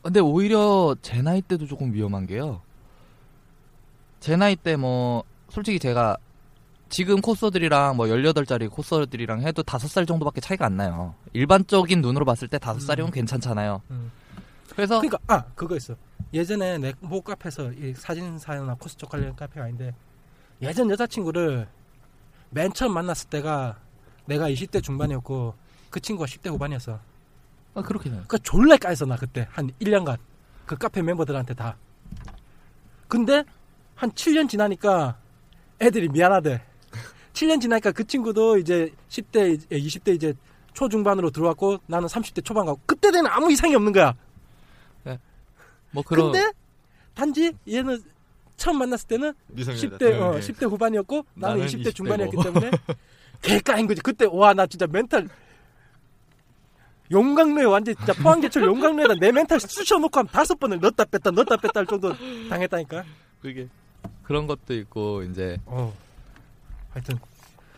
근데 0.00 0.20
오히려 0.20 0.94
제 1.02 1.22
나이 1.22 1.42
때도 1.42 1.66
조금 1.66 1.92
위험한 1.92 2.28
게요. 2.28 2.62
제 4.20 4.36
나이 4.36 4.54
때 4.54 4.76
뭐 4.76 5.24
솔직히 5.48 5.78
제가 5.78 6.16
지금 6.88 7.20
코스들이랑 7.20 7.96
뭐 7.96 8.06
18짜리 8.06 8.70
코스들이랑 8.70 9.42
해도 9.42 9.62
5살 9.62 10.06
정도밖에 10.06 10.40
차이가 10.40 10.66
안 10.66 10.76
나요. 10.76 11.14
일반적인 11.32 12.00
눈으로 12.00 12.24
봤을 12.24 12.48
때 12.48 12.58
5살이면 12.58 13.06
음. 13.06 13.10
괜찮잖아요. 13.10 13.82
음. 13.90 14.12
그래서 14.74 15.00
그러니까 15.00 15.18
아 15.26 15.44
그거 15.54 15.76
있어. 15.76 15.96
예전에 16.32 16.78
내모 16.78 17.22
카페에서 17.22 17.72
이 17.72 17.94
사진사나 17.94 18.74
코스 18.74 18.96
쪽 18.96 19.10
관련 19.10 19.34
카페가 19.34 19.64
아닌데 19.64 19.94
예전 20.62 20.90
여자친구를 20.90 21.66
맨 22.50 22.72
처음 22.72 22.94
만났을 22.94 23.28
때가 23.30 23.78
내가 24.26 24.48
20대 24.50 24.82
중반이었고 24.82 25.54
그 25.90 26.00
친구가 26.00 26.26
10대 26.26 26.50
후반이었어. 26.50 26.98
아, 27.74 27.82
그렇게 27.82 28.10
돼요. 28.10 28.22
그 28.26 28.38
졸라 28.38 28.76
까였어 28.76 29.06
나 29.06 29.16
그때 29.16 29.46
한 29.50 29.70
1년간 29.80 30.18
그 30.64 30.76
카페 30.76 31.02
멤버들한테 31.02 31.54
다. 31.54 31.76
근데 33.08 33.44
한 33.94 34.10
7년 34.12 34.48
지나니까 34.48 35.18
애들이 35.80 36.08
미안하대. 36.08 36.62
7년 37.36 37.60
지나니까 37.60 37.92
그 37.92 38.06
친구도 38.06 38.56
이제 38.56 38.90
10대, 39.10 39.52
이제 39.54 39.66
20대 39.78 40.14
이제 40.14 40.32
초중반으로 40.72 41.30
들어왔고 41.30 41.78
나는 41.86 42.08
30대 42.08 42.42
초반 42.44 42.64
가고 42.64 42.80
그때 42.86 43.10
되는 43.10 43.30
아무 43.30 43.52
이상이 43.52 43.74
없는 43.74 43.92
거야. 43.92 44.14
뭐 45.92 46.02
그런 46.02 46.32
근데 46.32 46.50
단지 47.14 47.52
얘는 47.68 48.02
처음 48.56 48.78
만났을 48.78 49.06
때는 49.08 49.32
미성년자. 49.48 49.96
10대 49.98 50.02
어, 50.20 50.36
예. 50.36 50.40
10대 50.40 50.68
후반이었고 50.68 51.24
나는, 51.34 51.58
나는 51.60 51.66
20대 51.72 51.86
20대 51.88 51.94
중반이었기 51.94 52.36
고. 52.36 52.42
때문에 52.42 52.70
개까인 53.42 53.86
거지. 53.86 54.00
그때 54.02 54.26
와 54.30 54.52
나 54.54 54.66
진짜 54.66 54.86
멘탈 54.86 55.28
용광로에 57.10 57.64
완전 57.64 57.94
진짜 57.96 58.12
포항제철 58.14 58.64
용광로에다 58.64 59.14
내 59.20 59.30
멘탈 59.30 59.60
쑤셔놓고 59.60 60.18
한 60.18 60.26
다섯 60.26 60.58
번을 60.58 60.80
넣었다 60.80 61.04
뺐다 61.04 61.30
넣었다 61.30 61.56
뺐다 61.56 61.80
할 61.80 61.86
정도 61.86 62.12
당했다니까. 62.48 63.04
그게 63.40 63.68
그런 64.22 64.46
것도 64.46 64.74
있고 64.74 65.22
이제 65.22 65.58
어. 65.66 65.94
하여튼 66.96 67.18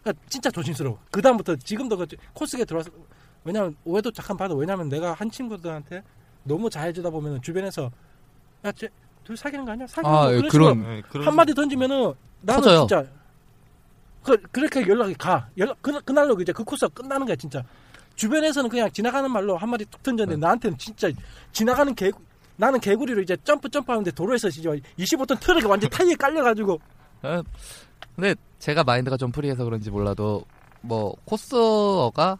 그러니까 0.02 0.24
진짜 0.28 0.50
조심스러워. 0.50 0.98
그 1.10 1.20
다음부터 1.20 1.56
지금도 1.56 1.96
그 1.96 2.06
코스에 2.32 2.64
들어와서 2.64 2.90
왜냐면 3.44 3.76
오해도 3.84 4.10
잠깐 4.12 4.36
봐도 4.36 4.54
왜냐면 4.54 4.88
내가 4.88 5.12
한 5.12 5.28
친구들한테 5.30 6.02
너무 6.44 6.70
잘해주다 6.70 7.10
보면은 7.10 7.42
주변에서 7.42 7.90
야쟤 8.64 8.88
둘 9.24 9.36
사귀는 9.36 9.64
거 9.64 9.72
아니야? 9.72 9.86
사귀는 9.86 10.14
아, 10.14 10.26
거 10.26 10.34
예, 10.34 10.40
그런 10.48 10.84
예, 10.84 11.02
그런 11.10 11.26
한 11.26 11.34
마디 11.34 11.52
던지면은 11.52 12.14
나는 12.40 12.62
터져요. 12.62 12.86
진짜 12.86 13.04
그 14.22 14.36
그렇게 14.52 14.86
연락이 14.86 15.14
가 15.14 15.48
연락 15.58 15.82
그 15.82 16.00
그날로 16.02 16.40
이제 16.40 16.52
그 16.52 16.62
코스가 16.62 16.92
끝나는 16.94 17.26
거야 17.26 17.34
진짜 17.34 17.62
주변에서는 18.14 18.70
그냥 18.70 18.90
지나가는 18.92 19.30
말로 19.30 19.56
한 19.56 19.68
마디 19.68 19.84
툭 19.86 20.02
던졌는데 20.02 20.36
네. 20.36 20.40
나한테는 20.40 20.78
진짜 20.78 21.10
지나가는 21.52 21.92
개 21.94 22.10
나는 22.56 22.80
개구리로 22.80 23.22
이제 23.22 23.36
점프 23.44 23.68
점프하는데 23.68 24.10
도로에서 24.12 24.48
이제 24.48 24.68
25톤 24.98 25.40
트럭이 25.40 25.64
완전 25.66 25.90
타이어에 25.90 26.14
깔려가지고 26.14 26.80
어, 27.22 27.42
근데 28.18 28.34
제가 28.58 28.82
마인드가 28.82 29.16
좀 29.16 29.30
free해서 29.30 29.62
그런지 29.64 29.90
몰라도 29.92 30.44
뭐 30.80 31.14
코스어가 31.24 32.36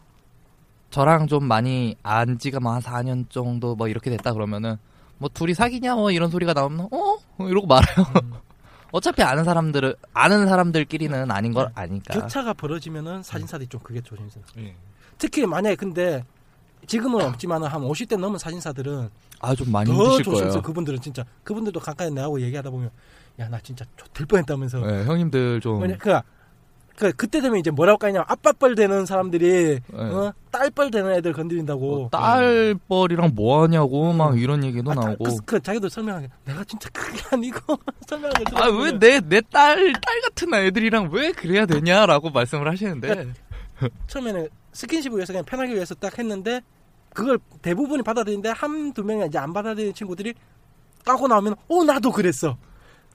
저랑 0.91 1.27
좀 1.27 1.45
많이 1.45 1.95
안 2.03 2.37
지가 2.37 2.59
뭐 2.59 2.73
한 2.73 2.81
4년 2.81 3.29
정도 3.29 3.75
뭐 3.75 3.87
이렇게 3.87 4.09
됐다 4.09 4.33
그러면은 4.33 4.75
뭐 5.19 5.29
둘이 5.33 5.53
사귀냐 5.53 5.95
뭐 5.95 6.11
이런 6.11 6.29
소리가 6.29 6.51
나오면 6.51 6.89
어 6.91 7.17
이러고 7.39 7.65
말아요. 7.67 8.05
어차피 8.91 9.23
아는 9.23 9.45
사람들은 9.45 9.93
아는 10.13 10.47
사람들끼리는 10.49 11.31
아닌 11.31 11.53
걸 11.53 11.71
아니까. 11.75 12.13
격차가 12.13 12.51
벌어지면은 12.53 13.23
사진사들이 13.23 13.69
좀 13.69 13.79
그게 13.81 14.01
조심스러워. 14.01 14.45
예. 14.57 14.75
특히 15.17 15.45
만약에 15.45 15.75
근데 15.77 16.25
지금은 16.87 17.23
없지만은 17.23 17.67
한 17.69 17.81
50대 17.83 18.17
넘은 18.19 18.37
사진사들은 18.37 19.09
아 19.41 19.55
좀 19.55 19.71
많이 19.71 19.89
더 19.89 19.93
힘드실 19.95 20.23
조심스러워. 20.25 20.49
거예요. 20.51 20.61
그분들은 20.61 20.99
진짜 20.99 21.23
그분들도 21.45 21.79
가까이 21.79 22.11
내하고 22.11 22.41
얘기하다 22.41 22.69
보면 22.69 22.89
야 23.39 23.47
나 23.49 23.59
진짜 23.61 23.85
될 24.13 24.25
뻔했다면서. 24.27 24.79
네, 24.79 25.05
형님들 25.05 25.61
좀 25.61 25.81
왜냐 25.81 25.95
그, 25.97 26.19
그 26.97 27.11
그때 27.13 27.39
되면 27.39 27.57
이제 27.57 27.71
뭐라고 27.71 27.97
까냐 27.97 28.25
아빠뻘 28.27 28.75
되는 28.75 29.05
사람들이 29.05 29.79
네. 29.87 29.97
어? 29.97 30.33
딸뻘 30.51 30.91
되는 30.91 31.11
애들 31.13 31.31
건드린다고. 31.31 31.79
뭐 31.79 32.09
딸뻘이랑 32.09 33.31
뭐 33.35 33.63
하냐고 33.63 34.11
막 34.11 34.37
이런 34.37 34.63
얘기도 34.65 34.91
아, 34.91 34.95
딸- 34.95 35.05
나오고. 35.05 35.23
그, 35.23 35.35
그 35.45 35.59
자기도 35.61 35.87
설명하게 35.87 36.29
내가 36.43 36.63
진짜 36.65 36.89
그게 36.91 37.21
아니고 37.31 37.59
설명하게 38.07 38.43
아왜 38.55 38.91
내 38.99 39.21
내 39.21 39.41
딸 39.51 39.93
딸 39.93 40.21
같은 40.21 40.53
애들이랑 40.53 41.09
왜 41.13 41.31
그래야 41.31 41.65
되냐라고 41.65 42.29
말씀을 42.31 42.67
하시는데 42.69 43.31
처음에는 44.07 44.49
스킨십을 44.73 45.17
위해서 45.17 45.31
그냥 45.31 45.45
편하게 45.45 45.73
위해서 45.75 45.95
딱 45.95 46.17
했는데 46.19 46.59
그걸 47.13 47.39
대부분이 47.61 48.03
받아들이는데 48.03 48.49
한두 48.49 49.03
명이 49.03 49.27
이제 49.27 49.37
안 49.37 49.53
받아들이는 49.53 49.93
친구들이 49.93 50.33
까고 51.05 51.27
나오면 51.29 51.55
어 51.69 51.83
나도 51.85 52.11
그랬어 52.11 52.57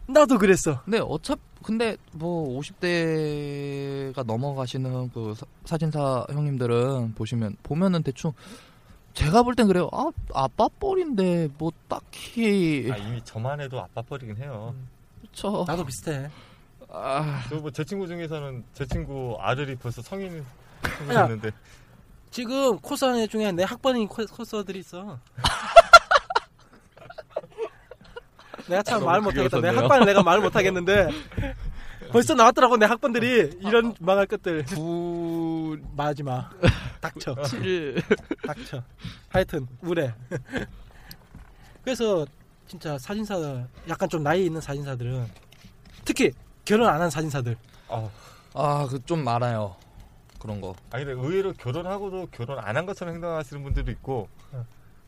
나도 0.06 0.38
그랬어 0.38 0.82
근데 0.84 0.98
어차피 0.98 1.40
근데 1.62 1.96
뭐 2.12 2.60
50대가 2.60 4.24
넘어가시는 4.24 5.10
그 5.12 5.34
사- 5.34 5.46
사진사 5.64 6.26
형님들은 6.30 7.14
보시면 7.14 7.56
보면은 7.62 8.02
대충 8.02 8.32
제가 9.14 9.42
볼 9.44 9.54
땐 9.54 9.66
그래요. 9.68 9.88
아 9.92 10.10
아빠 10.34 10.68
뻘인데 10.68 11.48
뭐 11.56 11.70
딱히 11.88 12.90
아, 12.92 12.96
이미 12.96 13.22
저만 13.24 13.60
해도 13.60 13.80
아빠 13.80 14.02
뻘이긴 14.02 14.36
해요. 14.38 14.74
그쵸. 15.22 15.64
나도 15.66 15.84
비슷해 15.86 16.28
아, 16.90 17.42
저뭐제 17.48 17.84
친구 17.84 18.06
중에서는 18.06 18.64
제 18.74 18.84
친구 18.86 19.36
아들이 19.40 19.74
벌써 19.76 20.02
성인 20.02 20.38
야. 20.38 20.44
성인했는데 20.98 21.50
지금 22.30 22.78
코스 22.80 23.04
애 23.18 23.26
중에 23.26 23.52
내 23.52 23.62
학번인 23.62 24.06
코- 24.08 24.26
코스들이 24.26 24.80
있어 24.80 25.18
내가 28.68 28.82
참 28.82 29.02
말 29.04 29.20
못하겠다 29.20 29.60
내. 29.60 29.68
학번을 29.68 30.06
내가 30.06 30.22
말 30.22 30.40
못하겠는데 30.40 31.08
벌써 32.12 32.34
나왔더라고 32.34 32.76
내 32.76 32.86
학번들이 32.86 33.58
이런 33.60 33.94
망할 34.00 34.26
것들 34.26 34.64
구 34.66 35.76
말하지 35.96 36.22
마 36.22 36.50
닥쳐. 37.00 37.34
칠. 37.44 38.00
닥쳐. 38.46 38.82
하여튼 39.28 39.66
우래. 39.82 40.14
그래서 41.82 42.24
진짜 42.66 42.96
사진사 42.98 43.64
약간 43.88 44.08
좀 44.08 44.22
나이 44.22 44.46
있는 44.46 44.60
사진사들은 44.60 45.26
특히 46.04 46.32
결혼 46.64 46.88
안 46.88 47.00
한 47.00 47.10
사진사들 47.10 47.56
어. 47.88 48.10
아, 48.54 48.86
그좀 48.88 49.22
많아요. 49.24 49.76
그런 50.38 50.60
거. 50.60 50.74
아니 50.90 51.04
근데 51.04 51.20
의외로 51.20 51.52
결혼하고도 51.54 52.28
결혼 52.30 52.58
안 52.58 52.76
한 52.76 52.86
것처럼 52.86 53.14
행동하시는 53.14 53.62
분들도 53.62 53.90
있고 53.92 54.28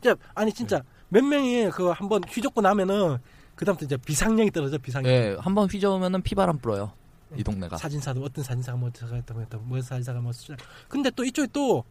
진짜 0.01 0.15
아니 0.35 0.51
진짜 0.53 0.81
몇 1.09 1.23
명이 1.23 1.69
그 1.71 1.89
한번 1.89 2.21
휘젓고 2.27 2.61
나면은 2.61 3.17
그다음부터 3.57 3.85
이제 3.85 3.97
비상령이 3.97 4.51
떨어져 4.51 4.77
비상령. 4.77 5.11
예, 5.11 5.35
한번 5.39 5.67
휘저으면은 5.67 6.21
피바람 6.21 6.59
불어요. 6.59 6.93
이 7.35 7.43
동네가. 7.43 7.75
사진사도 7.77 8.23
어떤 8.23 8.43
사진사가 8.43 8.77
뭐 8.77 8.89
했다고 8.95 9.41
했다고 9.41 9.63
뭐 9.65 9.81
사진사가 9.81 10.21
뭐 10.21 10.31
수작. 10.31 10.57
근데 10.87 11.09
또 11.09 11.25
이쪽이 11.25 11.49
또 11.51 11.83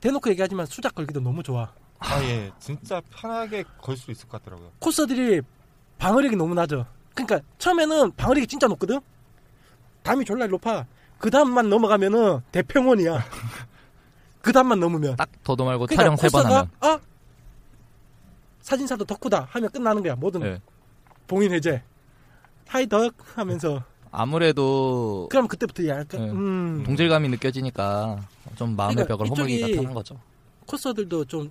대놓고 0.00 0.30
얘기하지만 0.30 0.66
수작 0.66 0.94
걸기도 0.96 1.20
너무 1.20 1.42
좋아. 1.42 1.72
아 2.00 2.22
예 2.22 2.50
진짜 2.58 3.00
편하게 3.10 3.64
걸 3.80 3.96
수 3.96 4.10
있을 4.10 4.28
것 4.28 4.40
같더라고요. 4.42 4.72
코스들이 4.80 5.42
방어력이 5.98 6.36
너무 6.36 6.54
낮아. 6.54 6.86
그러니까 7.14 7.40
처음에는 7.58 8.12
방어력이 8.16 8.46
진짜 8.46 8.66
높거든. 8.66 9.00
담이 10.02 10.24
졸라 10.24 10.46
높아. 10.46 10.86
그 11.18 11.30
다음만 11.30 11.68
넘어가면은 11.68 12.40
대평원이야. 12.52 13.18
그 14.40 14.52
다음만 14.52 14.78
넘으면. 14.80 15.16
딱 15.16 15.28
더도 15.44 15.64
말고 15.64 15.86
그러니까 15.86 16.02
촬영 16.02 16.16
세 16.16 16.28
번 16.28 16.46
하면. 16.46 16.70
아 16.80 16.98
사진사도 18.62 19.04
덕후다 19.04 19.48
하면 19.50 19.70
끝나는 19.70 20.02
거야. 20.02 20.14
모든 20.14 20.42
예. 20.42 20.60
봉인 21.28 21.52
해제. 21.52 21.82
하이 22.66 22.86
덕 22.86 23.14
하면서 23.38 23.84
아무래도 24.10 25.28
그럼 25.30 25.46
그때부터 25.46 25.86
약간 25.86 26.06
네. 26.20 26.30
음, 26.30 26.82
동질감이 26.84 27.28
느껴지니까 27.28 28.18
좀 28.56 28.74
마음의 28.74 29.04
그러니까 29.04 29.16
벽을 29.16 29.30
허물기가 29.30 29.66
편한 29.68 29.94
거죠. 29.94 30.18
코스들도 30.66 31.24
좀 31.26 31.50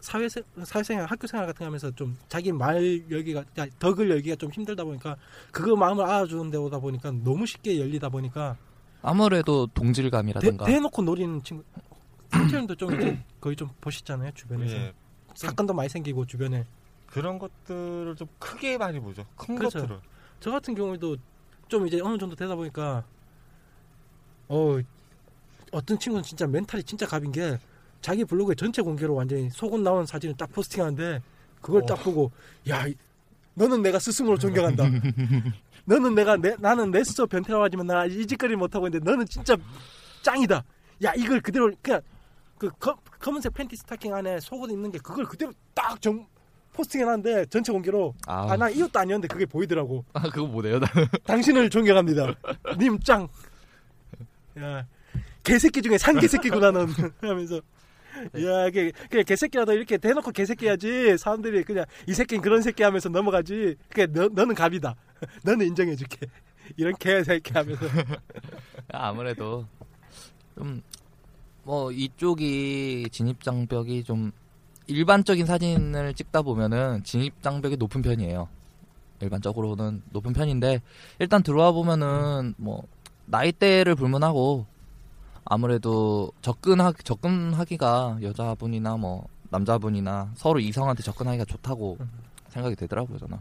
사회생 0.00 0.42
사회생활 0.62 1.06
학교 1.06 1.26
생활 1.26 1.46
같은 1.46 1.58
거 1.58 1.64
하면서 1.66 1.90
좀 1.90 2.16
자기 2.28 2.52
말 2.52 3.02
열기가 3.10 3.44
야, 3.58 3.66
덕을 3.78 4.08
열기가 4.10 4.36
좀 4.36 4.50
힘들다 4.50 4.84
보니까 4.84 5.16
그거 5.50 5.74
마음을 5.74 6.04
알아주는 6.04 6.50
데 6.50 6.58
오다 6.58 6.78
보니까 6.78 7.10
너무 7.10 7.46
쉽게 7.46 7.80
열리다 7.80 8.08
보니까 8.08 8.56
아무래도 9.02 9.66
대, 9.66 9.72
동질감이라든가 9.74 10.66
대놓고 10.66 11.02
노리는 11.02 11.42
친구 11.42 11.64
삼촌도 12.30 12.76
좀 12.76 12.94
이제 12.94 13.18
거의 13.40 13.56
좀 13.56 13.68
보시잖아요 13.80 14.30
주변에서 14.34 14.76
예. 14.76 14.92
사건도 15.34 15.74
많이 15.74 15.88
생기고 15.88 16.26
주변에 16.26 16.64
그런 17.08 17.38
것들을 17.38 18.14
좀 18.16 18.28
크게 18.38 18.78
많이 18.78 19.00
보죠. 19.00 19.24
큰 19.36 19.56
그렇죠. 19.56 19.80
것들을. 19.80 20.00
저 20.40 20.50
같은 20.50 20.74
경우에도 20.74 21.16
좀 21.68 21.86
이제 21.86 22.00
어느 22.00 22.16
정도 22.18 22.36
되다 22.36 22.54
보니까 22.54 23.04
어 24.48 24.78
어떤 25.72 25.98
친구는 25.98 26.22
진짜 26.22 26.46
멘탈이 26.46 26.82
진짜 26.84 27.06
갑인 27.06 27.32
게 27.32 27.58
자기 28.00 28.24
블로그에 28.24 28.54
전체 28.54 28.80
공개로 28.82 29.14
완전히 29.14 29.50
속옷 29.50 29.80
나온 29.80 30.06
사진을 30.06 30.36
딱 30.36 30.50
포스팅하는데 30.52 31.20
그걸 31.60 31.84
딱 31.86 31.96
보고 31.96 32.30
야 32.68 32.86
이- 32.86 32.94
너는 33.54 33.82
내가 33.82 33.98
스승으로 33.98 34.38
존경한다. 34.38 34.84
너는 35.84 36.14
내가 36.14 36.36
내, 36.36 36.54
나는 36.58 36.90
내 36.92 37.02
스스로 37.02 37.26
변태라고 37.26 37.64
하지만 37.64 37.86
나 37.86 38.06
이 38.06 38.26
짓거리 38.26 38.54
못하고 38.54 38.86
있는데 38.86 39.10
너는 39.10 39.26
진짜 39.26 39.56
짱이다. 40.22 40.62
야 41.04 41.12
이걸 41.16 41.40
그대로 41.40 41.70
그냥 41.82 42.00
그 42.56 42.70
검, 42.78 42.94
검은색 43.18 43.52
팬티 43.54 43.74
스타킹 43.76 44.14
안에 44.14 44.38
속옷 44.40 44.70
입는 44.70 44.92
게 44.92 44.98
그걸 44.98 45.24
그대로 45.24 45.52
딱 45.74 46.00
정, 46.00 46.26
포스팅해놨는데 46.78 47.46
전체 47.46 47.72
공개로 47.72 48.14
아, 48.26 48.52
아나 48.52 48.68
이것도 48.70 48.98
아니었는데 49.00 49.28
그게 49.28 49.44
보이더라고. 49.44 50.04
아, 50.12 50.22
그거 50.22 50.46
뭐네요? 50.46 50.78
당신을 51.26 51.68
존경합니다. 51.70 52.34
님 52.78 52.98
짱. 53.00 53.28
야, 54.60 54.86
개새끼 55.42 55.82
중에 55.82 55.98
상개새끼구나 55.98 56.70
넌 56.70 56.88
하면서 57.20 57.56
야, 57.56 58.66
이게 58.68 58.92
그냥 59.10 59.24
개새끼라도 59.24 59.72
이렇게 59.72 59.98
대놓고 59.98 60.30
개새끼야지 60.30 61.18
사람들이 61.18 61.64
그냥 61.64 61.84
이 62.06 62.14
새끼는 62.14 62.42
그런 62.42 62.62
새끼 62.62 62.82
하면서 62.82 63.08
넘어가지. 63.08 63.76
그게 63.88 64.06
너, 64.06 64.28
너는 64.28 64.54
갑이다. 64.54 64.94
너는 65.44 65.66
인정해줄게. 65.66 66.26
이런 66.76 66.94
개새끼 66.96 67.52
하면서 67.52 67.86
아무래도 68.92 69.66
좀 70.56 70.82
뭐 71.68 71.92
이쪽이 71.92 73.08
진입 73.12 73.42
장벽이 73.42 74.02
좀 74.02 74.32
일반적인 74.88 75.46
사진을 75.46 76.14
찍다 76.14 76.42
보면은 76.42 77.04
진입 77.04 77.42
장벽이 77.42 77.76
높은 77.76 78.02
편이에요. 78.02 78.48
일반적으로는 79.20 80.02
높은 80.10 80.32
편인데 80.32 80.80
일단 81.18 81.42
들어와 81.42 81.72
보면은 81.72 82.54
뭐 82.56 82.84
나이대를 83.26 83.94
불문하고 83.96 84.64
아무래도 85.44 86.30
접근하 86.40 86.92
접근하기가 86.92 88.18
여자분이나 88.22 88.96
뭐 88.96 89.26
남자분이나 89.50 90.32
서로 90.36 90.60
이성한테 90.60 91.02
접근하기가 91.02 91.44
좋다고 91.46 91.98
생각이 92.50 92.76
되더라고요 92.76 93.18
저는 93.18 93.38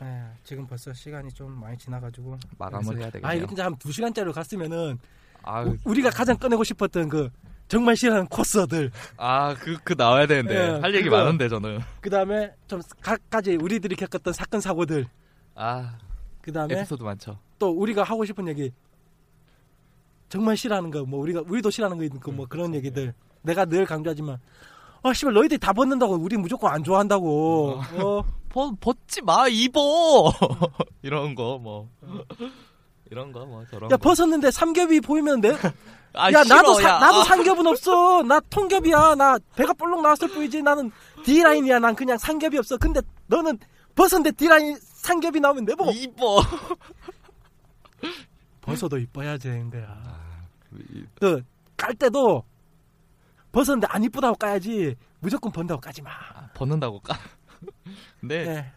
아, 0.00 0.30
지금 0.42 0.66
벌써 0.66 0.92
시간이 0.92 1.30
좀 1.32 1.52
많이 1.60 1.78
지나가지고 1.78 2.36
마감을 2.58 2.98
해야 2.98 3.06
아 3.06 3.10
되겠네요. 3.10 3.38
이거 3.38 3.46
진짜 3.46 3.64
한 3.66 3.76
두 3.78 3.92
시간짜리로 3.92 4.32
갔으면은 4.32 4.98
아, 5.42 5.62
우- 5.62 5.76
우리가 5.84 6.10
가장 6.10 6.36
꺼내고 6.36 6.64
싶었던 6.64 7.08
그 7.08 7.30
정말 7.68 7.96
싫어하는 7.96 8.26
코스들. 8.28 8.90
아 9.16 9.54
그 9.54 9.76
그 9.84 9.94
나와야 9.96 10.26
되는데. 10.26 10.54
예, 10.54 10.80
할 10.80 10.94
얘기 10.94 11.04
그거. 11.04 11.16
많은데 11.18 11.48
저는. 11.48 11.80
그 12.00 12.08
다음에 12.10 12.52
좀 12.68 12.80
각가지 13.00 13.56
우리들이 13.56 13.96
겪었던 13.96 14.32
사건 14.32 14.60
사고들. 14.60 15.06
아 15.54 15.98
그 16.42 16.52
다음에 16.52 16.74
에피소드 16.78 17.02
많죠. 17.02 17.38
또 17.58 17.70
우리가 17.70 18.02
하고 18.04 18.24
싶은 18.24 18.46
얘기. 18.48 18.70
정말 20.28 20.56
싫어하는 20.56 20.90
거 20.90 21.02
뭐 21.04 21.20
우리가 21.20 21.42
우리도 21.46 21.70
싫어하는 21.70 21.98
거 21.98 22.04
있고 22.04 22.32
뭐 22.32 22.46
그런 22.46 22.74
얘기들. 22.74 23.14
내가 23.42 23.64
늘 23.64 23.84
강조하지만 23.84 24.38
아 25.02 25.12
씨발 25.12 25.34
너희들이 25.34 25.58
다 25.58 25.72
벗는다고 25.72 26.14
우리 26.14 26.36
무조건 26.36 26.72
안 26.72 26.82
좋아한다고. 26.84 27.80
어. 27.94 28.22
벗, 28.48 28.72
벗지 28.80 29.20
마 29.22 29.46
입어! 29.48 30.30
이런 31.02 31.34
거 31.34 31.58
뭐 31.58 31.90
이런 33.10 33.32
거 33.32 33.44
뭐 33.46 33.64
저런 33.70 33.90
야 33.90 33.96
거. 33.96 34.02
벗었는데 34.02 34.50
삼겹이 34.50 35.00
보이면 35.00 35.40
돼? 35.40 35.56
아, 36.14 36.32
야 36.32 36.42
싫어, 36.42 36.56
나도 36.56 36.74
사- 36.74 36.88
야. 36.88 36.98
나도 36.98 37.20
아, 37.20 37.24
삼겹은 37.24 37.66
없어. 37.66 38.22
나 38.22 38.40
통겹이야. 38.50 39.14
나 39.16 39.38
배가 39.54 39.72
볼록 39.74 40.02
나왔을 40.02 40.28
뿐이지. 40.28 40.62
나는 40.62 40.90
D 41.24 41.42
라인이야. 41.42 41.78
난 41.78 41.94
그냥 41.94 42.16
삼겹이 42.18 42.58
없어. 42.58 42.76
근데 42.78 43.00
너는 43.26 43.58
벗었는데 43.94 44.32
D 44.36 44.48
라인 44.48 44.76
삼겹이 44.80 45.40
나오면 45.40 45.64
내보고. 45.66 45.90
입어 45.92 46.40
벗어도 48.60 48.98
이뻐야지 48.98 49.48
되는 49.48 49.70
거야 49.70 50.20
이- 50.92 51.04
그깔 51.20 51.94
때도 51.94 52.44
벗었는데 53.52 53.86
안 53.90 54.02
이쁘다고 54.04 54.36
까야지. 54.36 54.94
무조건 55.20 55.50
번다고 55.50 55.80
까지 55.80 56.02
마. 56.02 56.10
아, 56.10 56.48
벗는다고 56.54 57.00
까? 57.00 57.16
근데 58.20 58.44
네. 58.44 58.72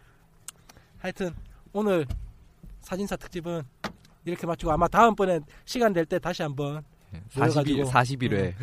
하여튼 0.98 1.34
오늘 1.72 2.06
사진사 2.80 3.16
특집은 3.16 3.62
이렇게 4.24 4.46
마치고 4.46 4.70
아마 4.72 4.86
다음번에 4.88 5.40
시간 5.64 5.92
될 5.92 6.04
때 6.06 6.18
다시 6.18 6.42
한번 6.42 6.82
40일 7.34 7.76
모여가지고. 7.78 7.90
41회. 7.90 8.54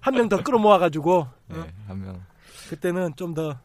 한한 0.00 0.14
명 0.14 0.28
더 0.28 0.42
끌어모아가지고 0.42 1.26
네, 1.48 1.56
한명. 1.86 2.20
그때는 2.68 3.12
좀더 3.16 3.58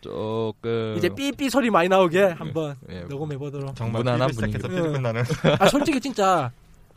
조금 0.00 0.94
이제 0.96 1.08
삐삐 1.08 1.50
소리 1.50 1.70
많이 1.70 1.88
나오게 1.88 2.22
한번 2.22 2.76
예, 2.88 3.00
녹음해 3.02 3.36
보도록. 3.36 3.74
정말 3.76 4.02
무난한 4.02 4.32
시작해서 4.32 4.68
끝나는. 4.68 5.22
아 5.58 5.68
솔직히 5.68 6.00
진짜 6.00 6.50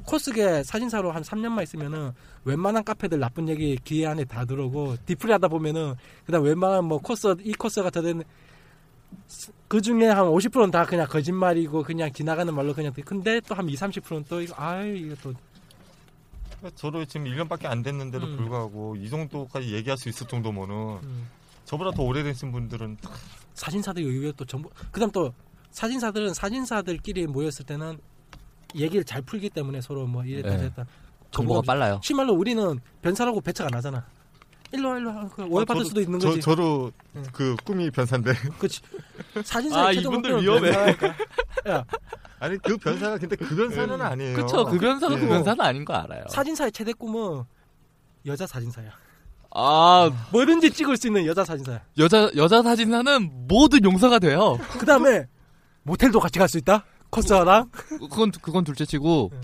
코스게 0.06 0.64
사진사로 0.64 1.12
한 1.12 1.22
3년만 1.22 1.64
있으면은 1.64 2.12
웬만한 2.45 2.84
카페들 2.84 3.20
나쁜 3.20 3.47
얘기 3.49 3.78
귀 3.84 4.06
안에 4.06 4.26
다 4.26 4.43
들어오고 4.45 4.97
디프리 5.06 5.32
하다 5.34 5.47
보면은 5.47 5.95
그다음 6.26 6.43
웬만한 6.45 6.84
뭐 6.86 6.97
코스 6.99 7.36
이 7.43 7.54
코스가 7.54 7.89
더 7.89 8.01
되는 8.01 8.24
그 9.68 9.82
중에 9.82 10.07
한 10.07 10.26
50%는 10.26 10.72
다 10.72 10.86
그냥 10.86 11.07
거짓말이고 11.07 11.84
그냥 11.84 12.11
지나가는 12.14 12.53
말로 12.53 12.74
그냥 12.74 12.93
듣- 12.93 13.03
근데 13.05 13.39
또 13.41 13.55
한 13.55 13.68
2, 13.68 13.74
30%는 13.76 14.26
또 14.30 14.41
이거 14.41 14.53
아유 14.57 14.95
이거 14.95 15.16
또 15.22 15.34
저도 16.76 17.03
지금 17.05 17.26
1년밖에 17.28 17.66
안 17.66 17.82
됐는데도 17.84 18.26
음. 18.26 18.38
불구하고 18.38 18.95
이 18.95 19.09
정도까지 19.09 19.74
얘기할 19.74 19.97
수 19.97 20.07
있을 20.09 20.28
정도면은 20.28 20.99
음, 21.03 21.28
저보다 21.66 21.91
더 21.91 22.03
오래되신 22.03 22.51
분들은 22.51 22.97
사진사들 23.53 24.01
의외로 24.01 24.32
또 24.34 24.45
정보 24.45 24.70
그다음 24.91 25.11
또 25.11 25.34
사진사들은 25.72 26.34
사진사들끼리 26.34 27.28
모였을 27.28 27.66
때는 27.66 27.97
얘기를 28.76 29.03
잘 29.03 29.22
풀기 29.22 29.49
때문에 29.49 29.82
서로 29.82 30.07
뭐 30.07 30.24
이랬다 30.24 30.49
네. 30.51 30.57
저랬다 30.57 30.86
정보가 31.32 31.61
정보가- 31.61 31.66
빨라요 31.66 31.99
심말로 32.03 32.34
우리는 32.34 32.80
변사라고 33.01 33.41
배척 33.41 33.68
안 33.68 33.74
하잖아. 33.74 34.05
일로 34.74 34.89
와, 34.89 34.97
일로 34.97 35.09
와. 35.15 35.30
그 35.36 35.43
오해받을 35.43 35.84
저도- 35.84 35.86
수도 35.88 36.01
있는 36.01 36.19
저, 36.19 36.30
거지. 36.30 36.41
저도 36.41 36.91
응. 37.15 37.24
그 37.32 37.55
꿈이 37.63 37.89
변사인데 37.91 38.34
그렇지. 38.57 38.82
사진사 39.43 39.88
아, 39.88 39.91
이분들 39.91 40.41
위험해. 40.41 40.69
야, 41.69 41.86
아니 42.39 42.57
그 42.57 42.76
변사가 42.78 43.17
근데 43.19 43.36
그 43.36 43.55
변사는 43.55 44.01
아니에요. 44.01 44.36
그쵸 44.36 44.65
그 44.65 44.78
변사가 44.78 45.15
그 45.15 45.21
네. 45.21 45.28
변사는 45.28 45.61
아닌 45.61 45.86
거 45.86 45.93
알아요 45.93 46.24
사진사의 46.30 46.71
최대 46.71 46.91
꿈은 46.93 47.43
여자 48.26 48.47
사진사야. 48.47 48.89
아 49.55 50.09
뭐든지 50.32 50.71
찍을 50.71 50.97
수 50.97 51.07
있는 51.07 51.26
여자 51.28 51.43
사진사야. 51.45 51.82
여자 51.99 52.30
여자 52.36 52.63
사진사는 52.63 53.47
모든 53.47 53.84
용서가 53.84 54.17
돼요 54.19 54.57
그 54.80 54.86
다음에 54.86 55.28
모텔도 55.84 56.19
같이 56.19 56.39
갈 56.39 56.47
수 56.49 56.57
있다. 56.57 56.84
코스와랑 57.11 57.69
그건 58.09 58.32
그건 58.32 58.63
둘째치고 58.63 59.30
네. 59.32 59.41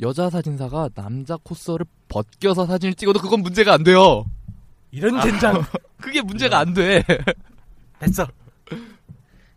여자 0.00 0.30
사진사가 0.30 0.88
남자 0.94 1.36
코스를 1.42 1.84
벗겨서 2.08 2.64
사진을 2.64 2.94
찍어도 2.94 3.20
그건 3.20 3.42
문제가 3.42 3.74
안 3.74 3.84
돼요. 3.84 4.24
이런 4.90 5.20
젠장. 5.20 5.62
그게 6.00 6.20
문제가 6.22 6.58
안 6.58 6.74
돼. 6.74 7.02
됐어. 7.98 8.26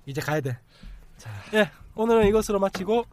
이제 0.06 0.22
가야 0.22 0.42
돼. 0.42 0.58
예, 1.54 1.70
오늘은 1.96 2.28
이것으로 2.28 2.60
마치고 2.60 3.06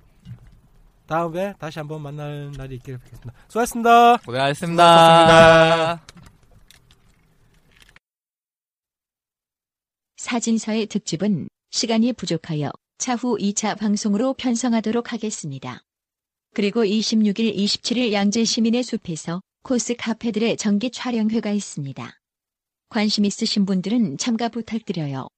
다음에 1.07 1.55
다시 1.59 1.79
한번 1.79 2.03
만날 2.03 2.51
날이 2.57 2.77
있기를 2.77 2.99
바라겠습니다. 2.99 3.33
수고하셨습니다. 3.49 4.17
고생하셨습니다. 4.19 6.01
사진사의 10.17 10.87
특집은 10.87 11.49
시간이 11.71 12.13
부족하여 12.13 12.71
차후 12.99 13.39
2차 13.39 13.79
방송으로 13.79 14.35
편성하도록 14.35 15.13
하겠습니다. 15.13 15.81
그리고 16.55 16.85
26일, 16.85 17.57
27일 17.57 18.13
양재 18.13 18.45
시민의 18.45 18.83
숲에서 18.83 19.41
코스 19.63 19.95
카페들의 19.95 20.57
정기 20.57 20.91
촬영회가 20.91 21.51
있습니다. 21.51 22.13
관심 22.89 23.25
있으신 23.25 23.67
분들은 23.67 24.17
참가 24.19 24.49
부탁드려요. 24.49 25.29